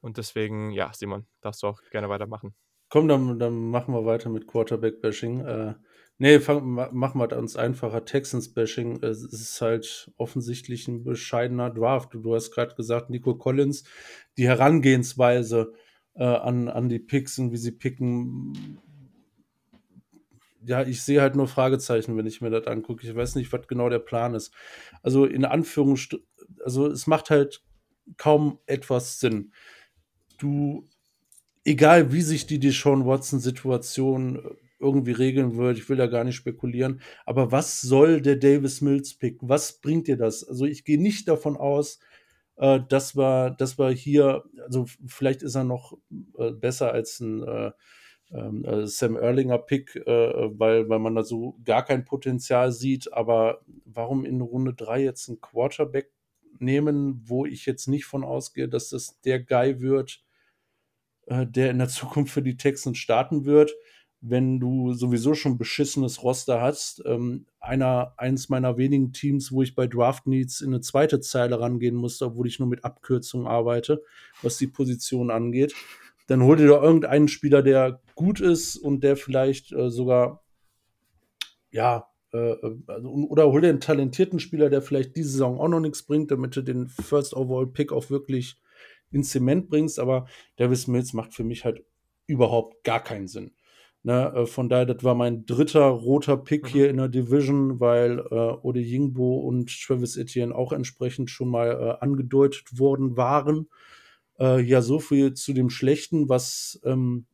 Und 0.00 0.16
deswegen, 0.16 0.72
ja, 0.72 0.90
Simon, 0.92 1.26
darfst 1.42 1.62
du 1.62 1.68
auch 1.68 1.80
gerne 1.90 2.08
weitermachen. 2.08 2.54
Komm, 2.88 3.06
dann, 3.06 3.38
dann 3.38 3.70
machen 3.70 3.94
wir 3.94 4.04
weiter 4.04 4.30
mit 4.30 4.48
Quarterback-Bashing. 4.48 5.40
Äh, 5.46 5.74
Nee, 6.20 6.40
fang, 6.40 6.64
machen 6.64 7.20
wir 7.20 7.36
uns 7.38 7.54
einfacher. 7.54 8.04
Texans-Bashing. 8.04 9.04
Es 9.04 9.22
ist 9.22 9.60
halt 9.60 10.10
offensichtlich 10.16 10.88
ein 10.88 11.04
bescheidener 11.04 11.70
Draft. 11.70 12.12
Du 12.12 12.34
hast 12.34 12.50
gerade 12.50 12.74
gesagt, 12.74 13.08
Nico 13.08 13.36
Collins, 13.36 13.84
die 14.36 14.48
Herangehensweise 14.48 15.74
äh, 16.14 16.24
an, 16.24 16.68
an 16.68 16.88
die 16.88 16.98
Picks 16.98 17.38
und 17.38 17.52
wie 17.52 17.56
sie 17.56 17.70
picken. 17.70 18.80
Ja, 20.64 20.82
ich 20.82 21.02
sehe 21.02 21.20
halt 21.20 21.36
nur 21.36 21.46
Fragezeichen, 21.46 22.16
wenn 22.16 22.26
ich 22.26 22.40
mir 22.40 22.50
das 22.50 22.66
angucke. 22.66 23.06
Ich 23.06 23.14
weiß 23.14 23.36
nicht, 23.36 23.52
was 23.52 23.68
genau 23.68 23.88
der 23.88 24.00
Plan 24.00 24.34
ist. 24.34 24.52
Also 25.02 25.24
in 25.24 25.44
Anführungsstrichen, 25.44 26.26
also 26.64 26.88
es 26.88 27.06
macht 27.06 27.30
halt 27.30 27.62
kaum 28.16 28.58
etwas 28.66 29.20
Sinn. 29.20 29.52
Du, 30.38 30.88
egal 31.64 32.12
wie 32.12 32.22
sich 32.22 32.46
die 32.46 32.58
Deshaun 32.58 33.06
Watson-Situation 33.06 34.58
irgendwie 34.78 35.12
regeln 35.12 35.56
wird. 35.56 35.78
Ich 35.78 35.88
will 35.88 35.96
da 35.96 36.06
gar 36.06 36.24
nicht 36.24 36.36
spekulieren. 36.36 37.00
Aber 37.26 37.52
was 37.52 37.80
soll 37.80 38.20
der 38.20 38.36
Davis 38.36 38.80
Mills 38.80 39.14
Pick? 39.14 39.38
Was 39.40 39.80
bringt 39.80 40.06
dir 40.08 40.16
das? 40.16 40.46
Also 40.46 40.64
ich 40.64 40.84
gehe 40.84 41.00
nicht 41.00 41.28
davon 41.28 41.56
aus, 41.56 41.98
äh, 42.56 42.80
dass 42.88 43.16
wir, 43.16 43.50
dass 43.50 43.78
wir 43.78 43.90
hier, 43.90 44.44
also 44.64 44.86
vielleicht 45.06 45.42
ist 45.42 45.54
er 45.54 45.64
noch 45.64 45.98
äh, 46.38 46.52
besser 46.52 46.92
als 46.92 47.20
ein 47.20 47.42
äh, 47.42 47.72
ähm, 48.30 48.64
äh 48.64 48.86
Sam 48.86 49.16
Erlinger 49.16 49.58
Pick, 49.58 49.96
äh, 49.96 50.58
weil, 50.58 50.88
weil 50.88 50.98
man 50.98 51.14
da 51.14 51.22
so 51.22 51.58
gar 51.64 51.84
kein 51.84 52.04
Potenzial 52.04 52.72
sieht. 52.72 53.12
Aber 53.12 53.62
warum 53.84 54.24
in 54.24 54.40
Runde 54.40 54.74
3 54.74 55.02
jetzt 55.02 55.28
einen 55.28 55.40
Quarterback 55.40 56.10
nehmen, 56.58 57.22
wo 57.24 57.46
ich 57.46 57.66
jetzt 57.66 57.88
nicht 57.88 58.04
von 58.06 58.24
ausgehe, 58.24 58.68
dass 58.68 58.90
das 58.90 59.20
der 59.22 59.40
Guy 59.42 59.80
wird, 59.80 60.22
äh, 61.26 61.46
der 61.46 61.70
in 61.70 61.78
der 61.78 61.88
Zukunft 61.88 62.32
für 62.32 62.42
die 62.42 62.56
Texans 62.56 62.98
starten 62.98 63.44
wird? 63.44 63.72
Wenn 64.20 64.58
du 64.58 64.94
sowieso 64.94 65.34
schon 65.34 65.58
beschissenes 65.58 66.22
Roster 66.22 66.60
hast. 66.60 67.02
Ähm, 67.06 67.46
einer, 67.60 68.14
eins 68.16 68.48
meiner 68.48 68.76
wenigen 68.76 69.12
Teams, 69.12 69.52
wo 69.52 69.62
ich 69.62 69.74
bei 69.74 69.86
Draft 69.86 70.26
Needs 70.26 70.60
in 70.60 70.70
eine 70.70 70.80
zweite 70.80 71.20
Zeile 71.20 71.60
rangehen 71.60 71.94
musste, 71.94 72.26
obwohl 72.26 72.48
ich 72.48 72.58
nur 72.58 72.68
mit 72.68 72.84
Abkürzungen 72.84 73.46
arbeite, 73.46 74.02
was 74.42 74.58
die 74.58 74.66
Position 74.66 75.30
angeht. 75.30 75.74
Dann 76.26 76.42
hol 76.42 76.56
dir 76.56 76.66
doch 76.66 76.82
irgendeinen 76.82 77.28
Spieler, 77.28 77.62
der 77.62 78.00
gut 78.14 78.40
ist 78.40 78.76
und 78.76 79.02
der 79.02 79.16
vielleicht 79.16 79.72
äh, 79.72 79.88
sogar, 79.88 80.42
ja, 81.70 82.08
äh, 82.32 82.56
also, 82.86 83.08
oder 83.08 83.46
hol 83.50 83.60
dir 83.60 83.68
einen 83.68 83.80
talentierten 83.80 84.40
Spieler, 84.40 84.68
der 84.68 84.82
vielleicht 84.82 85.16
diese 85.16 85.30
Saison 85.30 85.60
auch 85.60 85.68
noch 85.68 85.80
nichts 85.80 86.02
bringt, 86.02 86.30
damit 86.30 86.56
du 86.56 86.62
den 86.62 86.88
First 86.88 87.34
Overall 87.34 87.66
Pick 87.66 87.92
auch 87.92 88.10
wirklich 88.10 88.60
ins 89.10 89.30
Zement 89.30 89.70
bringst. 89.70 89.98
Aber 89.98 90.26
Davis 90.56 90.86
Mills 90.86 91.12
macht 91.12 91.34
für 91.34 91.44
mich 91.44 91.64
halt 91.64 91.84
überhaupt 92.26 92.84
gar 92.84 93.02
keinen 93.02 93.28
Sinn. 93.28 93.52
Ne, 94.04 94.32
äh, 94.34 94.46
von 94.46 94.68
daher, 94.68 94.86
das 94.86 95.02
war 95.02 95.14
mein 95.14 95.44
dritter 95.44 95.86
roter 95.86 96.36
Pick 96.36 96.64
mhm. 96.64 96.68
hier 96.68 96.90
in 96.90 96.98
der 96.98 97.08
Division, 97.08 97.80
weil 97.80 98.20
äh, 98.30 98.34
Ode 98.34 98.80
Yingbo 98.80 99.38
und 99.38 99.70
Travis 99.84 100.16
Etienne 100.16 100.54
auch 100.54 100.72
entsprechend 100.72 101.30
schon 101.30 101.48
mal 101.48 101.70
äh, 101.70 102.02
angedeutet 102.04 102.78
worden 102.78 103.16
waren. 103.16 103.68
Äh, 104.38 104.60
ja, 104.60 104.82
so 104.82 105.00
viel 105.00 105.34
zu 105.34 105.52
dem 105.52 105.68
Schlechten, 105.68 106.28
was 106.28 106.80
ähm, 106.84 107.26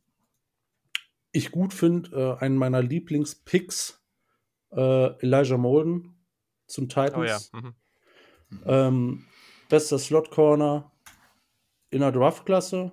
ich 1.31 1.51
gut 1.51 1.73
finde. 1.73 2.37
Äh, 2.39 2.43
einen 2.43 2.57
meiner 2.57 2.81
Lieblingspicks, 2.81 4.01
äh, 4.71 5.23
Elijah 5.23 5.57
Molden 5.57 6.15
zum 6.65 6.89
Titans. 6.89 7.51
Oh 7.53 7.57
ja. 7.57 7.61
Mhm. 7.61 7.75
Ähm, 8.65 9.25
bester 9.69 9.99
Slot 9.99 10.31
Corner 10.31 10.91
in 11.89 11.99
der 11.99 12.11
Draftklasse 12.11 12.91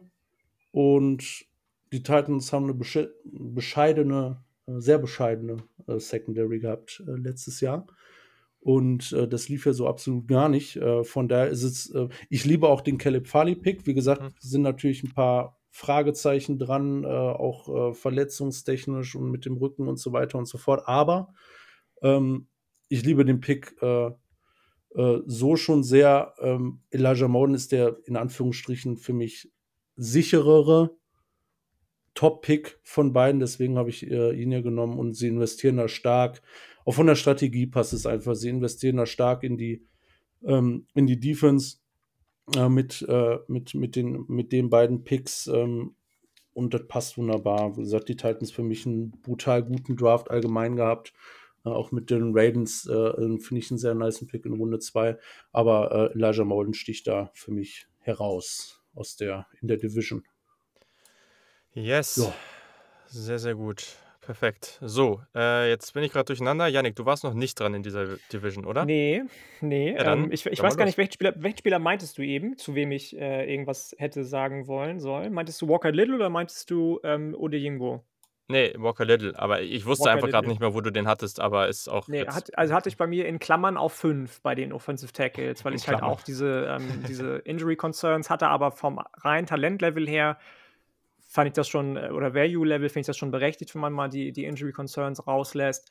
und 0.72 1.46
die 1.92 2.02
Titans 2.02 2.52
haben 2.52 2.64
eine 2.64 2.74
bescheidene, 2.74 4.42
äh, 4.66 4.80
sehr 4.80 4.98
bescheidene 4.98 5.58
äh, 5.86 5.98
Secondary 5.98 6.58
gehabt 6.58 7.02
äh, 7.06 7.12
letztes 7.12 7.60
Jahr. 7.60 7.86
Und 8.60 9.12
äh, 9.12 9.28
das 9.28 9.48
lief 9.48 9.66
ja 9.66 9.72
so 9.72 9.88
absolut 9.88 10.26
gar 10.28 10.48
nicht. 10.48 10.76
Äh, 10.76 11.04
von 11.04 11.28
daher 11.28 11.48
ist 11.48 11.64
es, 11.64 11.90
äh, 11.90 12.08
ich 12.30 12.44
liebe 12.44 12.68
auch 12.68 12.80
den 12.80 12.96
Caleb 12.96 13.26
Farley-Pick. 13.26 13.86
Wie 13.86 13.94
gesagt, 13.94 14.22
mhm. 14.22 14.30
sind 14.38 14.62
natürlich 14.62 15.02
ein 15.02 15.12
paar 15.12 15.58
Fragezeichen 15.74 16.58
dran, 16.58 17.06
auch 17.06 17.94
verletzungstechnisch 17.96 19.14
und 19.14 19.30
mit 19.30 19.46
dem 19.46 19.56
Rücken 19.56 19.88
und 19.88 19.98
so 19.98 20.12
weiter 20.12 20.36
und 20.36 20.44
so 20.44 20.58
fort. 20.58 20.82
Aber 20.84 21.32
ähm, 22.02 22.48
ich 22.90 23.02
liebe 23.06 23.24
den 23.24 23.40
Pick 23.40 23.74
so 24.90 25.56
schon 25.56 25.82
sehr. 25.82 26.34
Ähm, 26.40 26.82
Elijah 26.90 27.26
Moden 27.26 27.54
ist 27.54 27.72
der 27.72 27.96
in 28.04 28.18
Anführungsstrichen 28.18 28.98
für 28.98 29.14
mich 29.14 29.50
sicherere 29.96 30.94
Top-Pick 32.14 32.78
von 32.82 33.12
beiden, 33.12 33.40
deswegen 33.40 33.78
habe 33.78 33.90
ich 33.90 34.10
äh, 34.10 34.32
ihn 34.32 34.52
ja 34.52 34.60
genommen 34.60 34.98
und 34.98 35.14
sie 35.14 35.28
investieren 35.28 35.78
da 35.78 35.88
stark. 35.88 36.42
Auch 36.84 36.94
von 36.94 37.06
der 37.06 37.14
Strategie 37.14 37.66
passt 37.66 37.92
es 37.92 38.06
einfach. 38.06 38.34
Sie 38.34 38.48
investieren 38.48 38.96
da 38.96 39.06
stark 39.06 39.42
in 39.44 39.56
die, 39.56 39.86
ähm, 40.44 40.86
in 40.94 41.06
die 41.06 41.18
Defense 41.18 41.78
äh, 42.56 42.68
mit, 42.68 43.02
äh, 43.08 43.38
mit, 43.48 43.74
mit, 43.74 43.96
den, 43.96 44.24
mit 44.28 44.52
den 44.52 44.68
beiden 44.68 45.04
Picks 45.04 45.46
ähm, 45.46 45.94
und 46.54 46.74
das 46.74 46.86
passt 46.86 47.16
wunderbar. 47.16 47.76
Wie 47.76 47.82
gesagt, 47.82 48.08
die 48.08 48.16
Titans 48.16 48.50
für 48.50 48.62
mich 48.62 48.84
einen 48.84 49.10
brutal 49.10 49.62
guten 49.62 49.96
Draft 49.96 50.30
allgemein 50.30 50.76
gehabt. 50.76 51.14
Äh, 51.64 51.70
auch 51.70 51.92
mit 51.92 52.10
den 52.10 52.36
Raidens 52.36 52.86
äh, 52.86 53.38
finde 53.38 53.58
ich 53.58 53.70
einen 53.70 53.78
sehr 53.78 53.94
nice 53.94 54.26
Pick 54.26 54.44
in 54.44 54.52
Runde 54.52 54.80
2. 54.80 55.16
Aber 55.52 56.12
Elijah 56.14 56.44
Molden 56.44 56.74
sticht 56.74 57.06
da 57.06 57.30
für 57.32 57.52
mich 57.52 57.86
heraus 58.00 58.82
aus 58.94 59.16
der, 59.16 59.46
in 59.62 59.68
der 59.68 59.78
Division. 59.78 60.24
Yes. 61.74 62.16
Ja. 62.16 62.32
Sehr, 63.06 63.38
sehr 63.38 63.54
gut. 63.54 63.96
Perfekt. 64.20 64.78
So, 64.80 65.20
äh, 65.34 65.68
jetzt 65.68 65.94
bin 65.94 66.04
ich 66.04 66.12
gerade 66.12 66.26
durcheinander. 66.26 66.68
Janik, 66.68 66.94
du 66.94 67.04
warst 67.04 67.24
noch 67.24 67.34
nicht 67.34 67.58
dran 67.58 67.74
in 67.74 67.82
dieser 67.82 68.18
Division, 68.32 68.64
oder? 68.64 68.84
Nee, 68.84 69.22
nee. 69.60 69.94
Ja, 69.94 70.12
ähm, 70.12 70.30
ich 70.30 70.46
ich 70.46 70.62
weiß 70.62 70.76
gar 70.76 70.84
nicht, 70.84 70.96
welchen 70.96 71.12
Spieler, 71.12 71.34
welchen 71.36 71.58
Spieler 71.58 71.80
meintest 71.80 72.18
du 72.18 72.22
eben, 72.22 72.56
zu 72.56 72.76
wem 72.76 72.92
ich 72.92 73.18
äh, 73.18 73.50
irgendwas 73.50 73.96
hätte 73.98 74.24
sagen 74.24 74.68
wollen 74.68 75.00
sollen? 75.00 75.32
Meintest 75.32 75.60
du 75.60 75.68
Walker 75.68 75.90
Little 75.90 76.14
oder 76.14 76.30
meintest 76.30 76.70
du 76.70 77.00
ähm, 77.02 77.34
Ode 77.36 77.56
Yingo? 77.56 78.04
Nee, 78.46 78.72
Walker 78.76 79.04
Little. 79.04 79.36
Aber 79.36 79.60
ich 79.60 79.86
wusste 79.86 80.04
Walker 80.04 80.14
einfach 80.14 80.28
gerade 80.28 80.48
nicht 80.48 80.60
mehr, 80.60 80.72
wo 80.72 80.80
du 80.80 80.92
den 80.92 81.08
hattest, 81.08 81.40
aber 81.40 81.66
ist 81.68 81.88
auch. 81.88 82.06
Nee, 82.06 82.24
hat, 82.26 82.56
also 82.56 82.74
hatte 82.74 82.88
ich 82.88 82.96
bei 82.96 83.08
mir 83.08 83.26
in 83.26 83.40
Klammern 83.40 83.76
auf 83.76 83.92
5 83.92 84.40
bei 84.42 84.54
den 84.54 84.72
Offensive 84.72 85.12
Tackles, 85.12 85.64
weil 85.64 85.74
ich 85.74 85.88
halt 85.88 86.02
auch 86.02 86.20
diese, 86.20 86.78
ähm, 86.78 87.02
diese 87.08 87.38
Injury 87.38 87.74
Concerns 87.74 88.30
hatte, 88.30 88.46
aber 88.46 88.70
vom 88.70 89.00
reinen 89.16 89.46
Talentlevel 89.46 90.08
her 90.08 90.38
fand 91.32 91.48
ich 91.48 91.54
das 91.54 91.68
schon, 91.68 91.96
äh, 91.96 92.10
oder 92.10 92.34
Value-Level 92.34 92.88
finde 92.88 93.00
ich 93.00 93.06
das 93.06 93.18
schon 93.18 93.30
berechtigt, 93.30 93.74
wenn 93.74 93.80
man 93.82 93.92
mal 93.92 94.08
die, 94.08 94.32
die 94.32 94.44
Injury 94.44 94.72
Concerns 94.72 95.26
rauslässt. 95.26 95.90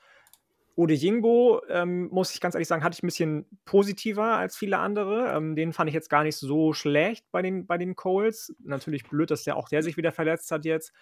Ode 0.75 0.93
Jingbo, 0.93 1.61
ähm, 1.69 2.07
muss 2.11 2.33
ich 2.33 2.39
ganz 2.39 2.55
ehrlich 2.55 2.67
sagen, 2.67 2.83
hatte 2.83 2.95
ich 2.95 3.03
ein 3.03 3.07
bisschen 3.07 3.45
positiver 3.65 4.37
als 4.37 4.55
viele 4.55 4.77
andere. 4.77 5.33
Ähm, 5.35 5.55
den 5.55 5.73
fand 5.73 5.89
ich 5.89 5.93
jetzt 5.93 6.09
gar 6.09 6.23
nicht 6.23 6.37
so 6.37 6.73
schlecht 6.73 7.25
bei 7.31 7.41
den, 7.41 7.67
bei 7.67 7.77
den 7.77 7.95
Coles. 7.95 8.55
Natürlich 8.63 9.03
blöd, 9.03 9.31
dass 9.31 9.43
der 9.43 9.57
auch 9.57 9.67
der 9.67 9.83
sich 9.83 9.97
wieder 9.97 10.11
verletzt 10.13 10.49
hat 10.51 10.63
jetzt. 10.65 10.93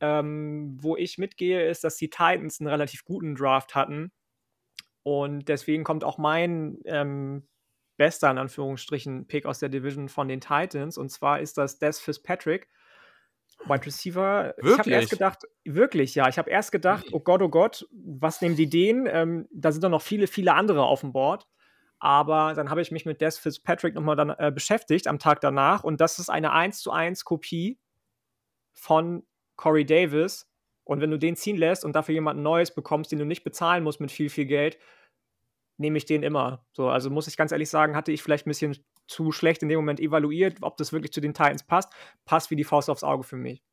ähm, 0.00 0.78
wo 0.80 0.96
ich 0.96 1.18
mitgehe, 1.18 1.68
ist, 1.68 1.84
dass 1.84 1.96
die 1.96 2.10
Titans 2.10 2.60
einen 2.60 2.68
relativ 2.68 3.04
guten 3.04 3.34
Draft 3.34 3.74
hatten. 3.74 4.12
Und 5.02 5.48
deswegen 5.48 5.84
kommt 5.84 6.04
auch 6.04 6.18
mein 6.18 6.78
ähm, 6.84 7.46
bester, 7.96 8.30
in 8.30 8.38
Anführungsstrichen, 8.38 9.26
Pick 9.26 9.46
aus 9.46 9.58
der 9.58 9.68
Division 9.68 10.08
von 10.08 10.28
den 10.28 10.40
Titans. 10.40 10.98
Und 10.98 11.10
zwar 11.10 11.40
ist 11.40 11.58
das 11.58 11.78
Des 11.78 12.00
Fitzpatrick, 12.00 12.68
Wide 13.66 13.86
Receiver. 13.86 14.54
Wirklich? 14.56 14.72
Ich 14.72 14.78
habe 14.78 14.90
erst 14.90 15.10
gedacht, 15.10 15.42
wirklich, 15.64 16.14
ja. 16.14 16.28
Ich 16.28 16.38
habe 16.38 16.50
erst 16.50 16.72
gedacht, 16.72 17.06
oh 17.12 17.20
Gott, 17.20 17.42
oh 17.42 17.48
Gott, 17.48 17.86
was 17.92 18.40
nehmen 18.40 18.56
die 18.56 18.68
den? 18.68 19.06
Ähm, 19.10 19.48
da 19.52 19.72
sind 19.72 19.84
doch 19.84 19.90
noch 19.90 20.02
viele, 20.02 20.26
viele 20.26 20.54
andere 20.54 20.84
auf 20.84 21.00
dem 21.00 21.12
Board. 21.12 21.46
Aber 21.98 22.54
dann 22.54 22.70
habe 22.70 22.80
ich 22.80 22.90
mich 22.90 23.04
mit 23.04 23.20
Des 23.20 23.38
Fitzpatrick 23.38 23.94
nochmal 23.94 24.16
dann 24.16 24.30
äh, 24.30 24.50
beschäftigt 24.52 25.06
am 25.06 25.18
Tag 25.18 25.40
danach. 25.42 25.84
Und 25.84 26.00
das 26.00 26.18
ist 26.18 26.30
eine 26.30 26.52
1 26.52 26.80
zu 26.80 26.90
1 26.90 27.24
Kopie 27.24 27.78
von 28.72 29.22
Corey 29.56 29.84
Davis. 29.84 30.50
Und 30.84 31.02
wenn 31.02 31.10
du 31.10 31.18
den 31.18 31.36
ziehen 31.36 31.58
lässt 31.58 31.84
und 31.84 31.94
dafür 31.94 32.14
jemanden 32.14 32.42
Neues 32.42 32.74
bekommst, 32.74 33.12
den 33.12 33.18
du 33.18 33.26
nicht 33.26 33.44
bezahlen 33.44 33.84
musst 33.84 34.00
mit 34.00 34.10
viel, 34.10 34.30
viel 34.30 34.46
Geld, 34.46 34.78
nehme 35.80 35.96
ich 35.98 36.04
den 36.04 36.22
immer. 36.22 36.64
So, 36.72 36.88
also 36.88 37.10
muss 37.10 37.26
ich 37.26 37.36
ganz 37.36 37.52
ehrlich 37.52 37.70
sagen, 37.70 37.96
hatte 37.96 38.12
ich 38.12 38.22
vielleicht 38.22 38.46
ein 38.46 38.50
bisschen 38.50 38.76
zu 39.06 39.32
schlecht 39.32 39.62
in 39.62 39.68
dem 39.68 39.78
Moment 39.78 39.98
evaluiert, 39.98 40.58
ob 40.60 40.76
das 40.76 40.92
wirklich 40.92 41.12
zu 41.12 41.20
den 41.20 41.34
Titans 41.34 41.64
passt. 41.64 41.92
Passt 42.26 42.50
wie 42.50 42.56
die 42.56 42.64
Faust 42.64 42.90
aufs 42.90 43.02
Auge 43.02 43.24
für 43.24 43.36
mich. 43.36 43.64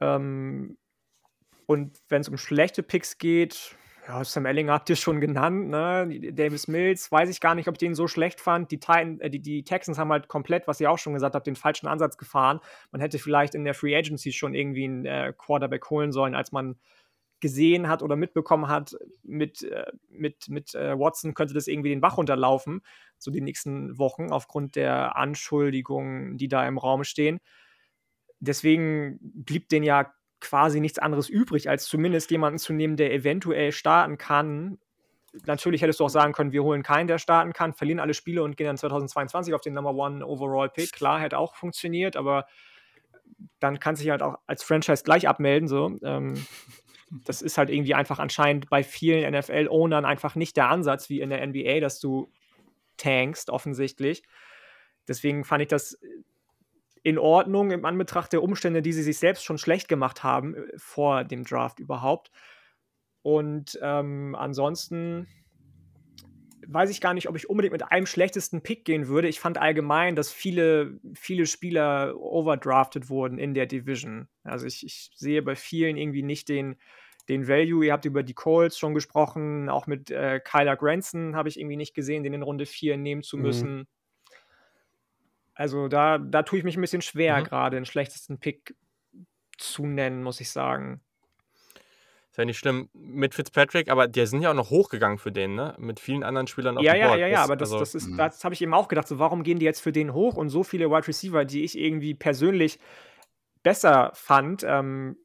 Ähm, 0.00 0.76
und 1.66 1.98
wenn 2.08 2.20
es 2.20 2.28
um 2.28 2.36
schlechte 2.36 2.82
Picks 2.82 3.18
geht, 3.18 3.76
ja, 4.06 4.22
Sam 4.22 4.44
Ellinger 4.44 4.74
habt 4.74 4.90
ihr 4.90 4.96
schon 4.96 5.20
genannt, 5.20 5.68
ne? 5.70 6.32
Davis 6.32 6.68
Mills, 6.68 7.10
weiß 7.10 7.30
ich 7.30 7.40
gar 7.40 7.54
nicht, 7.54 7.68
ob 7.68 7.76
ich 7.76 7.78
den 7.78 7.94
so 7.94 8.06
schlecht 8.06 8.38
fand. 8.38 8.70
Die, 8.70 8.78
Titan, 8.78 9.18
äh, 9.20 9.30
die, 9.30 9.40
die 9.40 9.64
Texans 9.64 9.96
haben 9.96 10.10
halt 10.10 10.28
komplett, 10.28 10.66
was 10.66 10.80
ihr 10.80 10.90
auch 10.90 10.98
schon 10.98 11.14
gesagt 11.14 11.34
habt, 11.34 11.46
den 11.46 11.56
falschen 11.56 11.86
Ansatz 11.86 12.18
gefahren. 12.18 12.60
Man 12.90 13.00
hätte 13.00 13.18
vielleicht 13.18 13.54
in 13.54 13.64
der 13.64 13.72
Free 13.74 13.96
Agency 13.96 14.32
schon 14.32 14.54
irgendwie 14.54 14.84
einen 14.84 15.06
äh, 15.06 15.32
Quarterback 15.38 15.88
holen 15.88 16.12
sollen, 16.12 16.34
als 16.34 16.52
man 16.52 16.76
gesehen 17.44 17.88
hat 17.88 18.02
oder 18.02 18.16
mitbekommen 18.16 18.68
hat, 18.68 18.96
mit, 19.22 19.64
äh, 19.64 19.84
mit, 20.08 20.48
mit 20.48 20.74
äh, 20.74 20.98
Watson 20.98 21.34
könnte 21.34 21.52
das 21.52 21.66
irgendwie 21.66 21.90
den 21.90 22.00
Bach 22.00 22.16
runterlaufen, 22.16 22.80
so 23.18 23.30
die 23.30 23.42
nächsten 23.42 23.98
Wochen, 23.98 24.32
aufgrund 24.32 24.76
der 24.76 25.14
Anschuldigungen, 25.16 26.38
die 26.38 26.48
da 26.48 26.66
im 26.66 26.78
Raum 26.78 27.04
stehen. 27.04 27.40
Deswegen 28.40 29.18
blieb 29.20 29.68
denen 29.68 29.84
ja 29.84 30.10
quasi 30.40 30.80
nichts 30.80 30.98
anderes 30.98 31.28
übrig, 31.28 31.68
als 31.68 31.84
zumindest 31.84 32.30
jemanden 32.30 32.58
zu 32.58 32.72
nehmen, 32.72 32.96
der 32.96 33.12
eventuell 33.12 33.72
starten 33.72 34.16
kann. 34.16 34.78
Natürlich 35.44 35.82
hättest 35.82 36.00
du 36.00 36.04
auch 36.04 36.08
sagen 36.08 36.32
können, 36.32 36.52
wir 36.52 36.62
holen 36.62 36.82
keinen, 36.82 37.08
der 37.08 37.18
starten 37.18 37.52
kann, 37.52 37.74
verlieren 37.74 38.00
alle 38.00 38.14
Spiele 38.14 38.42
und 38.42 38.56
gehen 38.56 38.68
dann 38.68 38.78
2022 38.78 39.52
auf 39.52 39.60
den 39.60 39.74
Number 39.74 39.94
One 39.94 40.26
Overall 40.26 40.70
Pick. 40.70 40.92
Klar, 40.92 41.20
hätte 41.20 41.36
auch 41.36 41.56
funktioniert, 41.56 42.16
aber 42.16 42.46
dann 43.60 43.80
kann 43.80 43.96
sich 43.96 44.08
halt 44.08 44.22
auch 44.22 44.36
als 44.46 44.62
Franchise 44.62 45.04
gleich 45.04 45.28
abmelden. 45.28 45.68
So. 45.68 45.98
Ähm, 46.02 46.42
das 47.24 47.42
ist 47.42 47.58
halt 47.58 47.70
irgendwie 47.70 47.94
einfach 47.94 48.18
anscheinend 48.18 48.68
bei 48.68 48.82
vielen 48.82 49.32
NFL-Ownern 49.32 50.04
einfach 50.04 50.34
nicht 50.34 50.56
der 50.56 50.68
Ansatz 50.68 51.08
wie 51.08 51.20
in 51.20 51.30
der 51.30 51.46
NBA, 51.46 51.80
dass 51.80 52.00
du 52.00 52.30
tankst, 52.96 53.50
offensichtlich. 53.50 54.22
Deswegen 55.06 55.44
fand 55.44 55.62
ich 55.62 55.68
das 55.68 55.98
in 57.02 57.18
Ordnung 57.18 57.70
im 57.70 57.84
Anbetracht 57.84 58.32
der 58.32 58.42
Umstände, 58.42 58.80
die 58.80 58.92
sie 58.92 59.02
sich 59.02 59.18
selbst 59.18 59.44
schon 59.44 59.58
schlecht 59.58 59.88
gemacht 59.88 60.24
haben, 60.24 60.54
äh, 60.54 60.62
vor 60.76 61.24
dem 61.24 61.44
Draft 61.44 61.78
überhaupt. 61.78 62.30
Und 63.22 63.78
ähm, 63.82 64.34
ansonsten 64.34 65.28
weiß 66.66 66.88
ich 66.88 67.02
gar 67.02 67.12
nicht, 67.12 67.28
ob 67.28 67.36
ich 67.36 67.48
unbedingt 67.48 67.72
mit 67.72 67.90
einem 67.90 68.06
schlechtesten 68.06 68.62
Pick 68.62 68.86
gehen 68.86 69.06
würde. 69.06 69.28
Ich 69.28 69.38
fand 69.38 69.58
allgemein, 69.58 70.16
dass 70.16 70.32
viele, 70.32 70.98
viele 71.14 71.44
Spieler 71.46 72.14
overdrafted 72.16 73.10
wurden 73.10 73.38
in 73.38 73.52
der 73.52 73.66
Division. 73.66 74.28
Also 74.42 74.66
ich, 74.66 74.84
ich 74.84 75.10
sehe 75.14 75.42
bei 75.42 75.56
vielen 75.56 75.98
irgendwie 75.98 76.22
nicht 76.22 76.48
den, 76.48 76.76
den 77.28 77.48
Value. 77.48 77.84
Ihr 77.84 77.92
habt 77.92 78.04
über 78.04 78.22
die 78.22 78.34
Colts 78.34 78.78
schon 78.78 78.94
gesprochen, 78.94 79.68
auch 79.68 79.86
mit 79.86 80.10
äh, 80.10 80.40
Kyler 80.40 80.76
Granson 80.76 81.36
habe 81.36 81.48
ich 81.48 81.58
irgendwie 81.58 81.76
nicht 81.76 81.94
gesehen, 81.94 82.22
den 82.22 82.34
in 82.34 82.42
Runde 82.42 82.66
4 82.66 82.96
nehmen 82.96 83.22
zu 83.22 83.36
mhm. 83.36 83.42
müssen. 83.42 83.76
Mhm. 83.76 83.86
Also 85.54 85.88
da, 85.88 86.18
da 86.18 86.42
tue 86.42 86.58
ich 86.58 86.64
mich 86.64 86.76
ein 86.76 86.80
bisschen 86.80 87.02
schwer, 87.02 87.38
mhm. 87.38 87.44
gerade 87.44 87.76
den 87.76 87.84
schlechtesten 87.84 88.38
Pick 88.38 88.74
zu 89.56 89.86
nennen, 89.86 90.22
muss 90.22 90.40
ich 90.40 90.50
sagen. 90.50 91.00
Ist 92.30 92.38
ja 92.38 92.44
nicht 92.44 92.58
schlimm 92.58 92.88
mit 92.92 93.32
Fitzpatrick, 93.32 93.88
aber 93.88 94.08
die 94.08 94.26
sind 94.26 94.42
ja 94.42 94.50
auch 94.50 94.54
noch 94.54 94.70
hochgegangen 94.70 95.18
für 95.18 95.30
den, 95.30 95.54
ne? 95.54 95.76
Mit 95.78 96.00
vielen 96.00 96.24
anderen 96.24 96.48
Spielern 96.48 96.76
auf 96.76 96.82
ja, 96.82 96.92
dem 96.92 97.00
ja, 97.00 97.06
Board. 97.06 97.20
Ja, 97.20 97.26
ja, 97.28 97.32
ja, 97.34 97.44
aber 97.44 97.54
das, 97.54 97.70
also, 97.70 97.78
das 97.78 97.94
ist, 97.94 98.08
mhm. 98.08 98.16
das 98.16 98.42
habe 98.42 98.54
ich 98.54 98.60
eben 98.60 98.74
auch 98.74 98.88
gedacht, 98.88 99.06
so 99.06 99.20
warum 99.20 99.44
gehen 99.44 99.60
die 99.60 99.64
jetzt 99.64 99.80
für 99.80 99.92
den 99.92 100.12
hoch 100.12 100.34
und 100.34 100.48
so 100.48 100.64
viele 100.64 100.90
Wide 100.90 101.06
Receiver, 101.06 101.44
die 101.44 101.62
ich 101.62 101.78
irgendwie 101.78 102.14
persönlich 102.14 102.80
besser 103.62 104.10
fand, 104.14 104.64
ähm, 104.66 105.16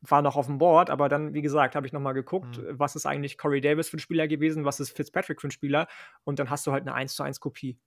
war 0.00 0.22
noch 0.22 0.36
auf 0.36 0.46
dem 0.46 0.58
Board, 0.58 0.90
aber 0.90 1.08
dann, 1.08 1.34
wie 1.34 1.42
gesagt, 1.42 1.74
habe 1.74 1.86
ich 1.86 1.92
nochmal 1.92 2.14
geguckt, 2.14 2.58
mhm. 2.58 2.78
was 2.78 2.96
ist 2.96 3.06
eigentlich 3.06 3.36
Corey 3.36 3.60
Davis 3.60 3.88
für 3.88 3.96
ein 3.96 4.00
Spieler 4.00 4.28
gewesen, 4.28 4.64
was 4.64 4.80
ist 4.80 4.90
Fitzpatrick 4.90 5.40
für 5.40 5.48
ein 5.48 5.52
Spieler 5.52 5.88
und 6.24 6.38
dann 6.38 6.50
hast 6.50 6.66
du 6.66 6.72
halt 6.72 6.82
eine 6.82 6.94
1 6.94 7.14
zu 7.14 7.22
1 7.22 7.40
Kopie. 7.40 7.78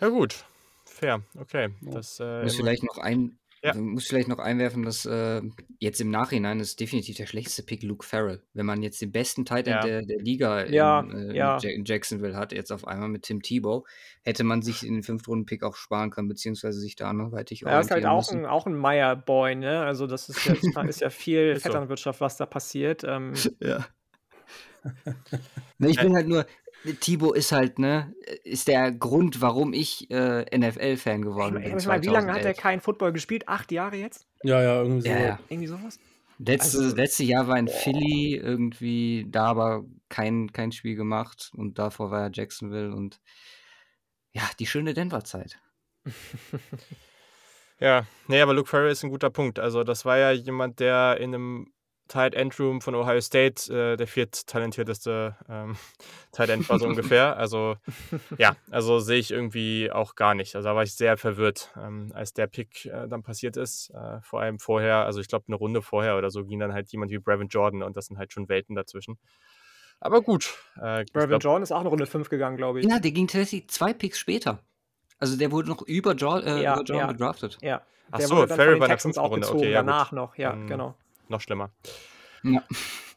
Ja, 0.00 0.08
gut. 0.08 0.44
Fair. 0.84 1.22
Okay. 1.36 1.74
Das, 1.82 2.20
äh, 2.20 2.42
muss 2.42 2.56
vielleicht 2.56 2.84
noch 2.84 2.98
ein. 2.98 3.38
Ja. 3.62 3.70
Also 3.70 3.82
muss 3.82 4.06
vielleicht 4.06 4.28
noch 4.28 4.38
einwerfen, 4.38 4.84
dass 4.84 5.04
äh, 5.04 5.42
jetzt 5.78 6.00
im 6.00 6.10
Nachhinein 6.10 6.60
ist 6.60 6.78
definitiv 6.78 7.16
der 7.16 7.26
schlechteste 7.26 7.62
Pick 7.62 7.82
Luke 7.82 8.06
Farrell. 8.06 8.42
Wenn 8.54 8.66
man 8.66 8.82
jetzt 8.82 9.00
den 9.00 9.10
besten 9.10 9.44
Titan 9.44 9.74
ja. 9.74 9.80
der, 9.80 10.02
der 10.02 10.18
Liga 10.18 10.66
ja, 10.66 11.00
in, 11.00 11.30
äh, 11.30 11.36
ja. 11.36 11.58
in, 11.58 11.84
Jacksonville 11.84 12.36
hat, 12.36 12.52
jetzt 12.52 12.70
auf 12.70 12.86
einmal 12.86 13.08
mit 13.08 13.22
Tim 13.22 13.42
Tebow, 13.42 13.84
hätte 14.22 14.44
man 14.44 14.62
sich 14.62 14.86
in 14.86 14.94
den 14.94 15.02
Fünftrunden-Pick 15.02 15.62
auch 15.64 15.74
sparen 15.74 16.10
können, 16.10 16.28
beziehungsweise 16.28 16.78
sich 16.78 16.96
da 16.96 17.08
anderweitig 17.08 17.62
Ja, 17.62 17.80
ist 17.80 17.90
halt 17.90 18.06
auch 18.06 18.30
ein, 18.30 18.46
auch 18.46 18.66
ein 18.66 18.76
Meyer-Boy, 18.76 19.56
ne? 19.56 19.80
Also 19.80 20.06
das 20.06 20.28
ist, 20.28 20.44
jetzt, 20.46 20.76
ist 20.76 21.00
ja 21.00 21.10
viel 21.10 21.56
Vetternwirtschaft, 21.60 22.20
was 22.20 22.36
da 22.36 22.46
passiert. 22.46 23.04
Ähm. 23.04 23.34
Ja. 23.60 23.86
ne, 25.78 25.90
ich 25.90 26.00
bin 26.00 26.14
halt 26.14 26.28
nur, 26.28 26.46
Thibaut 27.00 27.36
ist 27.36 27.52
halt, 27.52 27.78
ne, 27.78 28.14
ist 28.44 28.68
der 28.68 28.92
Grund, 28.92 29.40
warum 29.40 29.72
ich 29.72 30.10
äh, 30.10 30.44
NFL-Fan 30.56 31.22
geworden 31.22 31.56
ich, 31.58 31.64
bin. 31.64 31.78
Ich 31.78 31.86
meine, 31.86 32.02
wie 32.02 32.08
lange 32.08 32.32
hat 32.32 32.44
er 32.44 32.54
keinen 32.54 32.80
Football 32.80 33.12
gespielt? 33.12 33.48
Acht 33.48 33.72
Jahre 33.72 33.96
jetzt? 33.96 34.26
Ja, 34.42 34.62
ja, 34.62 34.82
irgendwie 34.82 35.02
so. 35.02 35.08
Ja, 35.08 35.38
Irgendwie 35.48 35.68
sowas? 35.68 35.98
Letzte, 36.38 36.78
also, 36.78 36.96
letzte 36.96 37.24
Jahr 37.24 37.48
war 37.48 37.58
in 37.58 37.66
boah. 37.66 37.74
Philly 37.74 38.36
irgendwie 38.36 39.26
da 39.28 39.46
aber 39.46 39.84
kein, 40.08 40.52
kein 40.52 40.70
Spiel 40.70 40.94
gemacht 40.94 41.50
und 41.56 41.78
davor 41.78 42.12
war 42.12 42.22
er 42.22 42.30
Jacksonville 42.32 42.94
und 42.94 43.20
ja, 44.32 44.42
die 44.60 44.66
schöne 44.66 44.94
Denver-Zeit. 44.94 45.58
ja, 47.80 48.06
nee, 48.28 48.40
aber 48.40 48.54
Luke 48.54 48.68
Farrell 48.68 48.92
ist 48.92 49.02
ein 49.02 49.10
guter 49.10 49.30
Punkt. 49.30 49.58
Also, 49.58 49.82
das 49.82 50.04
war 50.04 50.16
ja 50.16 50.30
jemand, 50.30 50.78
der 50.78 51.16
in 51.18 51.34
einem 51.34 51.72
Tight 52.08 52.34
End 52.34 52.58
Room 52.58 52.80
von 52.80 52.94
Ohio 52.94 53.20
State 53.20 53.72
äh, 53.72 53.96
der 53.96 54.06
vierttalentierteste 54.06 55.36
ähm, 55.48 55.76
Tight 56.32 56.48
End 56.48 56.68
war 56.68 56.78
so 56.78 56.86
ungefähr. 56.86 57.36
Also 57.36 57.76
ja, 58.38 58.56
also 58.70 58.98
sehe 58.98 59.18
ich 59.18 59.30
irgendwie 59.30 59.90
auch 59.90 60.14
gar 60.14 60.34
nicht. 60.34 60.56
Also 60.56 60.68
da 60.68 60.74
war 60.74 60.82
ich 60.82 60.94
sehr 60.94 61.16
verwirrt, 61.16 61.72
ähm, 61.76 62.10
als 62.14 62.32
der 62.32 62.46
Pick 62.46 62.86
äh, 62.86 63.06
dann 63.08 63.22
passiert 63.22 63.56
ist. 63.56 63.90
Äh, 63.90 64.20
vor 64.22 64.40
allem 64.40 64.58
vorher, 64.58 65.04
also 65.04 65.20
ich 65.20 65.28
glaube 65.28 65.44
eine 65.48 65.56
Runde 65.56 65.82
vorher 65.82 66.16
oder 66.16 66.30
so 66.30 66.44
ging 66.44 66.58
dann 66.58 66.72
halt 66.72 66.90
jemand 66.90 67.10
wie 67.10 67.18
Brevin 67.18 67.48
Jordan 67.48 67.82
und 67.82 67.96
das 67.96 68.06
sind 68.06 68.18
halt 68.18 68.32
schon 68.32 68.48
Welten 68.48 68.74
dazwischen. 68.74 69.18
Aber 70.00 70.22
gut. 70.22 70.54
Äh, 70.76 71.04
Brevin 71.12 71.38
Jordan 71.38 71.62
ist 71.62 71.72
auch 71.72 71.80
eine 71.80 71.88
Runde 71.88 72.06
5 72.06 72.28
gegangen, 72.28 72.56
glaube 72.56 72.80
ich. 72.80 72.86
Ja, 72.86 72.98
der 72.98 73.10
ging 73.10 73.26
tatsächlich 73.26 73.68
zwei 73.68 73.92
Picks 73.92 74.18
später. 74.18 74.60
Also 75.18 75.36
der 75.36 75.50
wurde 75.50 75.68
noch 75.68 75.82
über, 75.82 76.14
jo 76.14 76.38
äh, 76.38 76.62
ja, 76.62 76.74
über 76.74 76.84
Jordan 76.84 76.96
ja. 76.96 77.12
gedraftet. 77.12 77.58
Ja. 77.60 77.82
Ach 78.10 78.20
so, 78.20 78.46
Ferry 78.46 78.80
war 78.80 78.86
in 78.86 78.90
der 78.90 78.98
fünften 78.98 79.20
Runde. 79.20 79.50
Okay, 79.52 79.70
ja, 79.70 79.82
danach 79.82 80.12
noch, 80.12 80.38
ja, 80.38 80.54
um, 80.54 80.66
genau 80.66 80.94
noch 81.30 81.40
schlimmer. 81.40 81.70
Ja. 82.42 82.62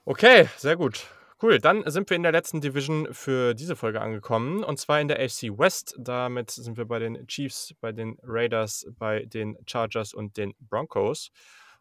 Okay, 0.05 0.47
sehr 0.57 0.76
gut. 0.76 1.05
Cool, 1.41 1.57
dann 1.59 1.89
sind 1.89 2.09
wir 2.09 2.18
in 2.18 2.24
der 2.24 2.32
letzten 2.32 2.62
Division 2.62 3.07
für 3.14 3.55
diese 3.55 3.76
Folge 3.76 3.99
angekommen 3.99 4.64
und 4.64 4.78
zwar 4.78 5.01
in 5.01 5.07
der 5.07 5.20
AFC 5.20 5.57
West. 5.57 5.95
Damit 5.97 6.51
sind 6.51 6.78
wir 6.78 6.86
bei 6.86 6.99
den 6.99 7.26
Chiefs, 7.26 7.74
bei 7.82 7.91
den 7.91 8.18
Raiders, 8.22 8.86
bei 8.97 9.26
den 9.26 9.57
Chargers 9.66 10.14
und 10.14 10.38
den 10.38 10.53
Broncos. 10.59 11.32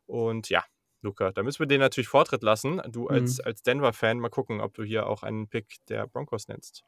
Und 0.07 0.49
ja, 0.49 0.64
Luca, 1.03 1.31
da 1.33 1.43
müssen 1.43 1.61
wir 1.61 1.66
den 1.66 1.81
natürlich 1.81 2.09
Vortritt 2.09 2.43
lassen. 2.43 2.81
Du 2.89 3.09
als, 3.09 3.39
mhm. 3.39 3.45
als 3.45 3.62
Denver-Fan 3.62 4.18
mal 4.18 4.31
gucken, 4.31 4.61
ob 4.61 4.72
du 4.74 4.83
hier 4.83 5.07
auch 5.07 5.22
einen 5.22 5.49
Pick 5.49 5.76
der 5.89 6.07
Broncos 6.07 6.49
nennst. 6.49 6.85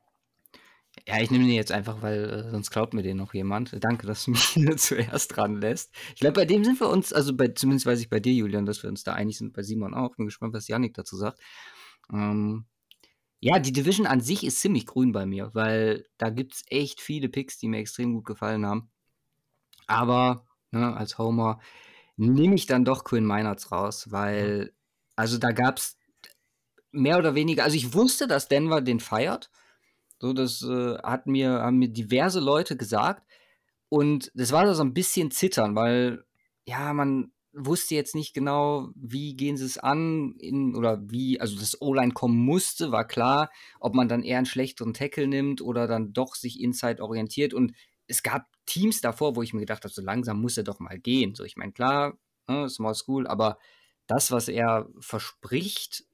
Ja, 1.08 1.20
ich 1.20 1.30
nehme 1.30 1.44
den 1.44 1.54
jetzt 1.54 1.72
einfach, 1.72 2.02
weil 2.02 2.24
äh, 2.24 2.50
sonst 2.50 2.70
klaut 2.70 2.94
mir 2.94 3.02
den 3.02 3.16
noch 3.16 3.34
jemand. 3.34 3.76
Danke, 3.82 4.06
dass 4.06 4.24
du 4.24 4.32
mich 4.32 4.54
zuerst 4.76 5.34
dran 5.34 5.60
lässt. 5.60 5.92
Ich 6.14 6.20
glaube, 6.20 6.34
bei 6.34 6.44
dem 6.44 6.64
sind 6.64 6.80
wir 6.80 6.88
uns, 6.88 7.12
also 7.12 7.34
bei, 7.34 7.48
zumindest 7.48 7.86
weiß 7.86 8.00
ich 8.00 8.10
bei 8.10 8.20
dir, 8.20 8.32
Julian, 8.32 8.66
dass 8.66 8.82
wir 8.82 8.90
uns 8.90 9.02
da 9.02 9.14
einig 9.14 9.38
sind, 9.38 9.52
bei 9.52 9.62
Simon 9.62 9.94
auch. 9.94 10.16
Bin 10.16 10.26
gespannt, 10.26 10.54
was 10.54 10.68
Yannick 10.68 10.94
dazu 10.94 11.16
sagt. 11.16 11.40
Ähm, 12.12 12.66
ja, 13.40 13.58
die 13.58 13.72
Division 13.72 14.06
an 14.06 14.20
sich 14.20 14.44
ist 14.44 14.60
ziemlich 14.60 14.86
grün 14.86 15.12
bei 15.12 15.26
mir, 15.26 15.50
weil 15.54 16.06
da 16.18 16.30
gibt 16.30 16.54
es 16.54 16.62
echt 16.68 17.00
viele 17.00 17.28
Picks, 17.28 17.58
die 17.58 17.68
mir 17.68 17.78
extrem 17.78 18.12
gut 18.12 18.26
gefallen 18.26 18.64
haben. 18.66 18.90
Aber 19.88 20.46
ne, 20.70 20.96
als 20.96 21.18
Homer 21.18 21.58
nehme 22.16 22.54
ich 22.54 22.66
dann 22.66 22.84
doch 22.84 23.02
Quinn 23.04 23.24
Meinerts 23.24 23.72
raus, 23.72 24.10
weil, 24.10 24.72
also 25.16 25.38
da 25.38 25.52
gab 25.52 25.78
es 25.78 25.96
mehr 26.92 27.18
oder 27.18 27.34
weniger, 27.34 27.64
also 27.64 27.76
ich 27.76 27.94
wusste, 27.94 28.28
dass 28.28 28.48
Denver 28.48 28.80
den 28.80 29.00
feiert 29.00 29.50
so, 30.22 30.32
das 30.32 30.62
äh, 30.62 30.98
hat 31.02 31.26
mir, 31.26 31.50
haben 31.50 31.78
mir 31.78 31.88
diverse 31.88 32.38
Leute 32.38 32.76
gesagt. 32.76 33.26
Und 33.88 34.30
das 34.36 34.52
war 34.52 34.72
so 34.72 34.84
ein 34.84 34.94
bisschen 34.94 35.32
zittern, 35.32 35.74
weil, 35.74 36.24
ja, 36.64 36.92
man, 36.92 37.32
wusste 37.52 37.96
jetzt 37.96 38.14
nicht 38.14 38.32
genau, 38.32 38.90
wie 38.94 39.34
gehen 39.34 39.56
sie 39.56 39.64
es 39.64 39.78
an 39.78 40.36
in, 40.38 40.76
oder 40.76 41.00
wie, 41.10 41.40
also 41.40 41.58
das 41.58 41.82
O-Line 41.82 42.12
kommen 42.12 42.38
musste, 42.38 42.92
war 42.92 43.04
klar, 43.04 43.50
ob 43.80 43.96
man 43.96 44.08
dann 44.08 44.22
eher 44.22 44.36
einen 44.36 44.46
schlechteren 44.46 44.94
Tackle 44.94 45.26
nimmt 45.26 45.60
oder 45.60 45.88
dann 45.88 46.12
doch 46.12 46.36
sich 46.36 46.60
inside 46.60 47.02
orientiert. 47.02 47.52
Und 47.52 47.72
es 48.06 48.22
gab 48.22 48.46
Teams 48.64 49.00
davor, 49.00 49.34
wo 49.34 49.42
ich 49.42 49.52
mir 49.52 49.60
gedacht 49.60 49.82
habe, 49.82 49.92
so 49.92 50.02
langsam 50.02 50.40
muss 50.40 50.56
er 50.56 50.62
doch 50.62 50.78
mal 50.78 51.00
gehen. 51.00 51.34
So, 51.34 51.42
ich 51.42 51.56
meine, 51.56 51.72
klar, 51.72 52.16
ne, 52.46 52.68
Small 52.68 52.94
School, 52.94 53.26
aber 53.26 53.58
das, 54.06 54.30
was 54.30 54.46
er 54.46 54.88
verspricht, 55.00 56.04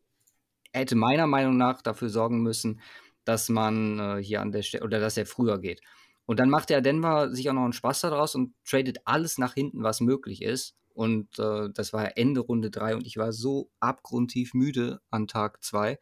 hätte 0.73 0.97
meiner 0.97 1.27
Meinung 1.27 1.59
nach 1.59 1.83
dafür 1.83 2.09
sorgen 2.09 2.43
müssen, 2.43 2.81
dass 3.29 3.51
man 3.51 3.99
äh, 3.99 4.23
hier 4.25 4.41
an 4.41 4.53
der 4.53 4.63
Stelle 4.63 4.85
oder 4.85 5.01
dass 5.01 5.19
er 5.19 5.27
früher 5.27 5.59
geht. 5.59 5.83
Und 6.25 6.41
dann 6.41 6.49
macht 6.49 6.71
der 6.71 6.81
Denver 6.81 7.31
sich 7.31 7.51
auch 7.51 7.55
noch 7.55 7.65
einen 7.65 7.75
Spaß 7.75 8.01
daraus 8.01 8.35
und 8.35 8.55
tradet 8.65 9.01
alles 9.05 9.37
nach 9.37 9.53
hinten, 9.53 9.83
was 9.83 10.01
möglich 10.01 10.41
ist. 10.41 10.75
Und 10.95 11.39
äh, 11.39 11.69
das 11.75 11.93
war 11.93 12.17
Ende 12.17 12.41
Runde 12.41 12.71
3 12.71 12.97
und 12.97 13.07
ich 13.07 13.19
war 13.19 13.33
so 13.33 13.71
abgrundtief 13.81 14.55
müde 14.55 15.01
an 15.11 15.29
Tag 15.29 15.63
2. 15.63 15.99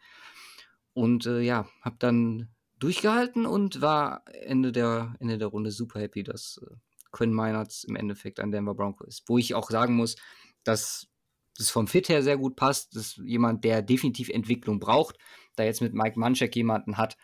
Und 0.93 1.27
äh, 1.27 1.41
ja, 1.41 1.68
habe 1.83 1.97
dann 1.99 2.49
durchgehalten 2.79 3.45
und 3.45 3.81
war 3.81 4.22
Ende 4.33 4.70
der, 4.70 5.16
Ende 5.18 5.37
der 5.37 5.49
Runde 5.49 5.72
super 5.72 5.99
happy, 5.99 6.22
dass 6.22 6.61
äh, 6.62 6.74
Quinn 7.11 7.33
Meinerts 7.33 7.83
im 7.83 7.97
Endeffekt 7.97 8.39
ein 8.39 8.53
Denver 8.53 8.74
Bronco 8.74 9.05
ist. 9.05 9.24
Wo 9.27 9.37
ich 9.37 9.55
auch 9.55 9.68
sagen 9.68 9.97
muss, 9.97 10.14
dass 10.62 11.09
das 11.59 11.70
vom 11.70 11.89
Fit 11.89 12.09
her 12.09 12.22
sehr 12.22 12.37
gut 12.37 12.55
passt. 12.55 12.95
Das 12.95 13.07
ist 13.07 13.16
jemand, 13.24 13.64
der 13.64 13.83
definitiv 13.83 14.29
Entwicklung 14.29 14.79
braucht. 14.79 15.16
Da 15.57 15.64
jetzt 15.64 15.82
mit 15.82 15.94
Mike 15.94 16.18
Munchak 16.18 16.54
jemanden 16.54 16.96
hat, 16.96 17.16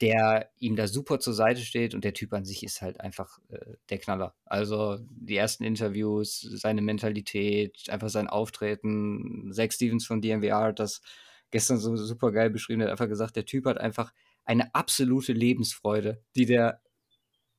der 0.00 0.50
ihm 0.58 0.76
da 0.76 0.88
super 0.88 1.20
zur 1.20 1.34
Seite 1.34 1.60
steht 1.60 1.94
und 1.94 2.04
der 2.04 2.14
Typ 2.14 2.32
an 2.32 2.44
sich 2.44 2.62
ist 2.62 2.80
halt 2.80 3.00
einfach 3.00 3.38
äh, 3.50 3.74
der 3.90 3.98
Knaller. 3.98 4.34
Also 4.46 4.98
die 5.10 5.36
ersten 5.36 5.64
Interviews, 5.64 6.40
seine 6.40 6.80
Mentalität, 6.80 7.88
einfach 7.90 8.08
sein 8.08 8.26
Auftreten. 8.26 9.52
Zach 9.52 9.72
Stevens 9.72 10.06
von 10.06 10.22
DMVR 10.22 10.68
hat 10.68 10.78
das 10.78 11.02
gestern 11.50 11.78
so 11.78 11.96
super 11.96 12.32
geil 12.32 12.50
beschrieben. 12.50 12.82
Hat 12.82 12.90
einfach 12.90 13.08
gesagt, 13.08 13.36
der 13.36 13.44
Typ 13.44 13.66
hat 13.66 13.78
einfach 13.78 14.12
eine 14.44 14.74
absolute 14.74 15.34
Lebensfreude, 15.34 16.22
die 16.34 16.46
der 16.46 16.80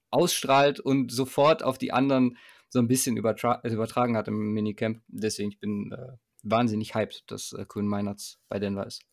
ausstrahlt 0.10 0.80
und 0.80 1.12
sofort 1.12 1.64
auf 1.64 1.78
die 1.78 1.94
anderen 1.94 2.38
so 2.70 2.80
ein 2.80 2.88
bisschen 2.88 3.18
übertra 3.18 3.62
übertragen 3.64 4.18
hat 4.18 4.28
im 4.28 4.54
Minicamp. 4.54 5.02
Deswegen 5.08 5.52
ich 5.52 5.60
bin 5.60 5.92
äh, 5.92 6.18
wahnsinnig 6.44 6.96
hyped, 6.96 7.24
dass 7.28 7.54
äh, 7.54 7.66
Quinn 7.66 7.88
Meinerts 7.88 8.40
bei 8.50 8.58
Denver 8.60 8.88
ist. 8.88 9.04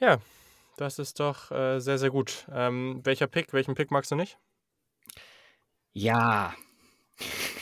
Ja, 0.00 0.18
das 0.76 0.98
ist 0.98 1.20
doch 1.20 1.50
äh, 1.50 1.78
sehr, 1.80 1.98
sehr 1.98 2.10
gut. 2.10 2.46
Ähm, 2.52 3.00
welcher 3.04 3.26
Pick? 3.26 3.52
Welchen 3.52 3.74
Pick 3.74 3.90
magst 3.90 4.10
du 4.10 4.16
nicht? 4.16 4.38
Ja. 5.92 6.54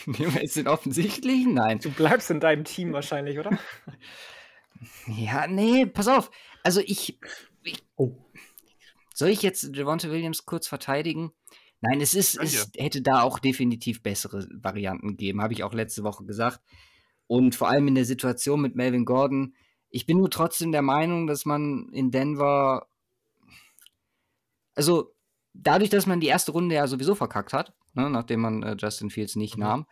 Nehmen 0.05 0.33
wir 0.33 0.41
jetzt 0.41 0.55
den 0.55 0.67
offensichtlichen? 0.67 1.53
Nein. 1.53 1.79
Du 1.79 1.91
bleibst 1.91 2.31
in 2.31 2.39
deinem 2.39 2.63
Team 2.63 2.93
wahrscheinlich, 2.93 3.37
oder? 3.37 3.57
ja, 5.07 5.47
nee, 5.47 5.85
pass 5.85 6.07
auf. 6.07 6.31
Also 6.63 6.81
ich. 6.81 7.19
ich 7.63 7.83
oh. 7.95 8.11
Soll 9.13 9.29
ich 9.29 9.43
jetzt 9.43 9.75
Javonte 9.75 10.09
Williams 10.09 10.45
kurz 10.45 10.67
verteidigen? 10.67 11.31
Nein, 11.81 12.01
es 12.01 12.15
ist, 12.15 12.39
es 12.39 12.71
hätte 12.77 13.01
da 13.01 13.21
auch 13.21 13.37
definitiv 13.37 14.01
bessere 14.01 14.47
Varianten 14.53 15.09
gegeben, 15.09 15.41
habe 15.41 15.53
ich 15.53 15.63
auch 15.63 15.73
letzte 15.73 16.03
Woche 16.03 16.23
gesagt. 16.23 16.61
Und 17.27 17.55
vor 17.55 17.69
allem 17.69 17.89
in 17.89 17.95
der 17.95 18.05
Situation 18.05 18.61
mit 18.61 18.75
Melvin 18.75 19.05
Gordon. 19.05 19.53
Ich 19.93 20.05
bin 20.05 20.17
nur 20.17 20.29
trotzdem 20.29 20.71
der 20.71 20.81
Meinung, 20.81 21.27
dass 21.27 21.45
man 21.45 21.89
in 21.93 22.11
Denver 22.11 22.87
also 24.75 25.13
dadurch, 25.53 25.89
dass 25.89 26.07
man 26.07 26.19
die 26.19 26.27
erste 26.27 26.51
Runde 26.51 26.75
ja 26.75 26.87
sowieso 26.87 27.15
verkackt 27.15 27.53
hat, 27.53 27.73
ne, 27.93 28.09
nachdem 28.09 28.41
man 28.41 28.63
äh, 28.63 28.75
Justin 28.77 29.09
Fields 29.09 29.35
nicht 29.35 29.57
mhm. 29.57 29.63
nahm, 29.63 29.85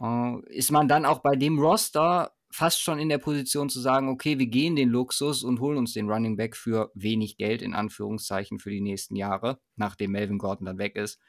äh, 0.00 0.54
ist 0.54 0.70
man 0.70 0.88
dann 0.88 1.04
auch 1.04 1.20
bei 1.20 1.36
dem 1.36 1.58
Roster 1.58 2.32
fast 2.50 2.80
schon 2.80 2.98
in 2.98 3.10
der 3.10 3.18
Position 3.18 3.68
zu 3.68 3.80
sagen, 3.80 4.08
okay, 4.08 4.38
wir 4.38 4.46
gehen 4.46 4.74
den 4.74 4.88
Luxus 4.88 5.44
und 5.44 5.60
holen 5.60 5.76
uns 5.76 5.92
den 5.92 6.10
Running 6.10 6.36
Back 6.36 6.56
für 6.56 6.90
wenig 6.94 7.36
Geld, 7.36 7.60
in 7.60 7.74
Anführungszeichen, 7.74 8.58
für 8.58 8.70
die 8.70 8.80
nächsten 8.80 9.16
Jahre, 9.16 9.60
nachdem 9.76 10.12
Melvin 10.12 10.38
Gordon 10.38 10.64
dann 10.64 10.78
weg 10.78 10.96
ist. 10.96 11.20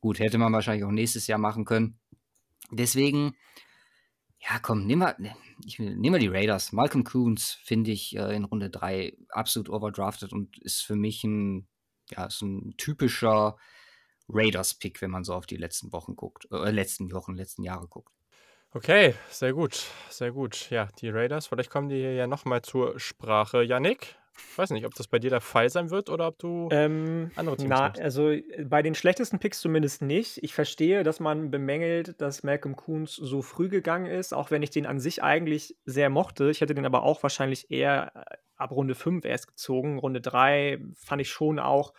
Gut, 0.00 0.18
hätte 0.18 0.36
man 0.36 0.52
wahrscheinlich 0.52 0.84
auch 0.84 0.90
nächstes 0.90 1.26
Jahr 1.26 1.38
machen 1.38 1.64
können. 1.64 1.98
Deswegen, 2.70 3.34
ja, 4.40 4.58
komm, 4.60 4.86
nehmen 4.86 5.02
wir, 5.02 5.16
ich, 5.64 5.78
nehmen 5.78 6.12
wir 6.12 6.18
die 6.18 6.28
Raiders. 6.28 6.72
Malcolm 6.72 7.04
Coons 7.04 7.52
finde 7.62 7.90
ich 7.90 8.16
äh, 8.16 8.34
in 8.36 8.44
Runde 8.44 8.70
3 8.70 9.16
absolut 9.30 9.68
overdrafted 9.68 10.32
und 10.32 10.58
ist 10.58 10.82
für 10.82 10.96
mich 10.96 11.24
ein 11.24 11.68
ja, 12.10 12.26
ist 12.26 12.42
ein 12.42 12.74
typischer 12.76 13.56
Raiders-Pick, 14.28 15.00
wenn 15.02 15.10
man 15.10 15.24
so 15.24 15.34
auf 15.34 15.46
die 15.46 15.56
letzten 15.56 15.92
Wochen 15.92 16.16
guckt, 16.16 16.48
äh, 16.50 16.70
letzten 16.70 17.12
Wochen, 17.12 17.34
letzten 17.34 17.62
Jahre 17.62 17.88
guckt. 17.88 18.12
Okay, 18.72 19.14
sehr 19.30 19.52
gut, 19.52 19.86
sehr 20.10 20.32
gut. 20.32 20.68
Ja, 20.70 20.88
die 21.00 21.08
Raiders, 21.08 21.46
vielleicht 21.46 21.70
kommen 21.70 21.88
die 21.88 21.96
hier 21.96 22.14
ja 22.14 22.26
nochmal 22.26 22.62
zur 22.62 22.98
Sprache. 22.98 23.62
Yannick, 23.62 24.16
ich 24.38 24.58
weiß 24.58 24.70
nicht, 24.70 24.86
ob 24.86 24.94
das 24.94 25.08
bei 25.08 25.18
dir 25.18 25.30
der 25.30 25.40
Fall 25.40 25.68
sein 25.70 25.90
wird 25.90 26.08
oder 26.10 26.28
ob 26.28 26.38
du 26.38 26.68
ähm, 26.70 27.30
andere 27.36 27.56
Teams 27.56 27.68
na, 27.68 27.92
Also 28.00 28.34
bei 28.64 28.82
den 28.82 28.94
schlechtesten 28.94 29.38
Picks 29.38 29.60
zumindest 29.60 30.02
nicht. 30.02 30.42
Ich 30.42 30.54
verstehe, 30.54 31.02
dass 31.02 31.20
man 31.20 31.50
bemängelt, 31.50 32.20
dass 32.20 32.42
Malcolm 32.42 32.76
Coons 32.76 33.14
so 33.14 33.42
früh 33.42 33.68
gegangen 33.68 34.06
ist, 34.06 34.32
auch 34.32 34.50
wenn 34.50 34.62
ich 34.62 34.70
den 34.70 34.86
an 34.86 34.98
sich 34.98 35.22
eigentlich 35.22 35.76
sehr 35.84 36.10
mochte. 36.10 36.50
Ich 36.50 36.60
hätte 36.60 36.74
den 36.74 36.86
aber 36.86 37.02
auch 37.02 37.22
wahrscheinlich 37.22 37.70
eher 37.70 38.12
äh, 38.14 38.36
ab 38.56 38.72
Runde 38.72 38.94
5 38.94 39.24
erst 39.24 39.48
gezogen. 39.48 39.98
Runde 39.98 40.20
3 40.20 40.80
fand 40.94 41.20
ich 41.20 41.30
schon 41.30 41.58
auch 41.58 41.92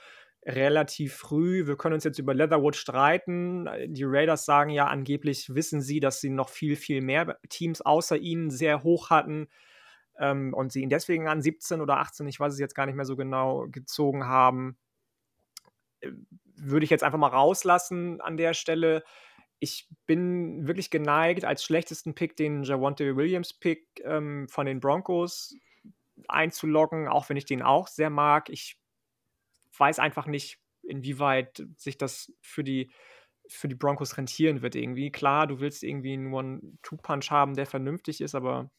relativ 0.45 1.13
früh. 1.15 1.67
Wir 1.67 1.75
können 1.75 1.95
uns 1.95 2.05
jetzt 2.05 2.19
über 2.19 2.33
Leatherwood 2.33 2.75
streiten. 2.75 3.69
Die 3.87 4.05
Raiders 4.05 4.45
sagen 4.45 4.69
ja, 4.69 4.87
angeblich 4.87 5.53
wissen 5.53 5.81
sie, 5.81 5.99
dass 5.99 6.21
sie 6.21 6.29
noch 6.29 6.49
viel, 6.49 6.75
viel 6.75 7.01
mehr 7.01 7.37
Teams 7.49 7.81
außer 7.81 8.17
ihnen 8.17 8.49
sehr 8.49 8.83
hoch 8.83 9.09
hatten 9.09 9.47
ähm, 10.19 10.53
und 10.53 10.71
sie 10.71 10.81
ihn 10.81 10.89
deswegen 10.89 11.27
an 11.27 11.41
17 11.41 11.81
oder 11.81 11.97
18, 11.97 12.27
ich 12.27 12.39
weiß 12.39 12.53
es 12.53 12.59
jetzt 12.59 12.75
gar 12.75 12.85
nicht 12.85 12.95
mehr 12.95 13.05
so 13.05 13.15
genau, 13.15 13.67
gezogen 13.69 14.25
haben. 14.25 14.77
Äh, 16.01 16.11
würde 16.59 16.83
ich 16.83 16.89
jetzt 16.89 17.03
einfach 17.03 17.19
mal 17.19 17.27
rauslassen 17.27 18.19
an 18.21 18.35
der 18.35 18.53
Stelle. 18.53 19.03
Ich 19.59 19.87
bin 20.07 20.67
wirklich 20.67 20.89
geneigt, 20.89 21.45
als 21.45 21.63
schlechtesten 21.63 22.15
Pick 22.15 22.35
den 22.35 22.63
Javonte 22.63 23.15
Williams 23.15 23.53
Pick 23.53 23.85
ähm, 24.03 24.47
von 24.49 24.65
den 24.65 24.79
Broncos 24.79 25.55
einzuloggen, 26.27 27.07
auch 27.07 27.29
wenn 27.29 27.37
ich 27.37 27.45
den 27.45 27.61
auch 27.61 27.87
sehr 27.87 28.09
mag. 28.09 28.49
Ich 28.49 28.79
weiß 29.77 29.99
einfach 29.99 30.25
nicht, 30.25 30.59
inwieweit 30.81 31.63
sich 31.75 31.97
das 31.97 32.33
für 32.41 32.63
die, 32.63 32.91
für 33.47 33.67
die 33.67 33.75
Broncos 33.75 34.17
rentieren 34.17 34.61
wird 34.61 34.75
irgendwie. 34.75 35.11
Klar, 35.11 35.47
du 35.47 35.59
willst 35.59 35.83
irgendwie 35.83 36.17
nur 36.17 36.39
einen 36.39 36.79
Two-Punch 36.81 37.29
haben, 37.29 37.53
der 37.55 37.65
vernünftig 37.65 38.21
ist, 38.21 38.35
aber 38.35 38.71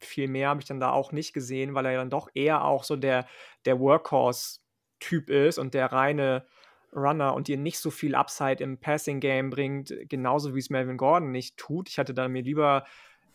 viel 0.00 0.28
mehr 0.28 0.48
habe 0.48 0.60
ich 0.60 0.66
dann 0.66 0.80
da 0.80 0.90
auch 0.90 1.12
nicht 1.12 1.32
gesehen, 1.32 1.74
weil 1.74 1.86
er 1.86 1.96
dann 1.96 2.10
doch 2.10 2.28
eher 2.34 2.64
auch 2.64 2.84
so 2.84 2.96
der, 2.96 3.26
der 3.64 3.80
Workhorse-Typ 3.80 5.30
ist 5.30 5.58
und 5.58 5.74
der 5.74 5.92
reine 5.92 6.46
Runner 6.92 7.34
und 7.34 7.48
dir 7.48 7.56
nicht 7.56 7.78
so 7.78 7.90
viel 7.90 8.14
Upside 8.14 8.62
im 8.62 8.78
Passing-Game 8.78 9.50
bringt, 9.50 9.94
genauso 10.08 10.54
wie 10.54 10.60
es 10.60 10.70
Melvin 10.70 10.96
Gordon 10.96 11.30
nicht 11.30 11.56
tut. 11.56 11.88
Ich 11.88 11.98
hätte 11.98 12.14
da 12.14 12.28
mir 12.28 12.42
lieber 12.42 12.84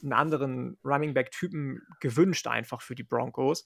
einen 0.01 0.14
anderen 0.14 0.78
Running 0.84 1.14
Back-Typen 1.14 1.82
gewünscht, 1.99 2.47
einfach 2.47 2.82
für 2.82 2.95
die 2.95 3.03
Broncos. 3.03 3.64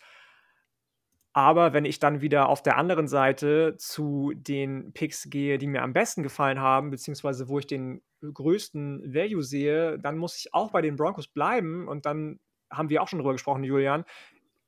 Aber 1.34 1.74
wenn 1.74 1.84
ich 1.84 2.00
dann 2.00 2.22
wieder 2.22 2.48
auf 2.48 2.64
der 2.64 2.78
anderen 2.78 3.08
Seite 3.08 3.76
zu 3.78 4.32
den 4.36 4.94
Picks 4.94 5.30
gehe, 5.30 5.58
die 5.58 5.68
mir 5.68 5.82
am 5.82 5.92
besten 5.92 6.24
gefallen 6.24 6.62
haben, 6.62 6.92
beziehungsweise 6.92 7.50
wo 7.50 7.60
ich 7.60 7.68
den 7.68 8.02
größten 8.22 9.14
Value 9.14 9.44
sehe, 9.44 10.00
dann 10.00 10.18
muss 10.18 10.38
ich 10.38 10.54
auch 10.54 10.72
bei 10.72 10.82
den 10.82 10.96
Broncos 10.96 11.28
bleiben 11.28 11.88
und 11.88 12.06
dann 12.06 12.40
haben 12.78 12.90
wir 12.90 13.02
auch 13.02 13.08
schon 13.08 13.20
drüber 13.20 13.34
gesprochen, 13.34 13.64
Julian, 13.64 14.06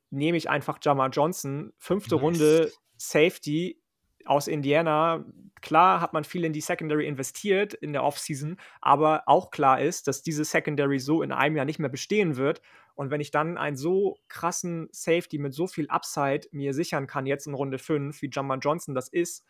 nehme 0.09 0.37
ich 0.37 0.49
einfach 0.49 0.79
Jamar 0.81 1.09
Johnson, 1.09 1.73
fünfte 1.77 2.15
nice. 2.15 2.23
Runde 2.23 2.71
Safety 2.97 3.81
aus 4.25 4.47
Indiana. 4.47 5.25
Klar 5.61 6.01
hat 6.01 6.13
man 6.13 6.23
viel 6.23 6.43
in 6.43 6.53
die 6.53 6.61
Secondary 6.61 7.07
investiert 7.07 7.73
in 7.73 7.93
der 7.93 8.03
Offseason, 8.03 8.57
aber 8.81 9.23
auch 9.25 9.51
klar 9.51 9.81
ist, 9.81 10.07
dass 10.07 10.21
diese 10.21 10.45
Secondary 10.45 10.99
so 10.99 11.21
in 11.21 11.31
einem 11.31 11.55
Jahr 11.55 11.65
nicht 11.65 11.79
mehr 11.79 11.89
bestehen 11.89 12.35
wird. 12.35 12.61
Und 12.95 13.11
wenn 13.11 13.21
ich 13.21 13.31
dann 13.31 13.57
einen 13.57 13.77
so 13.77 14.17
krassen 14.27 14.89
Safety 14.91 15.37
mit 15.37 15.53
so 15.53 15.67
viel 15.67 15.87
Upside 15.87 16.47
mir 16.51 16.73
sichern 16.73 17.07
kann, 17.07 17.25
jetzt 17.25 17.47
in 17.47 17.53
Runde 17.53 17.77
5, 17.77 18.21
wie 18.21 18.29
Jamar 18.31 18.57
Johnson 18.57 18.95
das 18.95 19.09
ist, 19.09 19.45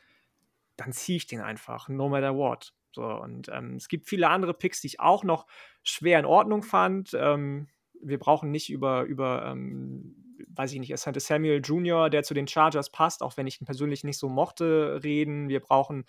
dann 0.76 0.92
ziehe 0.92 1.18
ich 1.18 1.28
den 1.28 1.42
einfach, 1.42 1.90
no 1.90 2.10
matter 2.10 2.36
what. 2.36 2.74
So, 2.92 3.04
und 3.04 3.50
ähm, 3.50 3.76
es 3.76 3.88
gibt 3.90 4.08
viele 4.08 4.30
andere 4.30 4.54
Picks, 4.54 4.82
die 4.82 4.88
ich 4.88 5.00
auch 5.00 5.24
noch 5.24 5.46
schwer 5.84 6.20
in 6.20 6.26
Ordnung 6.26 6.64
fand. 6.64 7.12
Ähm, 7.14 7.68
wir 8.02 8.20
brauchen 8.20 8.52
nicht 8.52 8.70
über, 8.70 9.04
über 9.04 9.46
ähm, 9.46 10.16
weiß 10.50 10.74
ich 10.74 10.80
nicht, 10.80 10.94
Asante 10.94 11.20
Samuel 11.20 11.62
Jr., 11.64 12.10
der 12.10 12.24
zu 12.24 12.34
den 12.34 12.48
Chargers 12.48 12.92
passt, 12.92 13.22
auch 13.22 13.38
wenn 13.38 13.48
ich 13.48 13.62
ihn 13.62 13.66
persönlich 13.66 14.04
nicht 14.04 14.18
so 14.18 14.30
mochte, 14.30 15.02
reden. 15.04 15.50
Wir 15.50 15.60
brauchen 15.60 16.06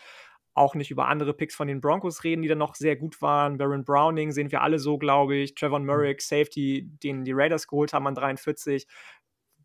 auch 0.54 0.74
nicht 0.74 0.90
über 0.90 1.06
andere 1.06 1.34
Picks 1.34 1.54
von 1.54 1.68
den 1.68 1.80
Broncos 1.80 2.24
reden, 2.24 2.42
die 2.42 2.48
dann 2.48 2.58
noch 2.58 2.74
sehr 2.74 2.96
gut 2.96 3.22
waren. 3.22 3.58
Baron 3.58 3.84
Browning 3.84 4.32
sehen 4.32 4.50
wir 4.50 4.62
alle 4.62 4.78
so, 4.78 4.98
glaube 4.98 5.36
ich. 5.36 5.54
Trevor 5.54 5.78
Murray, 5.78 6.14
mhm. 6.14 6.18
Safety, 6.18 6.90
den 7.02 7.24
die 7.24 7.32
Raiders 7.32 7.68
geholt 7.68 7.92
haben 7.92 8.06
an 8.06 8.14
43, 8.14 8.86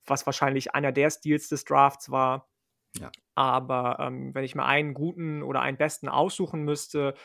was 0.05 0.25
wahrscheinlich 0.25 0.75
einer 0.75 0.91
der 0.91 1.09
Steals 1.09 1.49
des 1.49 1.65
Drafts 1.65 2.11
war. 2.11 2.47
Ja. 2.99 3.11
Aber 3.33 3.97
ähm, 3.99 4.35
wenn 4.35 4.43
ich 4.43 4.53
mir 4.53 4.65
einen 4.65 4.93
guten 4.93 5.41
oder 5.41 5.61
einen 5.61 5.77
besten 5.77 6.07
aussuchen 6.07 6.63
müsste, 6.63 7.15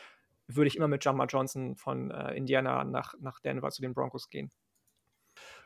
würde 0.47 0.67
ich 0.67 0.75
immer 0.75 0.87
mit 0.87 1.05
Jamar 1.05 1.27
Johnson 1.27 1.75
von 1.75 2.09
äh, 2.09 2.33
Indiana 2.33 2.83
nach, 2.83 3.13
nach 3.19 3.39
Denver 3.39 3.69
zu 3.69 3.83
den 3.83 3.93
Broncos 3.93 4.29
gehen. 4.29 4.49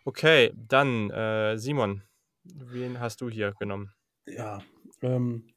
Okay, 0.06 0.52
dann 0.56 1.10
äh, 1.12 1.58
Simon, 1.58 2.04
wen 2.44 3.00
hast 3.00 3.22
du 3.22 3.30
hier 3.30 3.54
genommen? 3.60 3.94
Ja, 4.26 4.62
ähm, 5.02 5.54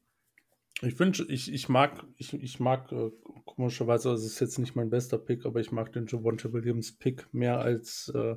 ich 0.81 0.97
wünsche, 0.99 1.25
ich, 1.27 1.51
ich 1.51 1.69
mag, 1.69 2.05
ich, 2.17 2.33
ich 2.33 2.59
mag 2.59 2.91
äh, 2.91 3.11
komischerweise, 3.45 4.09
also 4.11 4.25
es 4.25 4.33
ist 4.33 4.39
jetzt 4.39 4.59
nicht 4.59 4.75
mein 4.75 4.89
bester 4.89 5.17
Pick, 5.17 5.45
aber 5.45 5.59
ich 5.59 5.71
mag 5.71 5.91
den 5.91 6.05
Javonte 6.07 6.53
Williams 6.53 6.93
Pick 6.93 7.27
mehr 7.33 7.59
als, 7.59 8.09
äh, 8.15 8.35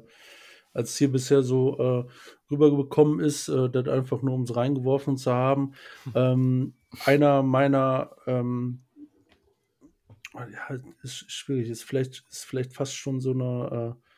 als 0.73 0.97
hier 0.97 1.13
bisher 1.13 1.43
so 1.43 1.79
äh, 1.79 2.11
rübergekommen 2.51 3.21
ist, 3.21 3.49
äh, 3.49 3.69
das 3.69 3.87
einfach 3.87 4.23
nur 4.23 4.35
um 4.35 4.43
es 4.43 4.57
reingeworfen 4.57 5.17
zu 5.17 5.33
haben. 5.33 5.75
Ähm, 6.15 6.75
einer 7.05 7.43
meiner 7.43 8.17
ähm, 8.27 8.81
ja, 10.35 10.79
ist 11.03 11.31
schwierig, 11.31 11.69
ist 11.69 11.85
vielleicht, 11.85 12.25
ist 12.31 12.47
vielleicht 12.47 12.73
fast 12.73 12.97
schon 12.97 13.21
so 13.21 13.33
eine 13.33 13.97
äh, 13.97 14.10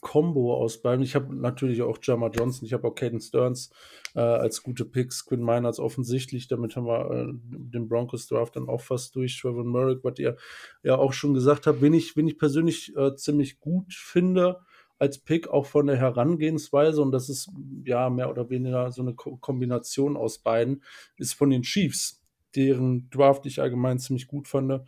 Combo 0.00 0.54
aus 0.54 0.82
beiden. 0.82 1.04
Ich 1.04 1.14
habe 1.14 1.34
natürlich 1.34 1.82
auch 1.82 1.98
Jama 2.02 2.28
Johnson, 2.28 2.66
ich 2.66 2.72
habe 2.72 2.88
auch 2.88 2.94
Caden 2.94 3.20
Stearns 3.20 3.70
äh, 4.14 4.20
als 4.20 4.62
gute 4.62 4.84
Picks, 4.84 5.24
Quinn 5.26 5.44
Miners 5.44 5.78
offensichtlich, 5.78 6.48
damit 6.48 6.76
haben 6.76 6.86
wir 6.86 7.10
äh, 7.10 7.32
den 7.48 7.88
Broncos 7.88 8.26
Draft 8.26 8.56
dann 8.56 8.68
auch 8.68 8.80
fast 8.80 9.14
durch. 9.16 9.40
Trevor 9.40 9.64
Merrick, 9.64 10.02
was 10.02 10.18
ihr 10.18 10.36
ja 10.82 10.96
auch 10.96 11.12
schon 11.12 11.34
gesagt 11.34 11.66
habt, 11.66 11.80
wen 11.82 11.94
ich, 11.94 12.16
wen 12.16 12.28
ich 12.28 12.38
persönlich 12.38 12.94
äh, 12.96 13.14
ziemlich 13.14 13.60
gut 13.60 13.92
finde 13.94 14.60
als 14.98 15.18
Pick, 15.18 15.48
auch 15.48 15.64
von 15.64 15.86
der 15.86 15.96
Herangehensweise, 15.96 17.00
und 17.00 17.10
das 17.10 17.30
ist 17.30 17.50
ja 17.84 18.10
mehr 18.10 18.30
oder 18.30 18.50
weniger 18.50 18.92
so 18.92 19.00
eine 19.00 19.14
Ko 19.14 19.36
Kombination 19.38 20.16
aus 20.16 20.38
beiden, 20.38 20.82
ist 21.16 21.32
von 21.32 21.48
den 21.48 21.62
Chiefs, 21.62 22.22
deren 22.54 23.08
Draft 23.08 23.46
ich 23.46 23.62
allgemein 23.62 23.98
ziemlich 23.98 24.26
gut 24.26 24.46
fand. 24.46 24.82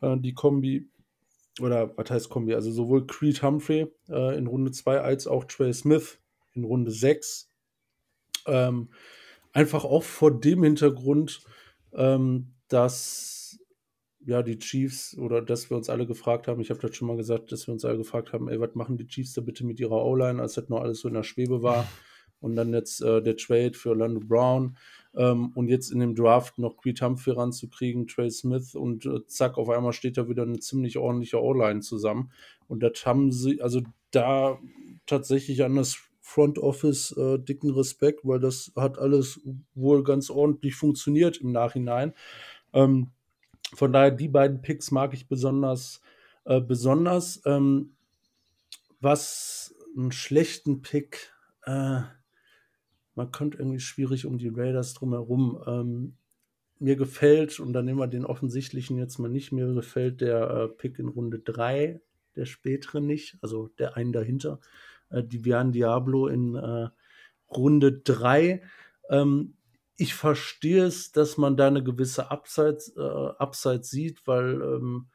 Äh, 0.00 0.16
die 0.18 0.32
Kombi 0.32 0.88
oder 1.60 1.96
was 1.96 2.10
heißt 2.10 2.28
Kombi? 2.28 2.54
Also 2.54 2.70
sowohl 2.70 3.06
Creed 3.06 3.42
Humphrey 3.42 3.86
äh, 4.08 4.36
in 4.36 4.46
Runde 4.46 4.72
2 4.72 5.00
als 5.00 5.26
auch 5.26 5.44
Trey 5.44 5.72
Smith 5.72 6.18
in 6.54 6.64
Runde 6.64 6.90
6. 6.90 7.50
Ähm, 8.46 8.90
einfach 9.52 9.84
auch 9.84 10.02
vor 10.02 10.38
dem 10.38 10.62
Hintergrund, 10.62 11.42
ähm, 11.92 12.54
dass 12.68 13.58
ja 14.20 14.42
die 14.42 14.58
Chiefs 14.58 15.16
oder 15.16 15.40
dass 15.40 15.70
wir 15.70 15.76
uns 15.76 15.88
alle 15.88 16.06
gefragt 16.06 16.48
haben, 16.48 16.60
ich 16.60 16.70
habe 16.70 16.80
das 16.80 16.94
schon 16.94 17.08
mal 17.08 17.16
gesagt, 17.16 17.50
dass 17.50 17.66
wir 17.66 17.72
uns 17.72 17.84
alle 17.84 17.98
gefragt 17.98 18.32
haben, 18.32 18.48
ey, 18.48 18.60
was 18.60 18.74
machen 18.74 18.96
die 18.96 19.06
Chiefs 19.06 19.32
da 19.32 19.40
bitte 19.40 19.64
mit 19.64 19.80
ihrer 19.80 20.04
O-Line, 20.04 20.40
als 20.40 20.54
das 20.54 20.68
noch 20.68 20.80
alles 20.80 21.00
so 21.00 21.08
in 21.08 21.14
der 21.14 21.22
Schwebe 21.22 21.62
war. 21.62 21.88
Und 22.40 22.54
dann 22.54 22.72
jetzt 22.72 23.00
äh, 23.00 23.20
der 23.20 23.36
Trade 23.36 23.74
für 23.74 23.90
Orlando 23.90 24.20
Brown 24.20 24.76
ähm, 25.18 25.50
und 25.54 25.68
jetzt 25.68 25.90
in 25.90 25.98
dem 25.98 26.14
Draft 26.14 26.58
noch 26.58 26.76
Creed 26.76 27.02
Humphrey 27.02 27.34
ranzukriegen, 27.34 28.06
Trey 28.06 28.30
Smith 28.30 28.74
und 28.74 29.04
äh, 29.04 29.26
zack, 29.26 29.58
auf 29.58 29.68
einmal 29.68 29.92
steht 29.92 30.16
da 30.16 30.28
wieder 30.28 30.44
eine 30.44 30.60
ziemlich 30.60 30.96
ordentliche 30.96 31.42
O-Line 31.42 31.80
zusammen. 31.80 32.30
Und 32.68 32.82
das 32.82 33.04
haben 33.04 33.32
sie, 33.32 33.60
also 33.60 33.82
da 34.12 34.58
tatsächlich 35.06 35.64
an 35.64 35.74
das 35.74 35.98
Front 36.20 36.58
Office 36.58 37.12
äh, 37.12 37.38
dicken 37.38 37.70
Respekt, 37.70 38.20
weil 38.22 38.38
das 38.38 38.72
hat 38.76 38.98
alles 38.98 39.40
wohl 39.74 40.04
ganz 40.04 40.30
ordentlich 40.30 40.76
funktioniert 40.76 41.38
im 41.38 41.50
Nachhinein. 41.50 42.14
Ähm, 42.72 43.10
von 43.74 43.92
daher, 43.92 44.12
die 44.12 44.28
beiden 44.28 44.62
Picks 44.62 44.90
mag 44.90 45.12
ich 45.14 45.26
besonders. 45.26 46.00
Äh, 46.44 46.60
besonders 46.60 47.42
ähm, 47.44 47.94
was 49.00 49.74
einen 49.96 50.12
schlechten 50.12 50.80
Pick, 50.80 51.32
äh, 51.64 52.00
man 53.18 53.32
kommt 53.32 53.56
irgendwie 53.56 53.80
schwierig 53.80 54.26
um 54.26 54.38
die 54.38 54.48
Raiders 54.48 54.94
drumherum. 54.94 55.60
Ähm, 55.66 56.16
mir 56.78 56.94
gefällt, 56.94 57.58
und 57.58 57.72
dann 57.72 57.84
nehmen 57.84 57.98
wir 57.98 58.06
den 58.06 58.24
offensichtlichen 58.24 58.96
jetzt 58.96 59.18
mal 59.18 59.28
nicht, 59.28 59.50
mir 59.50 59.66
gefällt 59.74 60.20
der 60.20 60.48
äh, 60.48 60.68
Pick 60.68 61.00
in 61.00 61.08
Runde 61.08 61.40
3, 61.40 62.00
der 62.36 62.46
spätere 62.46 63.00
nicht, 63.00 63.36
also 63.42 63.66
der 63.80 63.96
einen 63.96 64.12
dahinter, 64.12 64.60
äh, 65.10 65.24
Divian 65.24 65.72
Diablo 65.72 66.28
in 66.28 66.54
äh, 66.54 66.90
Runde 67.50 67.92
3. 67.92 68.62
Ähm, 69.10 69.54
ich 69.96 70.14
verstehe 70.14 70.84
es, 70.84 71.10
dass 71.10 71.36
man 71.36 71.56
da 71.56 71.66
eine 71.66 71.82
gewisse 71.82 72.30
Upside, 72.30 72.78
äh, 72.96 73.42
Upside 73.42 73.82
sieht, 73.82 74.24
weil 74.28 74.62
ähm, 74.62 75.08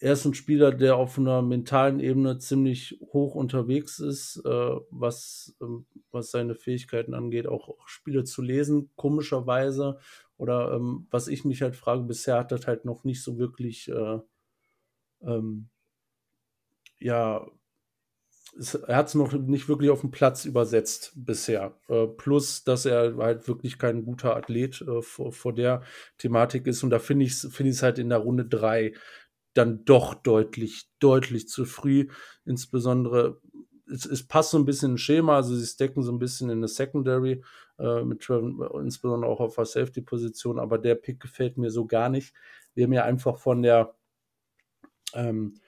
er 0.00 0.12
ist 0.12 0.24
ein 0.24 0.34
Spieler, 0.34 0.72
der 0.72 0.96
auf 0.96 1.18
einer 1.18 1.42
mentalen 1.42 1.98
Ebene 1.98 2.38
ziemlich 2.38 3.00
hoch 3.12 3.34
unterwegs 3.34 3.98
ist, 3.98 4.40
äh, 4.44 4.76
was, 4.90 5.56
ähm, 5.60 5.86
was 6.12 6.30
seine 6.30 6.54
Fähigkeiten 6.54 7.14
angeht, 7.14 7.48
auch, 7.48 7.68
auch, 7.68 7.88
Spiele 7.88 8.24
zu 8.24 8.42
lesen, 8.42 8.90
komischerweise. 8.94 9.98
Oder 10.36 10.72
ähm, 10.72 11.08
was 11.10 11.26
ich 11.26 11.44
mich 11.44 11.62
halt 11.62 11.74
frage, 11.74 12.02
bisher 12.02 12.38
hat 12.38 12.52
das 12.52 12.66
halt 12.66 12.84
noch 12.84 13.02
nicht 13.02 13.22
so 13.22 13.38
wirklich, 13.38 13.88
äh, 13.88 14.18
ähm, 15.22 15.68
ja, 17.00 17.46
es, 18.56 18.74
er 18.74 18.96
hat 18.96 19.08
es 19.08 19.14
noch 19.14 19.32
nicht 19.32 19.68
wirklich 19.68 19.90
auf 19.90 20.00
den 20.02 20.10
Platz 20.12 20.44
übersetzt 20.44 21.12
bisher. 21.16 21.74
Äh, 21.88 22.06
plus, 22.06 22.64
dass 22.64 22.86
er 22.86 23.16
halt 23.16 23.48
wirklich 23.48 23.78
kein 23.78 24.04
guter 24.04 24.36
Athlet 24.36 24.80
äh, 24.82 25.02
vor, 25.02 25.32
vor, 25.32 25.54
der 25.54 25.82
Thematik 26.18 26.66
ist. 26.66 26.82
Und 26.82 26.90
da 26.90 26.98
finde 26.98 27.24
ich 27.26 27.32
es 27.32 27.48
find 27.52 27.82
halt 27.82 27.98
in 27.98 28.08
der 28.08 28.18
Runde 28.18 28.46
3 28.46 28.94
dann 29.58 29.84
doch 29.84 30.14
deutlich, 30.14 30.88
deutlich 31.00 31.48
zu 31.48 31.64
früh. 31.64 32.08
Insbesondere, 32.44 33.40
es, 33.90 34.06
es 34.06 34.26
passt 34.26 34.50
so 34.50 34.58
ein 34.58 34.64
bisschen 34.64 34.92
ins 34.92 35.00
Schema, 35.00 35.36
also 35.36 35.54
sie 35.54 35.66
stecken 35.66 36.02
so 36.02 36.12
ein 36.12 36.18
bisschen 36.18 36.50
in 36.50 36.58
eine 36.58 36.68
Secondary, 36.68 37.42
äh, 37.78 38.02
mit 38.04 38.28
insbesondere 38.28 39.30
auch 39.30 39.40
auf 39.40 39.56
der 39.56 39.64
Safety-Position, 39.66 40.58
aber 40.58 40.78
der 40.78 40.94
Pick 40.94 41.20
gefällt 41.20 41.58
mir 41.58 41.70
so 41.70 41.86
gar 41.86 42.08
nicht. 42.08 42.34
Wer 42.74 42.88
mir 42.88 43.04
einfach 43.04 43.38
von 43.38 43.62
der 43.62 43.94
ähm, 45.14 45.60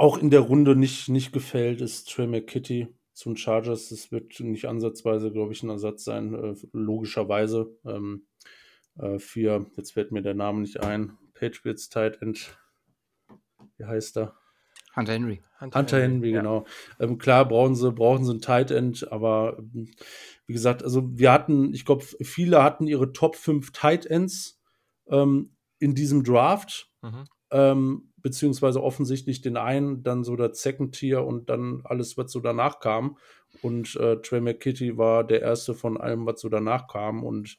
auch 0.00 0.16
in 0.16 0.30
der 0.30 0.40
Runde 0.40 0.76
nicht, 0.76 1.08
nicht 1.08 1.32
gefällt, 1.32 1.82
ist 1.82 2.10
Trey 2.10 2.26
McKitty 2.26 2.88
zu 3.12 3.30
den 3.30 3.36
Chargers. 3.36 3.90
Das 3.90 4.10
wird 4.10 4.40
nicht 4.40 4.64
ansatzweise, 4.64 5.30
glaube 5.30 5.52
ich, 5.52 5.62
ein 5.62 5.68
Ersatz 5.68 6.04
sein, 6.04 6.34
äh, 6.34 6.54
logischerweise. 6.72 7.76
Ähm, 7.84 8.26
äh, 8.98 9.18
für, 9.18 9.66
jetzt 9.76 9.92
fällt 9.92 10.12
mir 10.12 10.22
der 10.22 10.34
Name 10.34 10.60
nicht 10.60 10.80
ein, 10.80 11.18
Patriots 11.40 11.88
Tight 11.88 12.20
End. 12.20 12.56
Wie 13.78 13.84
heißt 13.86 14.18
er? 14.18 14.34
Hunter 14.94 15.14
Henry. 15.14 15.42
Hunter, 15.58 15.78
Hunter 15.78 16.00
Henry, 16.00 16.14
Henry 16.14 16.30
ja. 16.32 16.40
genau. 16.40 16.66
Ähm, 16.98 17.16
klar 17.18 17.48
brauchen 17.48 17.74
sie, 17.74 17.90
brauchen 17.90 18.24
sie 18.24 18.32
einen 18.32 18.42
Tight 18.42 18.70
End, 18.70 19.10
aber 19.10 19.56
ähm, 19.58 19.90
wie 20.46 20.52
gesagt, 20.52 20.82
also 20.82 21.08
wir 21.18 21.32
hatten, 21.32 21.72
ich 21.72 21.84
glaube, 21.86 22.04
viele 22.04 22.62
hatten 22.62 22.86
ihre 22.86 23.12
Top 23.12 23.36
5 23.36 23.72
Tight 23.72 24.04
Ends 24.04 24.60
ähm, 25.08 25.56
in 25.78 25.94
diesem 25.94 26.24
Draft. 26.24 26.90
Mhm. 27.02 27.24
Ähm, 27.52 28.12
beziehungsweise 28.18 28.82
offensichtlich 28.82 29.40
den 29.40 29.56
einen, 29.56 30.02
dann 30.02 30.24
so 30.24 30.36
der 30.36 30.54
Second 30.54 30.94
Tier 30.94 31.24
und 31.24 31.48
dann 31.48 31.80
alles, 31.84 32.18
was 32.18 32.30
so 32.30 32.40
danach 32.40 32.80
kam. 32.80 33.16
Und 33.62 33.96
äh, 33.96 34.16
Trey 34.20 34.40
McKitty 34.42 34.98
war 34.98 35.24
der 35.24 35.40
erste 35.40 35.74
von 35.74 35.96
allem, 35.96 36.26
was 36.26 36.40
so 36.42 36.50
danach 36.50 36.86
kam. 36.86 37.24
Und 37.24 37.58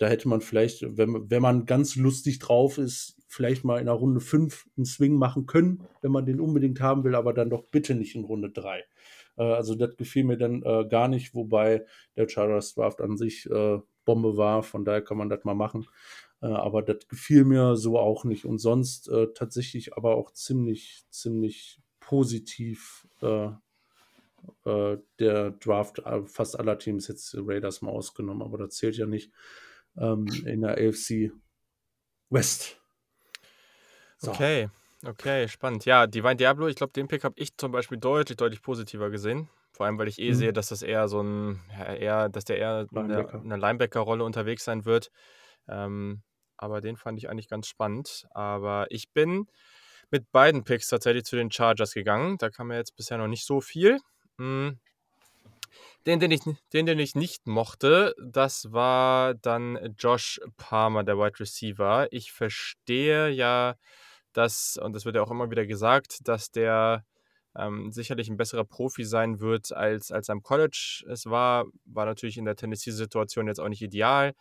da 0.00 0.08
hätte 0.08 0.28
man 0.28 0.40
vielleicht, 0.40 0.96
wenn, 0.96 1.30
wenn 1.30 1.42
man 1.42 1.66
ganz 1.66 1.94
lustig 1.94 2.38
drauf 2.38 2.78
ist, 2.78 3.18
vielleicht 3.28 3.64
mal 3.64 3.78
in 3.80 3.84
der 3.84 3.94
Runde 3.94 4.20
5 4.20 4.66
einen 4.76 4.86
Swing 4.86 5.14
machen 5.14 5.44
können, 5.44 5.84
wenn 6.00 6.10
man 6.10 6.24
den 6.24 6.40
unbedingt 6.40 6.80
haben 6.80 7.04
will, 7.04 7.14
aber 7.14 7.34
dann 7.34 7.50
doch 7.50 7.64
bitte 7.64 7.94
nicht 7.94 8.14
in 8.14 8.24
Runde 8.24 8.48
3. 8.50 8.82
Äh, 9.36 9.42
also 9.42 9.74
das 9.74 9.96
gefiel 9.98 10.24
mir 10.24 10.38
dann 10.38 10.62
äh, 10.62 10.86
gar 10.88 11.06
nicht, 11.06 11.34
wobei 11.34 11.84
der 12.16 12.30
Chargers 12.30 12.74
Draft 12.74 13.02
an 13.02 13.18
sich 13.18 13.44
äh, 13.50 13.78
Bombe 14.06 14.38
war, 14.38 14.62
von 14.62 14.86
daher 14.86 15.02
kann 15.02 15.18
man 15.18 15.28
das 15.28 15.44
mal 15.44 15.54
machen. 15.54 15.86
Äh, 16.40 16.46
aber 16.46 16.80
das 16.80 17.06
gefiel 17.06 17.44
mir 17.44 17.76
so 17.76 17.98
auch 17.98 18.24
nicht. 18.24 18.46
Und 18.46 18.58
sonst 18.58 19.06
äh, 19.10 19.26
tatsächlich 19.34 19.98
aber 19.98 20.16
auch 20.16 20.32
ziemlich, 20.32 21.04
ziemlich 21.10 21.78
positiv 22.00 23.06
äh, 23.20 23.50
der 24.64 25.50
Draft 25.50 26.02
fast 26.24 26.58
aller 26.58 26.78
Teams, 26.78 27.06
jetzt 27.08 27.36
Raiders 27.38 27.82
mal 27.82 27.90
ausgenommen, 27.90 28.40
aber 28.40 28.56
das 28.56 28.76
zählt 28.76 28.96
ja 28.96 29.04
nicht 29.04 29.30
ähm, 29.96 30.26
in 30.46 30.62
der 30.62 30.72
AFC 30.72 31.32
West. 32.28 32.80
So. 34.18 34.32
Okay, 34.32 34.68
okay, 35.04 35.48
spannend. 35.48 35.84
Ja, 35.84 36.06
Divine 36.06 36.36
Diablo, 36.36 36.68
ich 36.68 36.76
glaube, 36.76 36.92
den 36.92 37.08
Pick 37.08 37.24
habe 37.24 37.34
ich 37.38 37.56
zum 37.56 37.72
Beispiel 37.72 37.98
deutlich, 37.98 38.36
deutlich 38.36 38.62
positiver 38.62 39.10
gesehen. 39.10 39.48
Vor 39.72 39.86
allem, 39.86 39.98
weil 39.98 40.08
ich 40.08 40.18
eh 40.18 40.30
mhm. 40.30 40.34
sehe, 40.34 40.52
dass 40.52 40.68
das 40.68 40.82
eher 40.82 41.08
so 41.08 41.22
ein, 41.22 41.60
ja, 41.70 41.94
eher, 41.94 42.28
dass 42.28 42.44
der 42.44 42.58
eher 42.58 42.86
Linebacker. 42.90 43.38
in 43.38 43.52
einer 43.52 43.56
Linebacker-Rolle 43.56 44.24
unterwegs 44.24 44.64
sein 44.64 44.84
wird. 44.84 45.10
Ähm, 45.68 46.22
aber 46.58 46.82
den 46.82 46.96
fand 46.96 47.18
ich 47.18 47.30
eigentlich 47.30 47.48
ganz 47.48 47.66
spannend. 47.66 48.26
Aber 48.32 48.86
ich 48.90 49.10
bin 49.12 49.46
mit 50.10 50.30
beiden 50.32 50.64
Picks 50.64 50.88
tatsächlich 50.88 51.24
zu 51.24 51.36
den 51.36 51.50
Chargers 51.50 51.94
gegangen. 51.94 52.36
Da 52.36 52.50
kam 52.50 52.70
ja 52.70 52.76
jetzt 52.76 52.96
bisher 52.96 53.16
noch 53.16 53.28
nicht 53.28 53.46
so 53.46 53.62
viel. 53.62 53.98
Mhm. 54.36 54.78
Den, 56.06 56.18
den 56.18 56.30
ich, 56.30 56.40
den, 56.72 56.86
den 56.86 56.98
ich 56.98 57.14
nicht 57.14 57.46
mochte, 57.46 58.14
das 58.22 58.72
war 58.72 59.34
dann 59.34 59.94
Josh 59.98 60.40
Palmer, 60.56 61.04
der 61.04 61.18
Wide 61.18 61.38
Receiver. 61.40 62.08
Ich 62.10 62.32
verstehe 62.32 63.28
ja, 63.28 63.74
dass, 64.32 64.78
und 64.78 64.94
das 64.94 65.04
wird 65.04 65.16
ja 65.16 65.22
auch 65.22 65.30
immer 65.30 65.50
wieder 65.50 65.66
gesagt, 65.66 66.18
dass 66.26 66.50
der 66.50 67.04
ähm, 67.56 67.92
sicherlich 67.92 68.28
ein 68.30 68.36
besserer 68.38 68.64
Profi 68.64 69.04
sein 69.04 69.40
wird, 69.40 69.72
als, 69.72 70.10
als 70.12 70.30
am 70.30 70.42
College 70.42 71.04
es 71.08 71.26
war. 71.26 71.66
War 71.84 72.06
natürlich 72.06 72.38
in 72.38 72.46
der 72.46 72.56
Tennessee-Situation 72.56 73.46
jetzt 73.48 73.60
auch 73.60 73.68
nicht 73.68 73.82
ideal. 73.82 74.34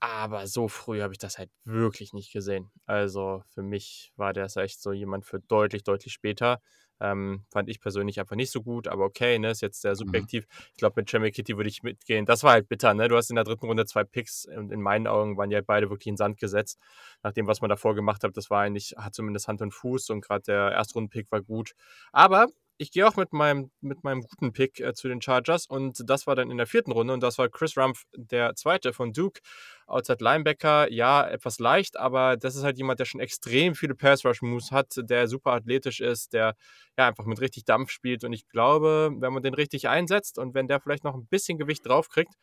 aber 0.00 0.46
so 0.46 0.68
früh 0.68 1.00
habe 1.00 1.14
ich 1.14 1.18
das 1.18 1.38
halt 1.38 1.50
wirklich 1.64 2.12
nicht 2.12 2.32
gesehen. 2.32 2.70
Also 2.86 3.42
für 3.48 3.62
mich 3.62 4.12
war 4.16 4.32
das 4.34 4.56
echt 4.56 4.80
so 4.82 4.92
jemand 4.92 5.24
für 5.24 5.40
deutlich, 5.40 5.82
deutlich 5.82 6.12
später. 6.12 6.60
Ähm, 7.00 7.44
fand 7.50 7.68
ich 7.68 7.80
persönlich 7.80 8.20
einfach 8.20 8.36
nicht 8.36 8.50
so 8.50 8.62
gut, 8.62 8.88
aber 8.88 9.04
okay, 9.04 9.38
ne, 9.38 9.50
ist 9.50 9.62
jetzt 9.62 9.82
sehr 9.82 9.92
mhm. 9.92 9.96
subjektiv. 9.96 10.44
Mhm. 10.46 10.64
Ich 10.72 10.76
glaube, 10.76 11.00
mit 11.00 11.10
Jamie 11.10 11.30
Kitty 11.30 11.56
würde 11.56 11.68
ich 11.68 11.82
mitgehen. 11.82 12.24
Das 12.26 12.42
war 12.42 12.52
halt 12.52 12.68
bitter, 12.68 12.94
ne? 12.94 13.08
Du 13.08 13.16
hast 13.16 13.30
in 13.30 13.36
der 13.36 13.44
dritten 13.44 13.66
Runde 13.66 13.86
zwei 13.86 14.04
Picks 14.04 14.46
und 14.46 14.72
in 14.72 14.80
meinen 14.80 15.06
Augen 15.06 15.36
waren 15.36 15.50
die 15.50 15.56
halt 15.56 15.66
beide 15.66 15.90
wirklich 15.90 16.06
in 16.06 16.16
Sand 16.16 16.38
gesetzt. 16.38 16.78
Nach 17.22 17.32
dem, 17.32 17.46
was 17.46 17.60
man 17.60 17.68
davor 17.68 17.94
gemacht 17.94 18.22
hat, 18.24 18.36
das 18.36 18.50
war 18.50 18.62
eigentlich, 18.62 18.94
hat 18.96 19.14
zumindest 19.14 19.48
Hand 19.48 19.60
und 19.62 19.72
Fuß 19.72 20.10
und 20.10 20.20
gerade 20.20 20.42
der 20.42 20.72
Erstrunden-Pick 20.72 21.30
war 21.30 21.42
gut. 21.42 21.74
Aber 22.12 22.48
ich 22.76 22.90
gehe 22.90 23.06
auch 23.06 23.16
mit 23.16 23.32
meinem, 23.32 23.70
mit 23.80 24.02
meinem 24.02 24.22
guten 24.22 24.52
Pick 24.52 24.80
äh, 24.80 24.94
zu 24.94 25.08
den 25.08 25.22
Chargers 25.22 25.66
und 25.66 26.02
das 26.08 26.26
war 26.26 26.34
dann 26.34 26.50
in 26.50 26.56
der 26.56 26.66
vierten 26.66 26.92
Runde 26.92 27.14
und 27.14 27.22
das 27.22 27.38
war 27.38 27.48
Chris 27.48 27.76
Rumpf, 27.76 28.04
der 28.16 28.54
zweite 28.56 28.92
von 28.92 29.12
Duke. 29.12 29.40
Outside 29.86 30.24
Linebacker, 30.24 30.90
ja, 30.90 31.28
etwas 31.28 31.58
leicht, 31.58 31.98
aber 31.98 32.38
das 32.38 32.56
ist 32.56 32.64
halt 32.64 32.78
jemand, 32.78 33.00
der 33.00 33.04
schon 33.04 33.20
extrem 33.20 33.74
viele 33.74 33.94
Pass-Rush-Moves 33.94 34.70
hat, 34.72 34.94
der 34.96 35.28
super 35.28 35.52
athletisch 35.52 36.00
ist, 36.00 36.32
der 36.32 36.56
ja 36.98 37.06
einfach 37.06 37.26
mit 37.26 37.40
richtig 37.40 37.66
Dampf 37.66 37.90
spielt 37.90 38.24
und 38.24 38.32
ich 38.32 38.48
glaube, 38.48 39.10
wenn 39.18 39.32
man 39.32 39.42
den 39.42 39.54
richtig 39.54 39.88
einsetzt 39.88 40.38
und 40.38 40.54
wenn 40.54 40.68
der 40.68 40.80
vielleicht 40.80 41.04
noch 41.04 41.14
ein 41.14 41.26
bisschen 41.26 41.58
Gewicht 41.58 41.86
draufkriegt, 41.86 42.34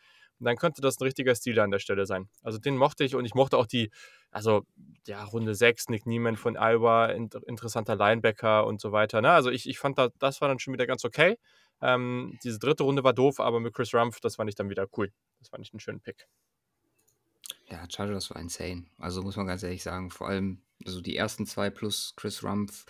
dann 0.45 0.57
könnte 0.57 0.81
das 0.81 0.99
ein 0.99 1.03
richtiger 1.03 1.35
Stil 1.35 1.59
an 1.59 1.71
der 1.71 1.79
Stelle 1.79 2.05
sein. 2.05 2.29
Also 2.43 2.57
den 2.57 2.77
mochte 2.77 3.03
ich 3.03 3.15
und 3.15 3.25
ich 3.25 3.33
mochte 3.33 3.57
auch 3.57 3.65
die, 3.67 3.91
also 4.31 4.65
ja, 5.07 5.23
Runde 5.23 5.55
6, 5.55 5.89
Nick 5.89 6.05
Niemann 6.05 6.37
von 6.37 6.55
Iowa, 6.57 7.07
interessanter 7.07 7.95
Linebacker 7.95 8.65
und 8.65 8.81
so 8.81 8.91
weiter. 8.91 9.21
Ne? 9.21 9.31
Also 9.31 9.49
ich, 9.49 9.67
ich 9.67 9.79
fand, 9.79 9.97
da, 9.97 10.09
das 10.19 10.41
war 10.41 10.47
dann 10.47 10.59
schon 10.59 10.73
wieder 10.73 10.87
ganz 10.87 11.05
okay. 11.05 11.37
Ähm, 11.81 12.37
diese 12.43 12.59
dritte 12.59 12.83
Runde 12.83 13.03
war 13.03 13.13
doof, 13.13 13.39
aber 13.39 13.59
mit 13.59 13.73
Chris 13.73 13.93
Rumpf, 13.93 14.19
das 14.19 14.35
fand 14.35 14.49
ich 14.49 14.55
dann 14.55 14.69
wieder 14.69 14.87
cool. 14.97 15.11
Das 15.39 15.49
fand 15.49 15.65
ich 15.65 15.73
einen 15.73 15.79
schönen 15.79 16.01
Pick. 16.01 16.27
Ja, 17.69 17.85
Chargers 17.89 18.29
war 18.29 18.39
insane. 18.39 18.85
Also 18.97 19.21
muss 19.23 19.37
man 19.37 19.47
ganz 19.47 19.63
ehrlich 19.63 19.81
sagen, 19.81 20.11
vor 20.11 20.27
allem 20.27 20.61
also 20.85 21.01
die 21.01 21.15
ersten 21.15 21.45
zwei 21.45 21.69
plus 21.69 22.13
Chris 22.15 22.43
Rumpf 22.43 22.85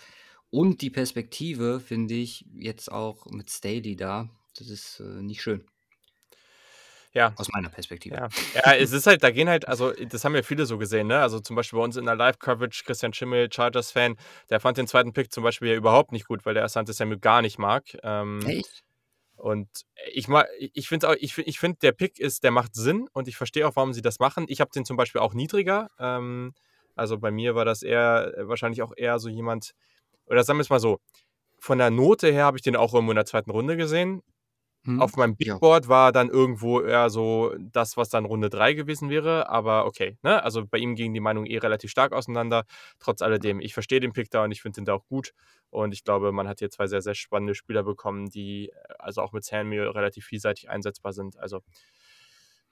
und 0.50 0.82
die 0.82 0.90
Perspektive 0.90 1.80
finde 1.80 2.14
ich 2.14 2.46
jetzt 2.54 2.92
auch 2.92 3.26
mit 3.26 3.50
Staley 3.50 3.96
da. 3.96 4.28
Das 4.56 4.68
ist 4.68 5.00
äh, 5.00 5.22
nicht 5.22 5.40
schön. 5.40 5.64
Ja. 7.14 7.34
Aus 7.36 7.48
meiner 7.52 7.68
Perspektive. 7.68 8.16
Ja. 8.16 8.28
ja, 8.54 8.74
es 8.74 8.92
ist 8.92 9.06
halt, 9.06 9.22
da 9.22 9.30
gehen 9.30 9.48
halt, 9.48 9.68
also 9.68 9.92
das 9.92 10.24
haben 10.24 10.34
ja 10.34 10.42
viele 10.42 10.64
so 10.64 10.78
gesehen, 10.78 11.08
ne? 11.08 11.20
Also 11.20 11.40
zum 11.40 11.56
Beispiel 11.56 11.78
bei 11.78 11.84
uns 11.84 11.96
in 11.96 12.06
der 12.06 12.16
Live-Coverage, 12.16 12.84
Christian 12.86 13.12
Schimmel, 13.12 13.52
Chargers-Fan, 13.52 14.16
der 14.48 14.60
fand 14.60 14.78
den 14.78 14.86
zweiten 14.86 15.12
Pick 15.12 15.30
zum 15.30 15.44
Beispiel 15.44 15.68
ja 15.68 15.74
überhaupt 15.74 16.12
nicht 16.12 16.26
gut, 16.26 16.46
weil 16.46 16.54
der 16.54 16.64
Asante 16.64 16.92
Samuel 16.92 17.18
gar 17.18 17.42
nicht 17.42 17.58
mag. 17.58 17.84
Ähm, 18.02 18.40
Echt? 18.46 18.82
Und 19.36 19.68
ich 20.12 20.28
ich 20.72 20.88
finde 20.88 21.08
auch, 21.08 21.16
ich, 21.18 21.36
ich 21.36 21.58
finde, 21.58 21.78
der 21.82 21.92
Pick 21.92 22.18
ist, 22.20 22.44
der 22.44 22.52
macht 22.52 22.74
Sinn 22.74 23.08
und 23.12 23.26
ich 23.28 23.36
verstehe 23.36 23.66
auch, 23.66 23.76
warum 23.76 23.92
sie 23.92 24.02
das 24.02 24.20
machen. 24.20 24.46
Ich 24.48 24.60
habe 24.60 24.70
den 24.72 24.84
zum 24.84 24.96
Beispiel 24.96 25.20
auch 25.20 25.34
niedriger. 25.34 25.88
Ähm, 25.98 26.54
also 26.94 27.18
bei 27.18 27.30
mir 27.30 27.54
war 27.54 27.64
das 27.64 27.82
eher, 27.82 28.32
wahrscheinlich 28.36 28.82
auch 28.82 28.92
eher 28.96 29.18
so 29.18 29.28
jemand, 29.28 29.72
oder 30.26 30.44
sagen 30.44 30.58
wir 30.58 30.62
es 30.62 30.70
mal 30.70 30.80
so, 30.80 31.00
von 31.58 31.78
der 31.78 31.90
Note 31.90 32.30
her 32.32 32.44
habe 32.44 32.56
ich 32.56 32.62
den 32.62 32.76
auch 32.76 32.94
irgendwo 32.94 33.12
in 33.12 33.16
der 33.16 33.26
zweiten 33.26 33.50
Runde 33.50 33.76
gesehen. 33.76 34.22
Hm, 34.84 35.00
Auf 35.00 35.16
meinem 35.16 35.36
Big 35.36 35.46
ja. 35.46 35.58
Board 35.58 35.86
war 35.86 36.10
dann 36.10 36.28
irgendwo 36.28 36.80
eher 36.80 37.08
so 37.08 37.54
das, 37.58 37.96
was 37.96 38.08
dann 38.08 38.24
Runde 38.24 38.50
3 38.50 38.72
gewesen 38.72 39.10
wäre, 39.10 39.48
aber 39.48 39.86
okay. 39.86 40.18
Ne? 40.22 40.42
Also 40.42 40.66
bei 40.66 40.78
ihm 40.78 40.96
gingen 40.96 41.14
die 41.14 41.20
Meinungen 41.20 41.46
eh 41.46 41.58
relativ 41.58 41.90
stark 41.90 42.12
auseinander. 42.12 42.64
Trotz 42.98 43.22
alledem, 43.22 43.60
ich 43.60 43.74
verstehe 43.74 44.00
den 44.00 44.12
Pick 44.12 44.30
da 44.30 44.42
und 44.42 44.50
ich 44.50 44.60
finde 44.60 44.80
den 44.80 44.84
da 44.86 44.94
auch 44.94 45.06
gut. 45.06 45.34
Und 45.70 45.94
ich 45.94 46.02
glaube, 46.02 46.32
man 46.32 46.48
hat 46.48 46.58
hier 46.58 46.70
zwei 46.70 46.88
sehr, 46.88 47.00
sehr 47.00 47.14
spannende 47.14 47.54
Spieler 47.54 47.84
bekommen, 47.84 48.28
die 48.28 48.70
äh, 48.70 48.72
also 48.98 49.22
auch 49.22 49.32
mit 49.32 49.44
Samuel 49.44 49.88
relativ 49.88 50.26
vielseitig 50.26 50.68
einsetzbar 50.68 51.12
sind. 51.12 51.38
Also 51.38 51.60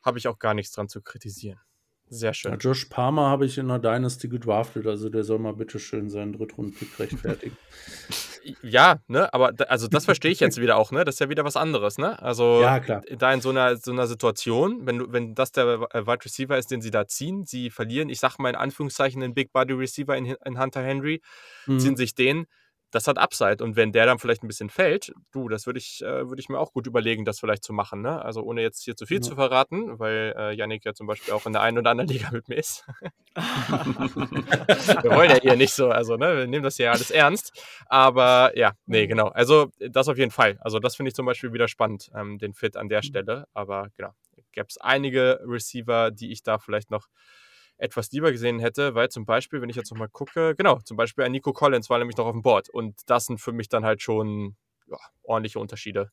habe 0.02 0.18
ich 0.18 0.26
auch 0.26 0.38
gar 0.38 0.54
nichts 0.54 0.72
dran 0.72 0.88
zu 0.88 1.02
kritisieren. 1.02 1.60
Sehr 2.08 2.34
schön. 2.34 2.50
Ja, 2.50 2.58
Josh 2.58 2.86
Palmer 2.86 3.28
habe 3.28 3.46
ich 3.46 3.56
in 3.56 3.68
der 3.68 3.78
Dynasty 3.78 4.28
gedraftet, 4.28 4.84
also 4.88 5.08
der 5.08 5.22
soll 5.22 5.38
mal 5.38 5.54
bitte 5.54 5.78
schön 5.78 6.10
seinen 6.10 6.32
Drittrunden-Pick 6.32 6.98
rechtfertigen. 6.98 7.56
ja, 8.62 9.00
ne, 9.06 9.32
aber 9.32 9.52
da, 9.52 9.64
also 9.64 9.88
das 9.88 10.04
verstehe 10.04 10.30
ich 10.30 10.40
jetzt 10.40 10.60
wieder 10.60 10.76
auch, 10.76 10.92
ne? 10.92 11.04
Das 11.04 11.16
ist 11.16 11.18
ja 11.18 11.28
wieder 11.28 11.44
was 11.44 11.56
anderes, 11.56 11.98
ne? 11.98 12.20
Also 12.22 12.60
ja, 12.62 12.80
klar. 12.80 13.02
da 13.18 13.32
in 13.32 13.40
so 13.40 13.50
einer, 13.50 13.76
so 13.76 13.92
einer 13.92 14.06
Situation, 14.06 14.86
wenn 14.86 14.98
du, 14.98 15.12
wenn 15.12 15.34
das 15.34 15.52
der 15.52 15.88
äh, 15.92 16.06
Wide 16.06 16.24
Receiver 16.24 16.56
ist, 16.56 16.70
den 16.70 16.80
sie 16.80 16.90
da 16.90 17.06
ziehen, 17.06 17.44
sie 17.44 17.70
verlieren, 17.70 18.08
ich 18.08 18.20
sag 18.20 18.38
mal 18.38 18.50
in 18.50 18.56
Anführungszeichen, 18.56 19.20
den 19.20 19.34
Big 19.34 19.52
Body 19.52 19.72
Receiver 19.72 20.16
in, 20.16 20.36
in 20.44 20.60
Hunter 20.60 20.82
Henry, 20.82 21.20
mhm. 21.66 21.78
ziehen 21.78 21.96
sich 21.96 22.14
den, 22.14 22.46
das 22.90 23.06
hat 23.06 23.18
Upside. 23.18 23.62
Und 23.62 23.76
wenn 23.76 23.92
der 23.92 24.06
dann 24.06 24.18
vielleicht 24.18 24.42
ein 24.42 24.48
bisschen 24.48 24.70
fällt, 24.70 25.12
du, 25.32 25.48
das 25.48 25.66
würde 25.66 25.78
ich, 25.78 26.02
äh, 26.02 26.28
würd 26.28 26.40
ich 26.40 26.48
mir 26.48 26.58
auch 26.58 26.72
gut 26.72 26.86
überlegen, 26.86 27.24
das 27.24 27.40
vielleicht 27.40 27.64
zu 27.64 27.72
machen. 27.72 28.02
Ne? 28.02 28.22
Also 28.22 28.42
ohne 28.42 28.62
jetzt 28.62 28.82
hier 28.82 28.96
zu 28.96 29.06
viel 29.06 29.18
ja. 29.18 29.22
zu 29.22 29.34
verraten, 29.34 29.98
weil 29.98 30.34
äh, 30.36 30.52
Yannick 30.54 30.84
ja 30.84 30.94
zum 30.94 31.06
Beispiel 31.06 31.34
auch 31.34 31.46
in 31.46 31.52
der 31.52 31.62
einen 31.62 31.78
oder 31.78 31.90
anderen 31.90 32.08
Liga 32.12 32.30
mit 32.32 32.48
mir 32.48 32.56
ist. 32.56 32.84
wir 33.34 35.10
wollen 35.10 35.30
ja 35.30 35.40
hier 35.40 35.56
nicht 35.56 35.74
so, 35.74 35.90
also 35.90 36.16
ne, 36.16 36.36
wir 36.38 36.46
nehmen 36.46 36.64
das 36.64 36.78
ja 36.78 36.92
alles 36.92 37.10
ernst. 37.10 37.52
Aber 37.86 38.56
ja, 38.56 38.72
nee, 38.86 39.06
genau. 39.06 39.28
Also 39.28 39.70
das 39.78 40.08
auf 40.08 40.18
jeden 40.18 40.32
Fall. 40.32 40.58
Also 40.60 40.78
das 40.78 40.96
finde 40.96 41.08
ich 41.08 41.14
zum 41.14 41.26
Beispiel 41.26 41.52
wieder 41.52 41.68
spannend, 41.68 42.10
ähm, 42.14 42.38
den 42.38 42.54
Fit 42.54 42.76
an 42.76 42.88
der 42.88 42.98
mhm. 42.98 43.04
Stelle. 43.04 43.46
Aber 43.54 43.88
genau, 43.96 44.12
gäbe 44.52 44.66
es 44.68 44.78
einige 44.78 45.40
Receiver, 45.44 46.10
die 46.10 46.32
ich 46.32 46.42
da 46.42 46.58
vielleicht 46.58 46.90
noch 46.90 47.06
etwas 47.80 48.12
lieber 48.12 48.30
gesehen 48.30 48.60
hätte, 48.60 48.94
weil 48.94 49.08
zum 49.08 49.24
Beispiel, 49.24 49.60
wenn 49.62 49.70
ich 49.70 49.76
jetzt 49.76 49.90
nochmal 49.90 50.08
gucke, 50.08 50.54
genau, 50.54 50.78
zum 50.84 50.96
Beispiel 50.96 51.24
ein 51.24 51.32
Nico 51.32 51.52
Collins 51.52 51.90
war 51.90 51.98
nämlich 51.98 52.16
noch 52.16 52.26
auf 52.26 52.32
dem 52.32 52.42
Board 52.42 52.68
und 52.68 53.00
das 53.06 53.24
sind 53.24 53.40
für 53.40 53.52
mich 53.52 53.68
dann 53.68 53.84
halt 53.84 54.02
schon 54.02 54.56
ja, 54.86 54.98
ordentliche 55.22 55.58
Unterschiede. 55.58 56.10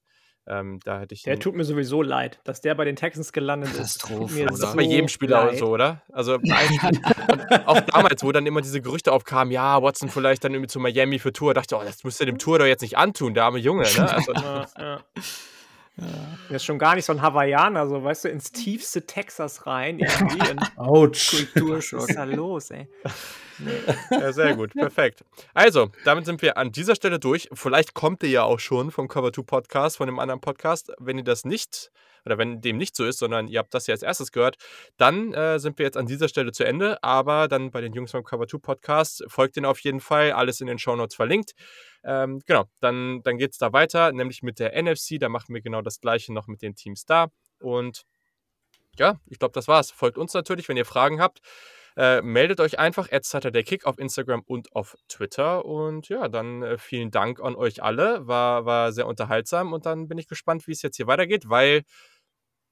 Ähm, 0.49 0.80
da 0.86 1.01
hätte 1.01 1.13
ich 1.13 1.24
der 1.24 1.38
tut 1.39 1.55
mir 1.55 1.65
sowieso 1.65 2.01
leid, 2.01 2.39
dass 2.45 2.61
der 2.61 2.74
bei 2.74 2.86
den 2.86 2.95
Texans 2.95 3.34
gelandet 3.34 3.74
ist. 3.74 3.99
Tut 3.99 4.32
mir 4.32 4.45
das 4.45 4.59
so 4.59 4.76
bei 4.78 4.84
jedem 4.84 5.09
Spieler 5.09 5.47
leid. 5.47 5.57
so, 5.57 5.68
oder? 5.68 6.03
Also 6.13 6.36
auch 7.65 7.82
damals, 7.82 8.24
wo 8.24 8.32
dann 8.32 8.45
immer 8.45 8.61
diese 8.61 8.80
Gerüchte 8.80 9.11
aufkamen, 9.11 9.51
ja, 9.51 9.84
Watson 9.84 10.07
vielleicht 10.07 10.45
dann 10.45 10.53
irgendwie 10.53 10.70
zu 10.70 10.80
Miami 10.80 11.20
für 11.20 11.34
Tour, 11.34 11.53
dachte 11.53 11.76
ich, 11.76 11.82
oh, 11.82 11.84
das 11.84 12.05
müsste 12.05 12.26
dem 12.26 12.38
Tour 12.38 12.59
doch 12.59 12.65
jetzt 12.65 12.82
nicht 12.82 12.97
antun, 12.97 13.34
der 13.34 13.43
arme 13.43 13.59
Junge. 13.59 13.84
Ne? 13.84 14.07
Also, 14.18 14.34
ja, 14.34 14.68
ja. 14.80 14.99
Ja. 15.99 16.05
Der 16.49 16.55
ist 16.57 16.65
schon 16.65 16.77
gar 16.77 16.95
nicht 16.95 17.05
so 17.05 17.13
ein 17.13 17.21
Hawaiianer, 17.21 17.87
so 17.87 18.03
weißt 18.03 18.25
du, 18.25 18.29
ins 18.29 18.51
tiefste 18.51 19.05
Texas 19.05 19.65
rein. 19.65 19.99
Autsch. 20.75 21.47
Kulturschock. 21.53 22.01
Was 22.01 22.09
ist 22.09 22.15
da 22.15 22.23
los, 22.23 22.71
ey? 22.71 22.87
Ja, 24.11 24.31
sehr 24.31 24.55
gut, 24.55 24.73
perfekt. 24.73 25.23
Also, 25.55 25.91
damit 26.05 26.25
sind 26.25 26.41
wir 26.43 26.57
an 26.57 26.71
dieser 26.71 26.95
Stelle 26.95 27.19
durch. 27.19 27.49
Vielleicht 27.53 27.95
kommt 27.95 28.21
ihr 28.21 28.29
ja 28.29 28.43
auch 28.43 28.59
schon 28.59 28.91
vom 28.91 29.07
Cover 29.07 29.33
2 29.33 29.41
Podcast, 29.41 29.97
von 29.97 30.05
dem 30.05 30.19
anderen 30.19 30.41
Podcast. 30.41 30.91
Wenn 30.99 31.17
ihr 31.17 31.23
das 31.23 31.43
nicht 31.43 31.91
oder 32.28 32.38
wenn 32.38 32.61
dem 32.61 32.78
nicht 32.78 32.95
so 32.95 33.05
ist, 33.05 33.19
sondern 33.19 33.47
ihr 33.47 33.59
habt 33.59 33.73
das 33.73 33.88
ja 33.88 33.93
als 33.93 34.03
erstes 34.03 34.32
gehört, 34.32 34.57
dann 34.97 35.34
äh, 35.34 35.59
sind 35.59 35.80
wir 35.80 35.86
jetzt 35.86 35.97
an 35.97 36.05
dieser 36.05 36.28
Stelle 36.28 36.51
zu 36.51 36.65
Ende. 36.65 37.01
Aber 37.03 37.47
dann 37.47 37.71
bei 37.71 37.82
den 37.82 37.93
Jungs 37.93 38.11
vom 38.11 38.23
Cover 38.23 38.47
2 38.47 38.57
Podcast 38.59 39.23
folgt 39.28 39.57
ihnen 39.57 39.65
auf 39.65 39.80
jeden 39.80 39.99
Fall. 39.99 40.32
Alles 40.32 40.61
in 40.61 40.67
den 40.67 40.80
Show 40.80 40.95
Notes 40.95 41.15
verlinkt. 41.15 41.53
Ähm, 42.03 42.41
genau, 42.45 42.65
dann, 42.80 43.21
dann 43.23 43.38
geht 43.38 43.51
es 43.51 43.57
da 43.57 43.73
weiter, 43.73 44.11
nämlich 44.11 44.43
mit 44.43 44.59
der 44.59 44.82
NFC. 44.82 45.19
Da 45.19 45.30
machen 45.30 45.53
wir 45.53 45.61
genau 45.61 45.82
das 45.82 45.99
gleiche 45.99 46.34
noch 46.34 46.47
mit 46.47 46.61
den 46.61 46.75
Teams 46.75 47.05
da. 47.05 47.28
Und 47.59 48.03
ja, 48.97 49.19
ich 49.28 49.39
glaube, 49.39 49.53
das 49.53 49.67
war's. 49.67 49.91
Folgt 49.91 50.17
uns 50.17 50.34
natürlich, 50.34 50.67
wenn 50.69 50.78
ihr 50.78 50.86
Fragen 50.86 51.21
habt. 51.21 51.39
Äh, 51.97 52.21
meldet 52.21 52.59
euch 52.59 52.78
einfach 52.78 53.11
at 53.11 53.25
Kick 53.65 53.88
auf 53.88 53.97
Instagram 53.97 54.43
und 54.45 54.71
auf 54.75 54.95
Twitter. 55.07 55.65
Und 55.65 56.09
ja, 56.09 56.28
dann 56.28 56.61
äh, 56.61 56.78
vielen 56.78 57.09
Dank 57.09 57.39
an 57.39 57.55
euch 57.55 57.82
alle. 57.82 58.28
War, 58.28 58.65
war 58.65 58.91
sehr 58.91 59.07
unterhaltsam 59.07 59.73
und 59.73 59.88
dann 59.88 60.07
bin 60.07 60.19
ich 60.19 60.28
gespannt, 60.28 60.67
wie 60.67 60.73
es 60.73 60.84
jetzt 60.84 60.97
hier 60.97 61.07
weitergeht, 61.07 61.49
weil 61.49 61.82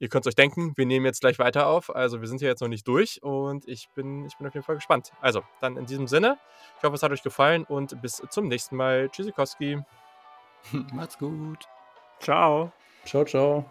ihr 0.05 0.09
könnt 0.09 0.25
es 0.25 0.29
euch 0.29 0.35
denken, 0.35 0.73
wir 0.75 0.85
nehmen 0.85 1.05
jetzt 1.05 1.21
gleich 1.21 1.39
weiter 1.39 1.67
auf. 1.67 1.93
Also 1.93 2.21
wir 2.21 2.27
sind 2.27 2.39
ja 2.39 2.47
jetzt 2.47 2.61
noch 2.61 2.67
nicht 2.67 2.87
durch 2.87 3.21
und 3.23 3.67
ich 3.67 3.89
bin, 3.89 4.25
ich 4.25 4.37
bin 4.37 4.47
auf 4.47 4.53
jeden 4.53 4.63
Fall 4.63 4.75
gespannt. 4.75 5.11
Also, 5.19 5.41
dann 5.61 5.77
in 5.77 5.87
diesem 5.87 6.07
Sinne, 6.07 6.37
ich 6.77 6.83
hoffe, 6.83 6.95
es 6.95 7.03
hat 7.03 7.11
euch 7.11 7.23
gefallen 7.23 7.63
und 7.63 7.99
bis 8.01 8.21
zum 8.29 8.47
nächsten 8.47 8.75
Mal. 8.75 9.09
Tschüssikowski. 9.09 9.79
Macht's 10.93 11.17
gut. 11.17 11.67
Ciao. 12.19 12.71
Ciao, 13.03 13.25
ciao. 13.25 13.65